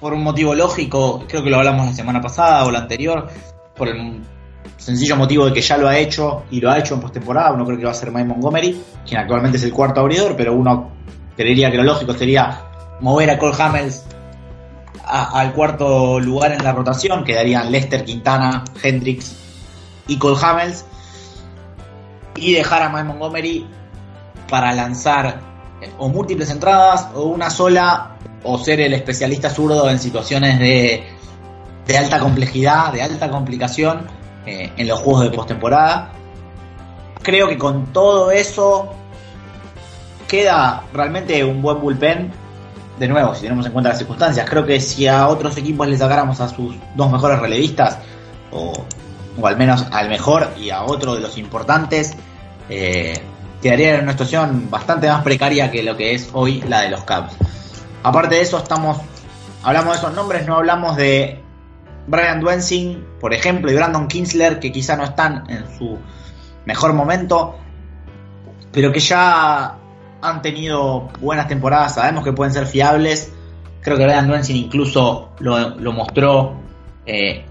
por 0.00 0.14
un 0.14 0.22
motivo 0.22 0.54
lógico, 0.54 1.24
creo 1.28 1.42
que 1.42 1.50
lo 1.50 1.58
hablamos 1.58 1.86
la 1.86 1.92
semana 1.92 2.20
pasada 2.20 2.64
o 2.64 2.70
la 2.70 2.78
anterior, 2.78 3.28
por 3.76 3.88
el 3.88 4.22
sencillo 4.78 5.16
motivo 5.16 5.46
de 5.46 5.52
que 5.52 5.60
ya 5.60 5.76
lo 5.76 5.88
ha 5.88 5.98
hecho 5.98 6.44
y 6.50 6.60
lo 6.60 6.70
ha 6.70 6.78
hecho 6.78 6.94
en 6.94 7.00
postemporada. 7.00 7.52
Uno 7.52 7.66
cree 7.66 7.78
que 7.78 7.84
va 7.84 7.90
a 7.90 7.94
ser 7.94 8.10
Mike 8.10 8.28
Montgomery, 8.28 8.80
quien 9.06 9.20
actualmente 9.20 9.58
es 9.58 9.64
el 9.64 9.72
cuarto 9.72 10.00
abridor, 10.00 10.34
pero 10.36 10.54
uno 10.54 10.90
creería 11.36 11.70
que 11.70 11.76
lo 11.76 11.84
lógico 11.84 12.14
sería 12.14 12.60
mover 13.00 13.30
a 13.30 13.38
Cole 13.38 13.54
Hamels 13.58 14.04
al 15.02 15.52
cuarto 15.52 16.20
lugar 16.20 16.52
en 16.52 16.62
la 16.62 16.72
rotación. 16.72 17.24
Quedarían 17.24 17.72
Lester, 17.72 18.04
Quintana, 18.04 18.64
Hendricks 18.82 19.36
y 20.06 20.18
Cole 20.18 20.38
Hamels. 20.40 20.84
Y 22.36 22.52
dejar 22.52 22.82
a 22.82 22.88
Mike 22.88 23.04
Montgomery 23.04 23.66
para 24.48 24.72
lanzar 24.72 25.40
eh, 25.80 25.90
o 25.98 26.08
múltiples 26.08 26.50
entradas 26.50 27.08
o 27.14 27.24
una 27.24 27.50
sola 27.50 28.16
o 28.42 28.58
ser 28.58 28.80
el 28.80 28.92
especialista 28.92 29.50
zurdo 29.50 29.88
en 29.88 29.98
situaciones 29.98 30.58
de, 30.58 31.04
de 31.86 31.98
alta 31.98 32.18
complejidad, 32.18 32.92
de 32.92 33.02
alta 33.02 33.30
complicación 33.30 34.06
eh, 34.46 34.72
en 34.76 34.88
los 34.88 35.00
juegos 35.00 35.24
de 35.24 35.30
postemporada. 35.30 36.12
Creo 37.22 37.48
que 37.48 37.56
con 37.56 37.86
todo 37.92 38.30
eso 38.30 38.92
queda 40.28 40.84
realmente 40.92 41.42
un 41.44 41.62
buen 41.62 41.80
bullpen. 41.80 42.32
De 42.98 43.08
nuevo, 43.08 43.34
si 43.34 43.42
tenemos 43.42 43.66
en 43.66 43.72
cuenta 43.72 43.88
las 43.90 43.98
circunstancias, 43.98 44.48
creo 44.48 44.64
que 44.64 44.80
si 44.80 45.06
a 45.08 45.26
otros 45.28 45.56
equipos 45.56 45.88
les 45.88 45.98
sacáramos 45.98 46.40
a 46.40 46.48
sus 46.48 46.76
dos 46.94 47.10
mejores 47.10 47.40
relevistas, 47.40 47.98
o, 48.52 48.72
o 49.40 49.46
al 49.46 49.56
menos 49.56 49.86
al 49.90 50.08
mejor 50.08 50.50
y 50.60 50.70
a 50.70 50.84
otro 50.84 51.14
de 51.14 51.20
los 51.20 51.36
importantes, 51.36 52.14
eh, 52.68 53.20
quedaría 53.60 53.96
en 53.96 54.04
una 54.04 54.12
situación 54.12 54.70
bastante 54.70 55.08
más 55.08 55.22
precaria 55.22 55.70
que 55.70 55.82
lo 55.82 55.96
que 55.96 56.14
es 56.14 56.30
hoy 56.32 56.62
la 56.68 56.82
de 56.82 56.90
los 56.90 57.02
Cubs. 57.04 57.34
Aparte 58.02 58.36
de 58.36 58.42
eso, 58.42 58.58
estamos 58.58 58.98
hablamos 59.64 59.94
de 59.94 59.98
esos 59.98 60.14
nombres, 60.14 60.46
no 60.46 60.56
hablamos 60.56 60.96
de 60.96 61.40
Brian 62.06 62.40
Duensing, 62.40 63.04
por 63.18 63.32
ejemplo, 63.32 63.72
y 63.72 63.74
Brandon 63.74 64.06
Kinsler, 64.06 64.60
que 64.60 64.70
quizá 64.70 64.96
no 64.96 65.04
están 65.04 65.44
en 65.48 65.64
su 65.78 65.98
mejor 66.66 66.92
momento, 66.92 67.56
pero 68.70 68.92
que 68.92 69.00
ya 69.00 69.78
han 70.24 70.40
tenido 70.40 71.10
buenas 71.20 71.48
temporadas, 71.48 71.94
sabemos 71.94 72.24
que 72.24 72.32
pueden 72.32 72.52
ser 72.52 72.66
fiables. 72.66 73.30
Creo 73.82 73.98
que 73.98 74.04
Brian 74.04 74.26
Duensing 74.26 74.56
incluso 74.56 75.30
lo, 75.38 75.92
mostró 75.92 76.54
eh, 77.04 77.44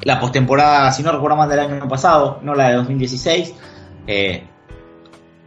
la 0.00 0.18
postemporada, 0.18 0.90
si 0.90 1.02
no 1.02 1.12
recuerdo 1.12 1.36
mal, 1.36 1.48
del 1.48 1.60
año 1.60 1.86
pasado, 1.86 2.40
no 2.42 2.54
la 2.54 2.70
de 2.70 2.76
2016. 2.76 3.54
Eh, 4.06 4.44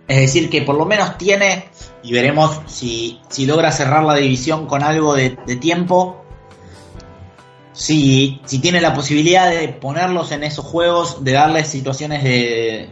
es 0.07 0.17
decir, 0.17 0.49
que 0.51 0.61
por 0.61 0.75
lo 0.75 0.85
menos 0.85 1.17
tiene, 1.17 1.65
y 2.03 2.13
veremos 2.13 2.61
si, 2.67 3.19
si 3.27 3.47
logra 3.47 3.71
cerrar 3.71 4.03
la 4.03 4.13
división 4.13 4.67
con 4.67 4.83
algo 4.83 5.15
de, 5.15 5.31
tiempo, 5.59 6.23
si, 7.73 8.39
si, 8.45 8.59
tiene 8.59 8.81
la 8.81 8.93
posibilidad 8.93 9.49
de 9.49 9.67
ponerlos 9.69 10.31
en 10.31 10.43
esos 10.43 10.63
juegos, 10.63 11.23
de 11.23 11.31
darles 11.33 11.67
situaciones 11.67 12.23
de, 12.23 12.89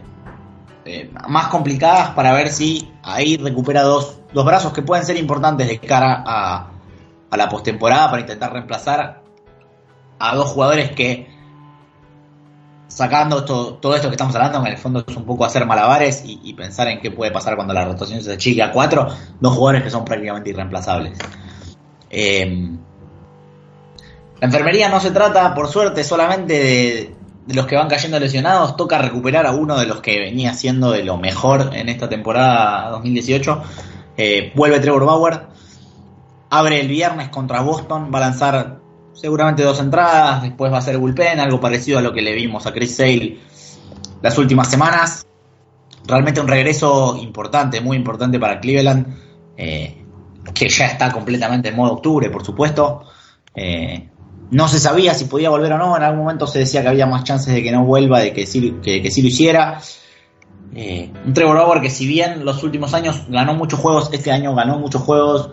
más 1.28 1.48
complicadas 1.48 2.10
para 2.10 2.32
ver 2.32 2.48
si 2.48 2.92
ahí 3.02 3.36
recupera 3.36 3.82
dos, 3.82 4.18
brazos 4.32 4.72
que 4.72 4.82
pueden 4.82 5.04
ser 5.04 5.16
importantes 5.16 5.68
de 5.68 5.78
cara 5.78 6.22
a, 6.26 6.70
la 7.36 7.48
postemporada 7.48 8.08
para 8.10 8.22
intentar 8.22 8.52
reemplazar 8.52 9.22
a 10.18 10.34
dos 10.34 10.50
jugadores 10.50 10.92
que 10.92 11.28
sacando 12.88 13.44
todo 13.44 13.94
esto 13.94 14.08
que 14.08 14.14
estamos 14.14 14.34
hablando, 14.34 14.60
en 14.60 14.68
el 14.68 14.78
fondo 14.78 15.04
es 15.06 15.16
un 15.16 15.24
poco 15.24 15.44
hacer 15.44 15.66
malabares 15.66 16.22
y, 16.24 16.54
pensar 16.54 16.88
en 16.88 17.00
qué 17.00 17.10
puede 17.10 17.30
pasar 17.30 17.56
cuando 17.56 17.74
la 17.74 17.84
rotación 17.84 18.22
se 18.22 18.32
achique 18.32 18.62
a 18.62 18.72
cuatro, 18.72 19.08
dos 19.38 19.54
jugadores 19.54 19.82
que 19.82 19.90
son 19.90 20.04
prácticamente 20.04 20.50
irreemplazables. 20.50 21.18
Em, 22.08 22.78
la 24.40 24.46
enfermería 24.46 24.88
no 24.88 25.00
se 25.00 25.10
trata, 25.10 25.54
por 25.54 25.68
suerte, 25.68 26.04
solamente 26.04 26.54
de, 26.54 27.15
los 27.46 27.66
que 27.66 27.76
van 27.76 27.88
cayendo 27.88 28.18
lesionados, 28.18 28.76
toca 28.76 28.98
recuperar 28.98 29.46
a 29.46 29.52
uno 29.52 29.78
de 29.78 29.86
los 29.86 30.00
que 30.00 30.18
venía 30.18 30.52
siendo 30.54 30.90
de 30.90 31.04
lo 31.04 31.16
mejor 31.16 31.70
en 31.74 31.88
esta 31.88 32.08
temporada 32.08 32.90
2018. 32.90 33.62
Eh, 34.16 34.52
vuelve 34.54 34.80
Trevor 34.80 35.04
Bauer, 35.04 35.40
abre 36.50 36.80
el 36.80 36.88
viernes 36.88 37.28
contra 37.28 37.60
Boston, 37.60 38.10
va 38.12 38.18
a 38.18 38.22
lanzar 38.22 38.78
seguramente 39.12 39.62
dos 39.62 39.80
entradas, 39.80 40.42
después 40.42 40.72
va 40.72 40.78
a 40.78 40.82
ser 40.82 40.98
bullpen, 40.98 41.40
algo 41.40 41.60
parecido 41.60 41.98
a 41.98 42.02
lo 42.02 42.12
que 42.12 42.22
le 42.22 42.32
vimos 42.32 42.66
a 42.66 42.72
Chris 42.72 42.96
Sale 42.96 43.38
las 44.22 44.36
últimas 44.38 44.68
semanas. 44.68 45.26
Realmente 46.06 46.40
un 46.40 46.48
regreso 46.48 47.16
importante, 47.20 47.80
muy 47.80 47.96
importante 47.96 48.38
para 48.38 48.60
Cleveland, 48.60 49.16
eh, 49.56 50.04
que 50.54 50.68
ya 50.68 50.86
está 50.86 51.10
completamente 51.12 51.68
en 51.68 51.76
modo 51.76 51.94
octubre, 51.94 52.30
por 52.30 52.44
supuesto. 52.44 53.04
Eh, 53.54 54.08
no 54.50 54.68
se 54.68 54.78
sabía 54.78 55.14
si 55.14 55.24
podía 55.24 55.50
volver 55.50 55.72
o 55.72 55.78
no, 55.78 55.96
en 55.96 56.02
algún 56.02 56.20
momento 56.20 56.46
se 56.46 56.60
decía 56.60 56.82
que 56.82 56.88
había 56.88 57.06
más 57.06 57.24
chances 57.24 57.52
de 57.52 57.62
que 57.62 57.72
no 57.72 57.84
vuelva, 57.84 58.20
de 58.20 58.32
que 58.32 58.46
sí, 58.46 58.76
que, 58.82 59.00
lo 59.00 59.28
hiciera. 59.28 59.80
Eh, 60.74 61.10
un 61.24 61.32
Trevor 61.32 61.56
Bauer 61.56 61.80
que 61.80 61.90
si 61.90 62.06
bien 62.06 62.44
los 62.44 62.62
últimos 62.62 62.92
años 62.94 63.22
ganó 63.28 63.54
muchos 63.54 63.80
juegos, 63.80 64.10
este 64.12 64.30
año 64.30 64.54
ganó 64.54 64.78
muchos 64.78 65.02
juegos, 65.02 65.50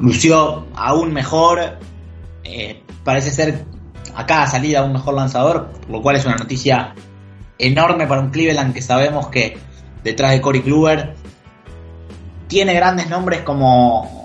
lució 0.00 0.66
aún 0.74 1.12
mejor. 1.12 1.78
Eh, 2.44 2.82
parece 3.04 3.30
ser 3.30 3.64
a 4.14 4.26
cada 4.26 4.46
salida 4.46 4.82
un 4.82 4.92
mejor 4.92 5.14
lanzador, 5.14 5.70
lo 5.88 6.02
cual 6.02 6.16
es 6.16 6.24
una 6.24 6.36
noticia 6.36 6.94
enorme 7.58 8.06
para 8.06 8.20
un 8.20 8.30
Cleveland 8.30 8.74
que 8.74 8.82
sabemos 8.82 9.28
que 9.28 9.58
detrás 10.02 10.32
de 10.32 10.40
Corey 10.40 10.62
Kluber 10.62 11.14
tiene 12.48 12.74
grandes 12.74 13.08
nombres 13.08 13.42
como 13.42 14.19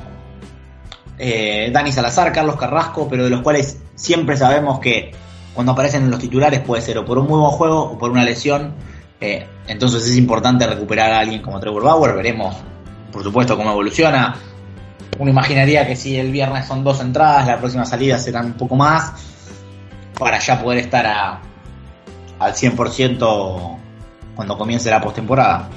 eh, 1.17 1.69
Dani 1.71 1.91
Salazar, 1.91 2.31
Carlos 2.31 2.55
Carrasco, 2.55 3.07
pero 3.09 3.23
de 3.23 3.29
los 3.29 3.41
cuales 3.41 3.79
siempre 3.95 4.37
sabemos 4.37 4.79
que 4.79 5.11
cuando 5.53 5.71
aparecen 5.71 6.03
en 6.03 6.11
los 6.11 6.19
titulares 6.19 6.59
puede 6.59 6.81
ser 6.81 6.97
o 6.97 7.05
por 7.05 7.17
un 7.17 7.27
muy 7.27 7.39
buen 7.39 7.51
juego 7.51 7.81
o 7.81 7.97
por 7.97 8.11
una 8.11 8.23
lesión. 8.23 8.73
Eh, 9.21 9.47
entonces 9.67 10.03
es 10.05 10.17
importante 10.17 10.67
recuperar 10.67 11.11
a 11.11 11.19
alguien 11.19 11.41
como 11.41 11.59
Trevor 11.59 11.83
Bauer. 11.83 12.15
Veremos, 12.15 12.55
por 13.11 13.23
supuesto, 13.23 13.55
cómo 13.55 13.71
evoluciona 13.71 14.35
uno 15.17 15.31
imaginaría 15.31 15.87
que 15.87 15.95
si 15.95 16.17
el 16.17 16.31
viernes 16.31 16.67
son 16.67 16.83
dos 16.83 16.99
entradas, 16.99 17.47
la 17.47 17.57
próxima 17.57 17.85
salida 17.85 18.17
serán 18.17 18.47
un 18.47 18.53
poco 18.53 18.75
más, 18.75 19.13
para 20.17 20.39
ya 20.39 20.61
poder 20.61 20.79
estar 20.79 21.05
a, 21.05 21.39
al 22.39 22.53
100% 22.53 23.77
cuando 24.35 24.57
comience 24.57 24.89
la 24.89 25.01
postemporada. 25.01 25.69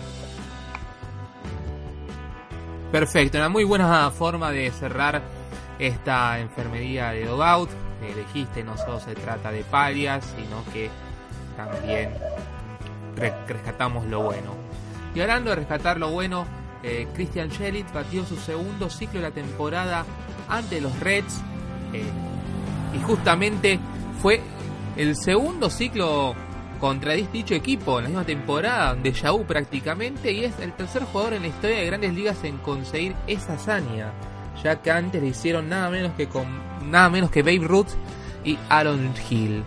Perfecto, 2.93 3.36
una 3.36 3.51
muy 3.51 3.64
buena 3.64 4.11
forma 4.11 4.51
de 4.51 4.70
cerrar 4.70 5.20
esta 5.78 6.39
enfermería 6.39 7.11
de 7.11 7.26
Dogout. 7.26 7.68
dijiste, 8.16 8.64
no 8.64 8.78
solo 8.78 8.99
se 8.99 9.14
trata 9.14 9.53
de 9.53 9.62
palias, 9.62 10.24
sino 10.36 10.64
que 10.72 10.91
también 11.55 12.14
rescatamos 13.14 14.07
lo 14.07 14.22
bueno. 14.22 14.55
Y 15.14 15.20
hablando 15.20 15.51
de 15.51 15.57
rescatar 15.57 15.99
lo 15.99 16.11
bueno, 16.11 16.47
eh, 16.82 17.07
Christian 17.14 17.51
Shelit 17.51 17.93
batió 17.93 18.24
su 18.24 18.36
segundo 18.36 18.89
ciclo 18.89 19.20
de 19.20 19.28
la 19.28 19.34
temporada 19.34 20.07
ante 20.49 20.80
los 20.80 20.99
Reds. 21.01 21.43
Eh, 21.93 22.05
y 22.95 23.03
justamente 23.03 23.78
fue 24.22 24.41
el 24.97 25.14
segundo 25.14 25.68
ciclo 25.68 26.34
contra 26.78 27.14
dicho 27.14 27.54
equipo 27.54 27.98
en 27.98 28.04
la 28.04 28.08
misma 28.08 28.24
temporada, 28.24 28.94
de 28.94 29.12
Yahoo 29.12 29.44
prácticamente, 29.44 30.32
y 30.32 30.44
es 30.44 30.58
el 30.60 30.72
tercer 30.72 31.04
jugador 31.04 31.34
en 31.34 31.42
la 31.42 31.48
historia 31.48 31.78
de 31.78 31.86
grandes 31.86 32.14
ligas 32.14 32.44
en 32.44 32.58
conseguir 32.58 33.14
esa 33.26 33.54
hazaña, 33.54 34.12
ya 34.62 34.80
que 34.80 34.90
antes 34.90 35.22
le 35.22 35.28
hicieron 35.28 35.68
nada 35.68 35.90
menos 35.90 36.12
que 36.16 36.28
con 36.28 36.46
nada 36.90 37.10
menos 37.10 37.30
que 37.30 37.42
Babe 37.42 37.66
Ruth 37.66 37.90
y 38.44 38.58
Aaron 38.68 39.12
Hill. 39.28 39.62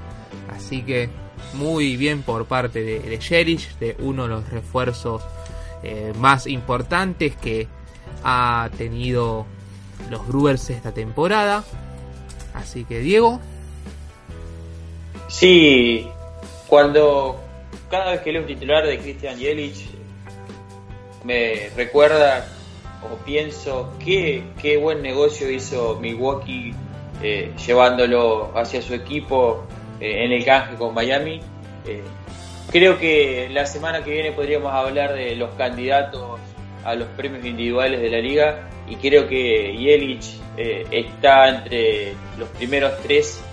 Así 0.55 0.84
que 0.84 1.09
muy 1.53 1.97
bien 1.97 2.22
por 2.22 2.45
parte 2.45 2.82
de, 2.84 2.99
de 2.99 3.68
de 3.80 3.97
uno 3.99 4.24
de 4.24 4.30
los 4.30 4.49
refuerzos 4.49 5.22
eh, 5.84 6.14
más 6.18 6.47
importantes 6.47 7.36
que 7.36 7.68
ha 8.24 8.70
tenido 8.78 9.45
los 10.09 10.28
Brewers 10.28 10.70
esta 10.70 10.93
temporada. 10.93 11.64
Así 12.53 12.84
que 12.86 12.99
Diego. 12.99 13.39
Sí, 15.28 16.07
cuando 16.72 17.38
cada 17.90 18.12
vez 18.12 18.22
que 18.22 18.32
leo 18.32 18.44
un 18.44 18.48
titular 18.48 18.88
de 18.88 18.98
Christian 18.98 19.38
Yelich 19.38 19.90
me 21.26 21.68
recuerda 21.76 22.48
o 23.04 23.18
pienso 23.26 23.94
qué, 24.00 24.46
qué 24.62 24.78
buen 24.78 25.02
negocio 25.02 25.52
hizo 25.52 26.00
Milwaukee 26.00 26.74
eh, 27.22 27.52
llevándolo 27.68 28.58
hacia 28.58 28.82
su 28.82 28.94
equipo 28.94 29.66
eh, 30.00 30.24
en 30.24 30.32
el 30.32 30.46
canje 30.46 30.78
con 30.78 30.94
Miami. 30.94 31.42
Creo 32.72 32.98
que 32.98 33.50
la 33.52 33.66
semana 33.66 34.02
que 34.02 34.12
viene 34.12 34.32
podríamos 34.32 34.72
hablar 34.72 35.14
de 35.14 35.36
los 35.36 35.50
candidatos 35.56 36.40
a 36.86 36.96
los 36.96 37.10
premios 37.10 37.44
individuales 37.44 38.00
de 38.00 38.10
la 38.10 38.20
liga 38.20 38.70
y 38.88 38.96
creo 38.96 39.28
que 39.28 39.76
Yelich 39.76 40.40
eh, 40.56 40.86
está 40.90 41.50
entre 41.50 42.14
los 42.40 42.48
primeros 42.48 42.94
tres 43.04 43.44
eh, 43.44 43.51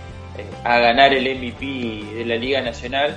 a 0.65 0.79
ganar 0.79 1.15
el 1.15 1.25
MVP 1.37 2.15
de 2.15 2.25
la 2.25 2.37
Liga 2.37 2.61
Nacional. 2.61 3.17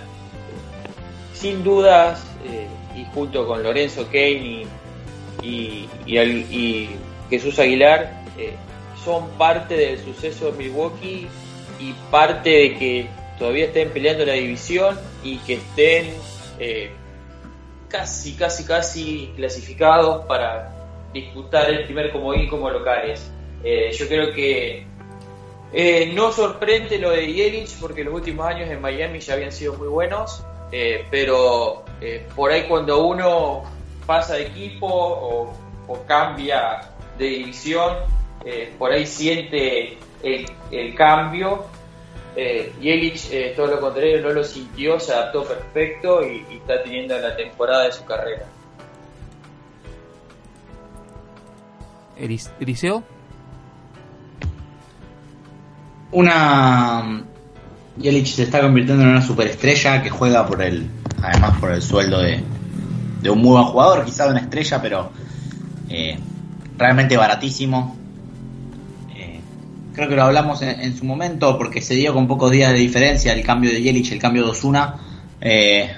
Sin 1.33 1.63
dudas, 1.63 2.25
eh, 2.45 2.67
y 2.95 3.05
junto 3.13 3.47
con 3.47 3.63
Lorenzo 3.63 4.05
Kane 4.05 4.65
y, 5.41 6.89
Jesús 7.29 7.57
Aguilar, 7.59 8.21
son 9.03 9.29
parte 9.37 9.75
del 9.75 9.99
suceso 9.99 10.51
de 10.51 10.57
Milwaukee 10.57 11.27
y 11.79 11.93
parte 12.11 12.49
de 12.49 12.77
que 12.77 13.07
todavía 13.37 13.65
estén 13.65 13.89
peleando 13.89 14.25
la 14.25 14.33
división 14.33 14.99
y 15.23 15.37
que 15.39 15.55
estén 15.55 16.13
eh, 16.59 16.91
casi, 17.89 18.35
casi, 18.35 18.65
casi 18.65 19.33
clasificados 19.35 20.25
para 20.25 20.71
disputar 21.11 21.69
el 21.69 21.85
primer 21.85 22.11
comodín 22.11 22.47
como 22.47 22.69
locales. 22.69 23.31
Eh, 23.63 23.91
yo 23.97 24.07
creo 24.07 24.33
que 24.33 24.85
eh, 25.73 26.11
no 26.13 26.31
sorprende 26.31 26.97
lo 26.99 27.11
de 27.11 27.31
Yelich 27.31 27.79
porque 27.79 28.03
los 28.03 28.13
últimos 28.13 28.45
años 28.45 28.69
en 28.69 28.81
Miami 28.81 29.19
ya 29.19 29.35
habían 29.35 29.51
sido 29.51 29.73
muy 29.73 29.87
buenos 29.87 30.43
eh, 30.71 31.05
pero 31.11 31.83
eh, 31.99 32.25
por 32.33 32.51
ahí 32.51 32.63
cuando 32.67 33.05
uno 33.05 33.63
pasa 34.05 34.35
de 34.35 34.47
equipo 34.47 34.87
o, 34.87 35.53
cambia 36.07 36.89
de 37.17 37.25
división, 37.25 37.97
eh, 38.45 38.73
por 38.79 38.93
ahí 38.93 39.05
siente 39.05 39.97
el, 40.23 40.95
cambio. 40.95 41.65
Eh, 42.33 42.71
Yelich, 42.79 43.29
todo 43.57 43.67
lo 43.67 43.81
contrario, 43.81 44.21
no 44.21 44.29
lo 44.29 44.41
sintió, 44.45 44.97
se 45.01 45.13
adaptó 45.13 45.43
perfecto 45.43 46.25
y, 46.25 46.45
y 46.49 46.57
está 46.57 46.81
teniendo 46.81 47.19
la 47.19 47.35
temporada 47.35 47.83
de 47.83 47.91
su 47.91 48.05
carrera. 48.05 48.45
Eliseo. 52.17 53.03
Una. 56.11 57.23
Yelich 57.97 58.35
se 58.35 58.43
está 58.43 58.61
convirtiendo 58.61 59.03
en 59.03 59.09
una 59.09 59.21
superestrella 59.21 60.01
que 60.01 60.09
juega 60.09 60.45
por 60.45 60.61
el. 60.61 60.89
Además, 61.21 61.57
por 61.59 61.71
el 61.71 61.81
sueldo 61.81 62.19
de, 62.19 62.43
de 63.21 63.29
un 63.29 63.39
muy 63.39 63.51
buen 63.51 63.65
jugador, 63.65 64.05
quizá 64.05 64.25
de 64.25 64.31
una 64.31 64.39
estrella, 64.41 64.81
pero 64.81 65.11
eh, 65.89 66.17
realmente 66.77 67.17
baratísimo. 67.17 67.95
Eh, 69.15 69.39
creo 69.93 70.09
que 70.09 70.15
lo 70.15 70.23
hablamos 70.23 70.61
en, 70.61 70.97
su 70.97 71.05
momento 71.05 71.57
porque 71.57 71.81
se 71.81 71.93
dio 71.93 72.13
con 72.13 72.27
pocos 72.27 72.51
días 72.51 72.71
de 72.71 72.79
diferencia 72.79 73.33
el 73.33 73.43
cambio 73.43 73.71
de 73.71 73.81
Yelich, 73.81 74.11
el 74.11 74.19
cambio 74.19 74.45
de 74.45 74.51
Osuna. 74.51 74.95
Eh, 75.39 75.91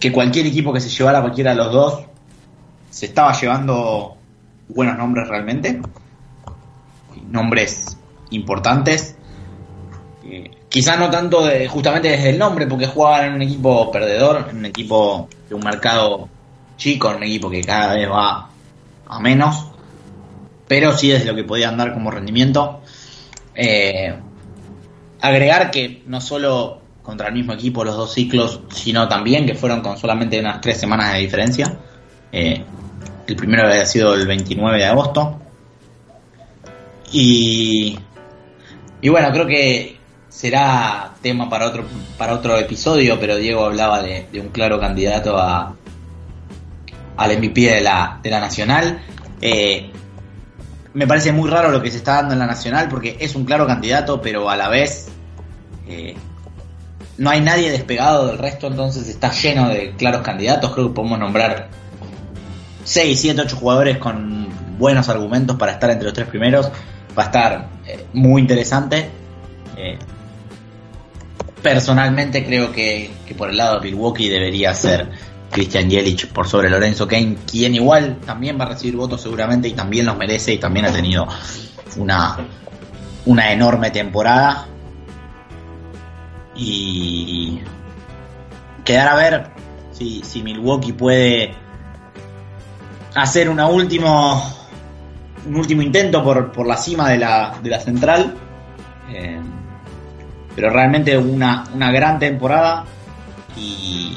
que 0.00 0.12
cualquier 0.12 0.46
equipo 0.46 0.72
que 0.72 0.80
se 0.80 0.88
llevara 0.88 1.20
cualquiera 1.20 1.50
de 1.50 1.56
los 1.56 1.72
dos 1.72 2.04
se 2.90 3.06
estaba 3.06 3.32
llevando 3.38 4.16
buenos 4.68 4.96
nombres 4.98 5.28
realmente, 5.28 5.80
nombres 7.30 7.95
importantes. 8.30 9.16
Eh, 10.24 10.50
quizás 10.68 10.98
no 10.98 11.10
tanto 11.10 11.44
de, 11.44 11.68
justamente 11.68 12.08
desde 12.08 12.30
el 12.30 12.38
nombre, 12.38 12.66
porque 12.66 12.86
jugaban 12.86 13.26
en 13.26 13.34
un 13.34 13.42
equipo 13.42 13.90
perdedor, 13.90 14.48
en 14.50 14.58
un 14.58 14.66
equipo 14.66 15.28
de 15.48 15.54
un 15.54 15.62
mercado 15.62 16.28
chico, 16.76 17.10
en 17.10 17.16
un 17.16 17.22
equipo 17.24 17.50
que 17.50 17.62
cada 17.62 17.94
vez 17.94 18.10
va 18.10 18.50
a 19.08 19.20
menos, 19.20 19.66
pero 20.66 20.96
sí 20.96 21.08
desde 21.08 21.26
lo 21.26 21.34
que 21.34 21.44
podían 21.44 21.76
dar 21.76 21.94
como 21.94 22.10
rendimiento. 22.10 22.80
Eh, 23.54 24.14
agregar 25.20 25.70
que 25.70 26.02
no 26.06 26.20
solo 26.20 26.80
contra 27.02 27.28
el 27.28 27.34
mismo 27.34 27.52
equipo 27.52 27.84
los 27.84 27.96
dos 27.96 28.12
ciclos, 28.12 28.60
sino 28.72 29.08
también 29.08 29.46
que 29.46 29.54
fueron 29.54 29.80
con 29.80 29.96
solamente 29.96 30.40
unas 30.40 30.60
tres 30.60 30.78
semanas 30.78 31.12
de 31.12 31.20
diferencia. 31.20 31.78
Eh, 32.32 32.64
el 33.26 33.36
primero 33.36 33.66
había 33.66 33.86
sido 33.86 34.14
el 34.14 34.26
29 34.26 34.78
de 34.78 34.84
agosto. 34.84 35.40
Y, 37.12 37.96
y 39.06 39.08
bueno, 39.08 39.30
creo 39.30 39.46
que 39.46 39.98
será 40.28 41.12
tema 41.22 41.48
para 41.48 41.68
otro, 41.68 41.84
para 42.18 42.34
otro 42.34 42.58
episodio, 42.58 43.20
pero 43.20 43.36
Diego 43.36 43.64
hablaba 43.64 44.02
de, 44.02 44.26
un 44.40 44.48
claro 44.48 44.80
candidato 44.80 45.38
a, 45.38 45.76
al 47.16 47.38
MVP 47.38 47.60
de 47.60 47.82
la, 47.82 48.18
de 48.20 48.30
la 48.30 48.40
Nacional. 48.40 49.00
Eh, 49.40 49.92
me 50.92 51.06
parece 51.06 51.30
muy 51.30 51.48
raro 51.48 51.70
lo 51.70 51.80
que 51.80 51.92
se 51.92 51.98
está 51.98 52.14
dando 52.14 52.32
en 52.32 52.40
la 52.40 52.46
Nacional 52.46 52.88
porque 52.88 53.16
es 53.20 53.36
un 53.36 53.44
claro 53.44 53.64
candidato, 53.64 54.20
pero 54.20 54.50
a 54.50 54.56
la 54.56 54.68
vez 54.68 55.06
eh, 55.86 56.16
no 57.16 57.30
hay 57.30 57.42
nadie 57.42 57.70
despegado 57.70 58.26
del 58.26 58.38
resto, 58.38 58.66
entonces 58.66 59.06
está 59.06 59.30
lleno 59.30 59.68
de 59.68 59.94
claros 59.94 60.22
candidatos. 60.22 60.72
Creo 60.72 60.88
que 60.88 60.94
podemos 60.94 61.20
nombrar 61.20 61.68
6, 62.82 63.20
7, 63.20 63.40
8 63.42 63.56
jugadores 63.56 63.98
con 63.98 64.48
buenos 64.76 65.08
argumentos 65.08 65.54
para 65.54 65.70
estar 65.70 65.90
entre 65.90 66.06
los 66.06 66.12
tres 66.12 66.26
primeros. 66.26 66.72
Va 67.16 67.22
a 67.22 67.26
estar 67.26 67.75
eh, 67.86 68.06
muy 68.12 68.42
interesante. 68.42 69.08
Eh, 69.76 69.98
personalmente 71.62 72.44
creo 72.44 72.72
que, 72.72 73.10
por 73.36 73.50
el 73.50 73.56
lado 73.56 73.80
de 73.80 73.90
Milwaukee 73.90 74.28
debería 74.28 74.74
ser 74.74 75.10
Christian 75.50 75.88
Yelich 75.88 76.28
por 76.28 76.48
sobre 76.48 76.70
Lorenzo 76.70 77.06
Kane, 77.06 77.36
quien 77.50 77.74
igual 77.74 78.18
también 78.24 78.58
va 78.58 78.64
a 78.64 78.68
recibir 78.68 78.96
votos 78.96 79.22
seguramente 79.22 79.68
y 79.68 79.72
también 79.72 80.06
los 80.06 80.16
merece 80.16 80.54
y 80.54 80.58
también 80.58 80.86
ha 80.86 80.92
tenido 80.92 81.26
una, 81.96 82.36
una 83.24 83.52
enorme 83.52 83.90
temporada. 83.90 84.68
Y 86.54 87.60
quedar 88.84 89.08
a 89.08 89.14
ver 89.16 89.50
si, 89.92 90.22
si 90.24 90.42
Milwaukee 90.42 90.92
puede 90.92 91.54
hacer 93.14 93.48
una 93.48 93.66
último, 93.66 94.65
un 95.46 95.56
último 95.56 95.82
intento 95.82 96.22
por, 96.22 96.52
por 96.52 96.66
la 96.66 96.76
cima 96.76 97.10
de 97.10 97.18
la, 97.18 97.58
de 97.62 97.70
la 97.70 97.80
central. 97.80 98.34
Eh, 99.10 99.40
pero 100.54 100.70
realmente 100.70 101.16
una, 101.18 101.64
una 101.74 101.92
gran 101.92 102.18
temporada 102.18 102.84
y, 103.56 104.16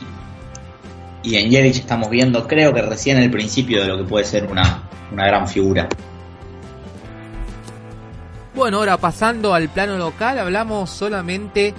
y 1.21 1.36
en 1.36 1.49
Yelich 1.49 1.80
estamos 1.80 2.09
viendo, 2.09 2.47
creo 2.47 2.73
que 2.73 2.82
recién 2.82 3.17
el 3.17 3.30
principio 3.30 3.82
de 3.82 3.88
lo 3.89 3.97
que 3.97 4.05
puede 4.05 4.25
ser 4.25 4.45
una, 4.45 4.84
una 5.11 5.25
gran 5.27 5.47
figura. 5.47 5.88
Bueno, 8.55 8.77
ahora 8.77 8.97
pasando 8.97 9.53
al 9.53 9.69
plano 9.69 9.97
local, 9.97 10.39
hablamos 10.39 10.89
solamente 10.89 11.73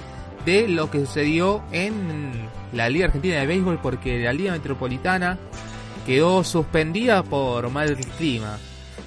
de 0.44 0.68
lo 0.68 0.90
que 0.90 1.00
sucedió 1.00 1.62
en 1.72 2.48
la 2.72 2.88
Liga 2.88 3.06
Argentina 3.06 3.36
de 3.40 3.46
Béisbol, 3.46 3.80
porque 3.82 4.22
la 4.22 4.32
Liga 4.32 4.52
Metropolitana 4.52 5.38
quedó 6.06 6.44
suspendida 6.44 7.22
por 7.22 7.70
mal 7.70 7.96
clima. 8.18 8.58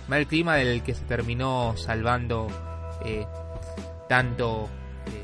Mal 0.07 0.27
clima 0.27 0.55
del 0.55 0.83
que 0.83 0.93
se 0.93 1.05
terminó 1.05 1.75
salvando 1.77 2.47
eh, 3.05 3.25
tanto 4.09 4.69
eh, 5.07 5.23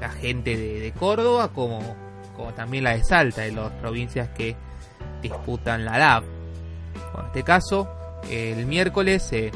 la 0.00 0.10
gente 0.10 0.56
de, 0.56 0.92
Córdoba 0.92 1.48
como, 1.52 1.96
como 2.36 2.52
también 2.52 2.84
la 2.84 2.90
de 2.90 3.04
Salta, 3.04 3.42
de 3.42 3.52
las 3.52 3.72
provincias 3.72 4.28
que 4.30 4.56
disputan 5.22 5.84
la 5.84 5.98
LAB. 5.98 6.24
en 6.24 7.26
este 7.26 7.42
caso, 7.42 7.88
el 8.28 8.66
miércoles, 8.66 9.28
eh, 9.32 9.50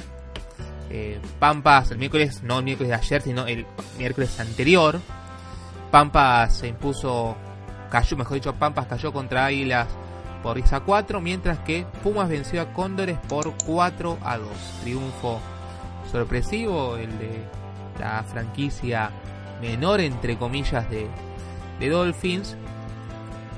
Pampas, 1.38 1.90
el 1.90 1.98
miércoles, 1.98 2.42
no 2.42 2.58
el 2.58 2.64
miércoles 2.64 2.88
de 2.88 2.94
ayer, 2.94 3.22
sino 3.22 3.46
el 3.46 3.66
miércoles 3.98 4.40
anterior, 4.40 5.00
Pampas 5.90 6.56
se 6.58 6.68
impuso, 6.68 7.36
cayó, 7.90 8.16
mejor 8.16 8.34
dicho, 8.34 8.54
Pampas 8.54 8.86
cayó 8.86 9.12
contra 9.12 9.46
Águilas 9.46 9.86
por 10.45 10.59
ISA 10.59 10.80
4, 10.80 11.22
mientras 11.22 11.59
que 11.61 11.86
Pumas 12.03 12.28
venció 12.28 12.61
a 12.61 12.66
Cóndores 12.74 13.18
por 13.30 13.55
4 13.64 14.18
a 14.22 14.36
2. 14.36 14.49
Triunfo 14.82 15.40
sorpresivo, 16.12 16.99
el 16.99 17.18
de 17.18 17.42
la 17.99 18.22
franquicia 18.24 19.11
menor, 19.62 20.01
entre 20.01 20.36
comillas, 20.36 20.86
de, 20.90 21.09
Dolphins. 21.88 22.57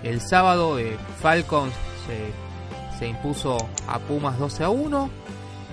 El 0.05 0.21
sábado 0.21 0.77
de 0.77 0.97
Falcons 1.21 1.75
se, 2.99 3.09
impuso 3.09 3.57
a 3.89 3.99
Pumas 3.99 4.39
12 4.39 4.63
a 4.63 4.69
1. 4.69 5.11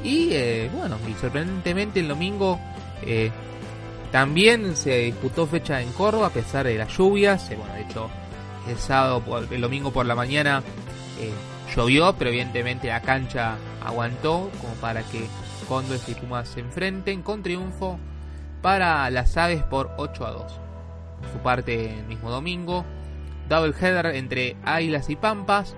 Y 0.03 0.30
eh, 0.32 0.72
bueno, 0.74 0.97
y 1.07 1.14
sorprendentemente 1.14 1.99
el 1.99 2.07
domingo 2.07 2.59
eh, 3.03 3.32
también 4.11 4.76
se 4.76 4.97
disputó 4.97 5.45
fecha 5.45 5.80
en 5.80 5.91
Córdoba 5.91 6.28
a 6.28 6.32
pesar 6.32 6.66
de 6.66 6.76
las 6.76 6.97
lluvias. 6.97 7.51
Eh, 7.51 7.55
bueno, 7.55 7.76
de 7.76 7.82
hecho, 7.82 8.09
el 8.68 8.78
sábado, 8.78 9.22
el 9.51 9.61
domingo 9.61 9.91
por 9.91 10.07
la 10.07 10.16
mañana 10.16 10.64
eh, 11.20 11.32
llovió, 11.76 12.16
pero 12.18 12.30
evidentemente 12.30 12.88
la 12.88 13.01
cancha 13.01 13.55
aguantó 13.84 14.49
como 14.61 14.74
para 14.76 15.03
que 15.03 15.28
Condores 15.68 16.07
y 16.09 16.16
Pumas 16.16 16.49
se 16.49 16.59
enfrenten 16.59 17.22
con 17.22 17.41
triunfo 17.41 17.97
para 18.61 19.09
las 19.09 19.38
aves 19.38 19.64
por 19.64 19.91
8 19.97 20.26
a 20.26 20.32
2. 20.32 20.59
su 21.32 21.39
parte 21.39 21.97
el 21.99 22.05
mismo 22.05 22.30
domingo, 22.30 22.86
double 23.49 23.74
header 23.80 24.07
entre 24.16 24.57
Águilas 24.64 25.09
y 25.09 25.16
Pampas. 25.16 25.76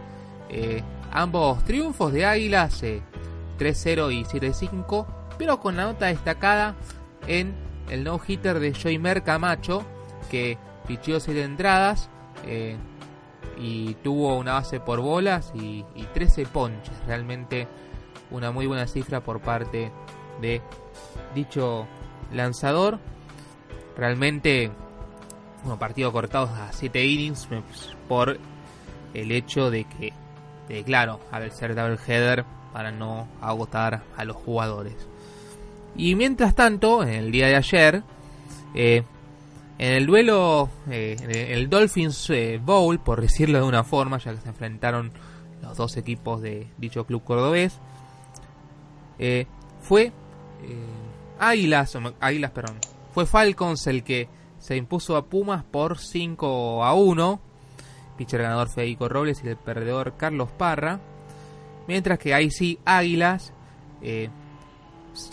Eh, 0.50 0.84
ambos 1.12 1.64
triunfos 1.66 2.14
de 2.14 2.26
Águilas 2.26 2.84
3-0 2.84 4.10
eh, 4.10 4.14
y 4.14 4.24
7-5, 4.24 5.06
pero 5.38 5.60
con 5.60 5.78
la 5.78 5.84
nota 5.84 6.08
destacada 6.08 6.76
en 7.28 7.54
el 7.90 8.04
no 8.04 8.20
hitter 8.26 8.60
de 8.60 8.74
Joymer 8.74 9.24
Camacho, 9.24 9.84
que 10.30 10.58
pichió 10.88 11.20
7 11.20 11.44
entradas 11.44 12.10
y 13.58 13.96
tuvo 13.96 14.38
una 14.38 14.54
base 14.54 14.80
por 14.80 15.02
bolas 15.02 15.52
y, 15.56 15.84
13 16.14 16.46
ponches. 16.46 16.94
Realmente 17.08 17.68
una 18.32 18.52
muy 18.52 18.68
buena 18.68 18.88
cifra 18.88 19.22
por 19.22 19.42
parte 19.42 19.92
de 20.42 20.62
dicho 21.34 21.88
lanzador. 22.34 23.00
Realmente, 23.98 24.72
unos 25.64 25.78
partidos 25.78 26.12
cortados 26.12 26.50
a 26.52 26.72
7 26.72 27.06
innings 27.06 27.48
por 28.08 28.38
el 29.14 29.32
hecho 29.32 29.70
de 29.70 29.86
que, 29.86 30.14
de, 30.68 30.84
claro, 30.84 31.20
al 31.32 31.52
ser 31.52 31.76
double 31.76 31.98
header 32.08 32.46
para 32.74 32.92
no 32.92 33.28
agotar 33.42 34.04
a 34.18 34.26
los 34.26 34.36
jugadores. 34.36 34.96
Y 35.96 36.16
mientras 36.16 36.56
tanto, 36.56 37.04
en 37.04 37.10
el 37.10 37.32
día 37.32 37.48
de 37.48 37.56
ayer, 37.56 38.04
eh, 38.74 39.04
en 39.78 39.94
el 39.94 40.06
duelo, 40.06 40.70
eh, 40.90 41.48
el 41.50 41.70
Dolphins 41.70 42.30
eh, 42.30 42.60
Bowl, 42.64 43.00
por 43.00 43.22
decirlo 43.22 43.60
de 43.60 43.64
una 43.64 43.84
forma, 43.84 44.18
ya 44.18 44.34
que 44.34 44.42
se 44.42 44.50
enfrentaron 44.50 45.12
los 45.62 45.78
dos 45.78 45.98
equipos 45.98 46.42
de 46.42 46.68
dicho 46.78 47.06
club 47.06 47.24
cordobés, 47.24 47.80
eh, 49.20 49.48
fue 49.82 50.12
Águilas, 51.40 51.98
Águilas, 52.20 52.52
perdón, 52.52 52.78
fue 53.14 53.26
Falcons 53.26 53.86
el 53.88 54.04
que 54.04 54.30
se 54.66 54.76
impuso 54.76 55.16
a 55.16 55.26
Pumas 55.26 55.64
por 55.64 56.00
5 56.00 56.84
a 56.84 56.96
1. 56.96 57.40
Pitcher 58.18 58.42
ganador 58.42 58.70
Federico 58.70 59.08
Robles 59.08 59.44
y 59.44 59.48
el 59.48 59.58
perdedor 59.58 60.16
Carlos 60.18 60.50
Parra. 60.52 61.00
Mientras 61.88 62.18
que 62.18 62.34
ahí 62.34 62.50
sí, 62.50 62.80
Águilas 62.84 63.54
eh, 64.02 64.30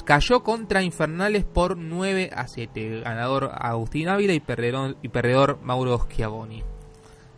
cayó 0.04 0.42
contra 0.42 0.82
Infernales 0.82 1.44
por 1.44 1.76
9 1.76 2.30
a 2.34 2.48
7. 2.48 3.00
Ganador 3.00 3.52
Agustín 3.54 4.08
Ávila 4.08 4.32
y 4.32 4.40
perdedor, 4.40 4.96
y 5.02 5.08
perdedor 5.08 5.60
Mauro 5.62 5.98
Schiavoni. 5.98 6.62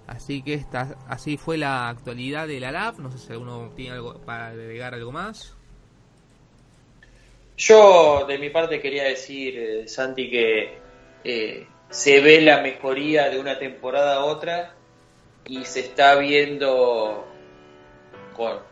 Así 0.06 0.42
que 0.42 0.54
esta, 0.54 0.96
así 1.08 1.36
fue 1.36 1.56
la 1.56 1.88
actualidad 1.88 2.46
de 2.46 2.60
la 2.60 2.72
LAF. 2.72 2.98
No 2.98 3.10
sé 3.10 3.18
si 3.18 3.32
alguno 3.32 3.72
tiene 3.74 3.92
algo 3.92 4.14
para 4.18 4.48
agregar 4.48 4.94
algo 4.94 5.12
más. 5.12 5.56
Yo, 7.56 8.24
de 8.26 8.38
mi 8.38 8.50
parte, 8.50 8.80
quería 8.80 9.04
decir, 9.04 9.58
eh, 9.58 9.88
Santi, 9.88 10.28
que 10.28 10.78
eh, 11.22 11.66
se 11.88 12.20
ve 12.20 12.40
la 12.40 12.60
mejoría 12.60 13.30
de 13.30 13.38
una 13.38 13.58
temporada 13.58 14.16
a 14.16 14.24
otra 14.24 14.74
y 15.46 15.64
se 15.64 15.80
está 15.80 16.16
viendo 16.16 17.26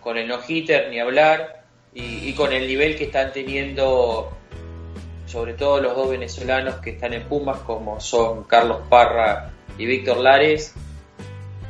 con, 0.01 0.19
el 0.19 0.27
no-hitter 0.27 0.91
ni 0.91 0.99
hablar 0.99 1.62
y, 1.95 2.33
con 2.33 2.53
el 2.53 2.67
nivel 2.67 2.97
que 2.97 3.05
están 3.05 3.33
teniendo 3.33 4.33
sobre 5.27 5.55
todo 5.55 5.81
los 5.81 5.95
dos 5.95 6.11
venezolanos 6.11 6.77
que 6.77 6.91
están 6.91 7.13
en 7.13 7.25
Pumas 7.25 7.59
como 7.59 8.01
son 8.01 8.45
Carlos 8.45 8.81
Parra 8.89 9.51
y 9.77 9.85
Víctor 9.85 10.19
Lares 10.19 10.75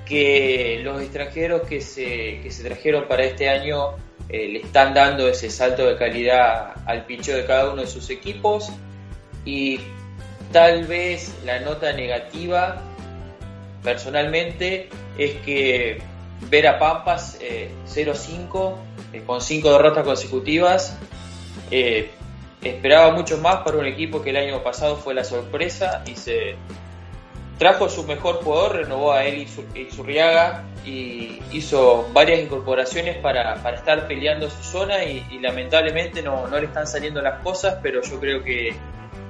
que 0.05 0.81
los 0.83 1.01
extranjeros 1.01 1.62
que 1.62 1.81
se, 1.81 2.41
que 2.41 2.51
se 2.51 2.64
trajeron 2.64 3.07
para 3.09 3.25
este 3.25 3.49
año 3.49 3.97
eh, 4.29 4.49
le 4.49 4.61
están 4.61 4.95
dando 4.95 5.29
ese 5.29 5.51
salto 5.51 5.87
de 5.87 5.97
calidad 5.97 6.75
al 6.87 7.05
picho 7.05 7.37
de 7.37 7.45
cada 7.45 7.70
uno 7.70 7.83
de 7.83 7.87
sus 7.87 8.09
equipos. 8.11 8.73
Y 9.45 9.81
tal 10.53 10.87
vez 10.87 11.35
la 11.45 11.61
nota 11.61 11.93
negativa 11.93 12.83
personalmente 13.83 14.89
es 15.18 15.33
que 15.45 16.01
ver 16.49 16.66
a 16.66 16.79
Pampas 16.79 17.39
0-5 17.87 18.75
eh, 19.13 19.19
eh, 19.19 19.23
con 19.25 19.41
5 19.41 19.71
derrotas 19.71 20.05
consecutivas 20.05 20.99
esperaba 22.63 23.13
mucho 23.13 23.39
más 23.39 23.57
para 23.63 23.79
un 23.79 23.87
equipo 23.87 24.23
que 24.23 24.31
el 24.31 24.37
año 24.37 24.63
pasado 24.63 24.97
fue 24.97 25.15
la 25.15 25.25
sorpresa 25.25 26.05
y 26.07 26.15
se 26.15 26.57
trajo 27.59 27.89
su 27.89 28.05
mejor 28.05 28.43
jugador, 28.43 28.77
renovó 28.77 29.13
a 29.13 29.25
él 29.25 29.47
y 29.75 29.85
Zurriaga 29.91 30.65
y 30.85 31.41
hizo 31.53 32.09
varias 32.13 32.41
incorporaciones 32.41 33.19
para, 33.19 33.55
estar 33.75 34.09
peleando 34.09 34.51
su 34.51 34.63
zona 34.63 35.05
y, 35.05 35.39
lamentablemente 35.41 36.23
no, 36.23 36.49
le 36.49 36.67
están 36.67 36.87
saliendo 36.87 37.21
las 37.23 37.41
cosas, 37.41 37.79
pero 37.83 38.03
yo 38.03 38.19
creo 38.19 38.43
que 38.43 38.75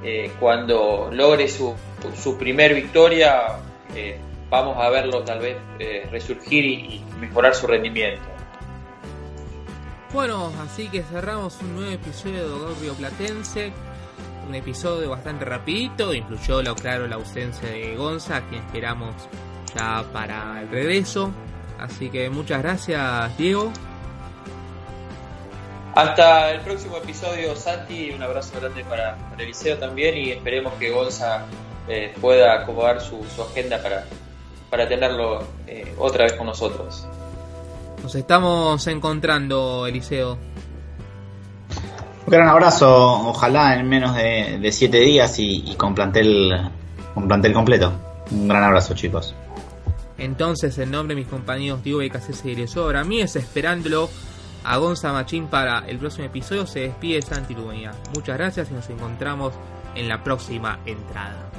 eh, 0.02 0.30
cuando 0.40 1.10
logre 1.12 1.48
su, 1.48 1.74
su 2.16 2.38
primer 2.38 2.74
victoria 2.74 3.58
eh, 3.94 4.18
vamos 4.48 4.76
a 4.78 4.88
verlo 4.90 5.22
tal 5.22 5.40
vez 5.40 5.56
eh, 5.78 6.08
resurgir 6.10 6.64
y, 6.64 7.04
mejorar 7.20 7.54
su 7.54 7.66
rendimiento. 7.66 8.31
Bueno, 10.12 10.52
así 10.62 10.88
que 10.88 11.02
cerramos 11.02 11.58
un 11.62 11.76
nuevo 11.76 11.90
episodio 11.92 12.42
de 12.42 12.48
Dogorio 12.48 12.94
Platense 12.94 13.72
un 14.46 14.54
episodio 14.54 15.10
bastante 15.10 15.44
rapidito, 15.44 16.12
incluyó, 16.12 16.62
lo 16.62 16.74
claro, 16.74 17.06
la 17.06 17.16
ausencia 17.16 17.68
de 17.68 17.96
Gonza, 17.96 18.38
a 18.38 18.48
quien 18.48 18.62
esperamos 18.64 19.14
ya 19.74 20.04
para 20.12 20.60
el 20.60 20.68
regreso. 20.68 21.30
Así 21.78 22.10
que 22.10 22.28
muchas 22.30 22.62
gracias, 22.62 23.36
Diego. 23.38 23.72
Hasta 25.94 26.52
el 26.52 26.60
próximo 26.60 26.96
episodio, 26.96 27.54
Santi. 27.54 28.10
Un 28.10 28.22
abrazo 28.22 28.58
grande 28.60 28.84
para, 28.84 29.16
Eliseo 29.38 29.78
también 29.78 30.16
y 30.16 30.30
esperemos 30.30 30.72
que 30.74 30.90
Gonza 30.90 31.44
eh, 31.88 32.14
pueda 32.20 32.62
acomodar 32.62 33.00
su, 33.00 33.24
agenda 33.42 33.82
para, 33.82 34.04
para 34.70 34.88
tenerlo 34.88 35.44
eh, 35.66 35.94
otra 35.98 36.24
vez 36.24 36.32
con 36.34 36.46
nosotros. 36.46 37.06
Nos 38.02 38.14
estamos 38.16 38.84
encontrando, 38.88 39.86
Eliseo. 39.86 40.36
Un 42.26 42.30
gran 42.30 42.48
abrazo, 42.48 43.28
ojalá 43.28 43.78
en 43.78 43.88
menos 43.88 44.16
de, 44.16 44.68
siete 44.72 44.98
días 44.98 45.38
y, 45.38 45.74
con, 45.76 45.94
plantel, 45.94 46.70
con 47.14 47.28
plantel 47.28 47.52
completo. 47.52 47.92
Un 48.32 48.48
gran 48.48 48.64
abrazo, 48.64 48.94
chicos. 48.94 49.34
Entonces, 50.18 50.76
en 50.78 50.90
nombre 50.90 51.14
de 51.14 51.20
mis 51.20 51.30
compañeros 51.30 51.82
Diego 51.84 52.00
BKC 52.00 52.44
y 52.46 52.66
Sobra, 52.66 53.04
mí 53.04 53.20
es 53.20 53.36
esperándolo 53.36 54.08
a 54.64 54.76
Gonza 54.78 55.12
Machín 55.12 55.46
para 55.46 55.80
el 55.86 55.98
próximo 55.98 56.26
episodio. 56.26 56.66
Se 56.66 56.80
despide 56.80 57.22
Santi 57.22 57.54
Lubeña. 57.54 57.92
Muchas 58.14 58.36
gracias 58.36 58.70
y 58.70 58.74
nos 58.74 58.88
encontramos 58.90 59.52
en 59.94 60.08
la 60.08 60.24
próxima 60.24 60.80
entrada. 60.86 61.51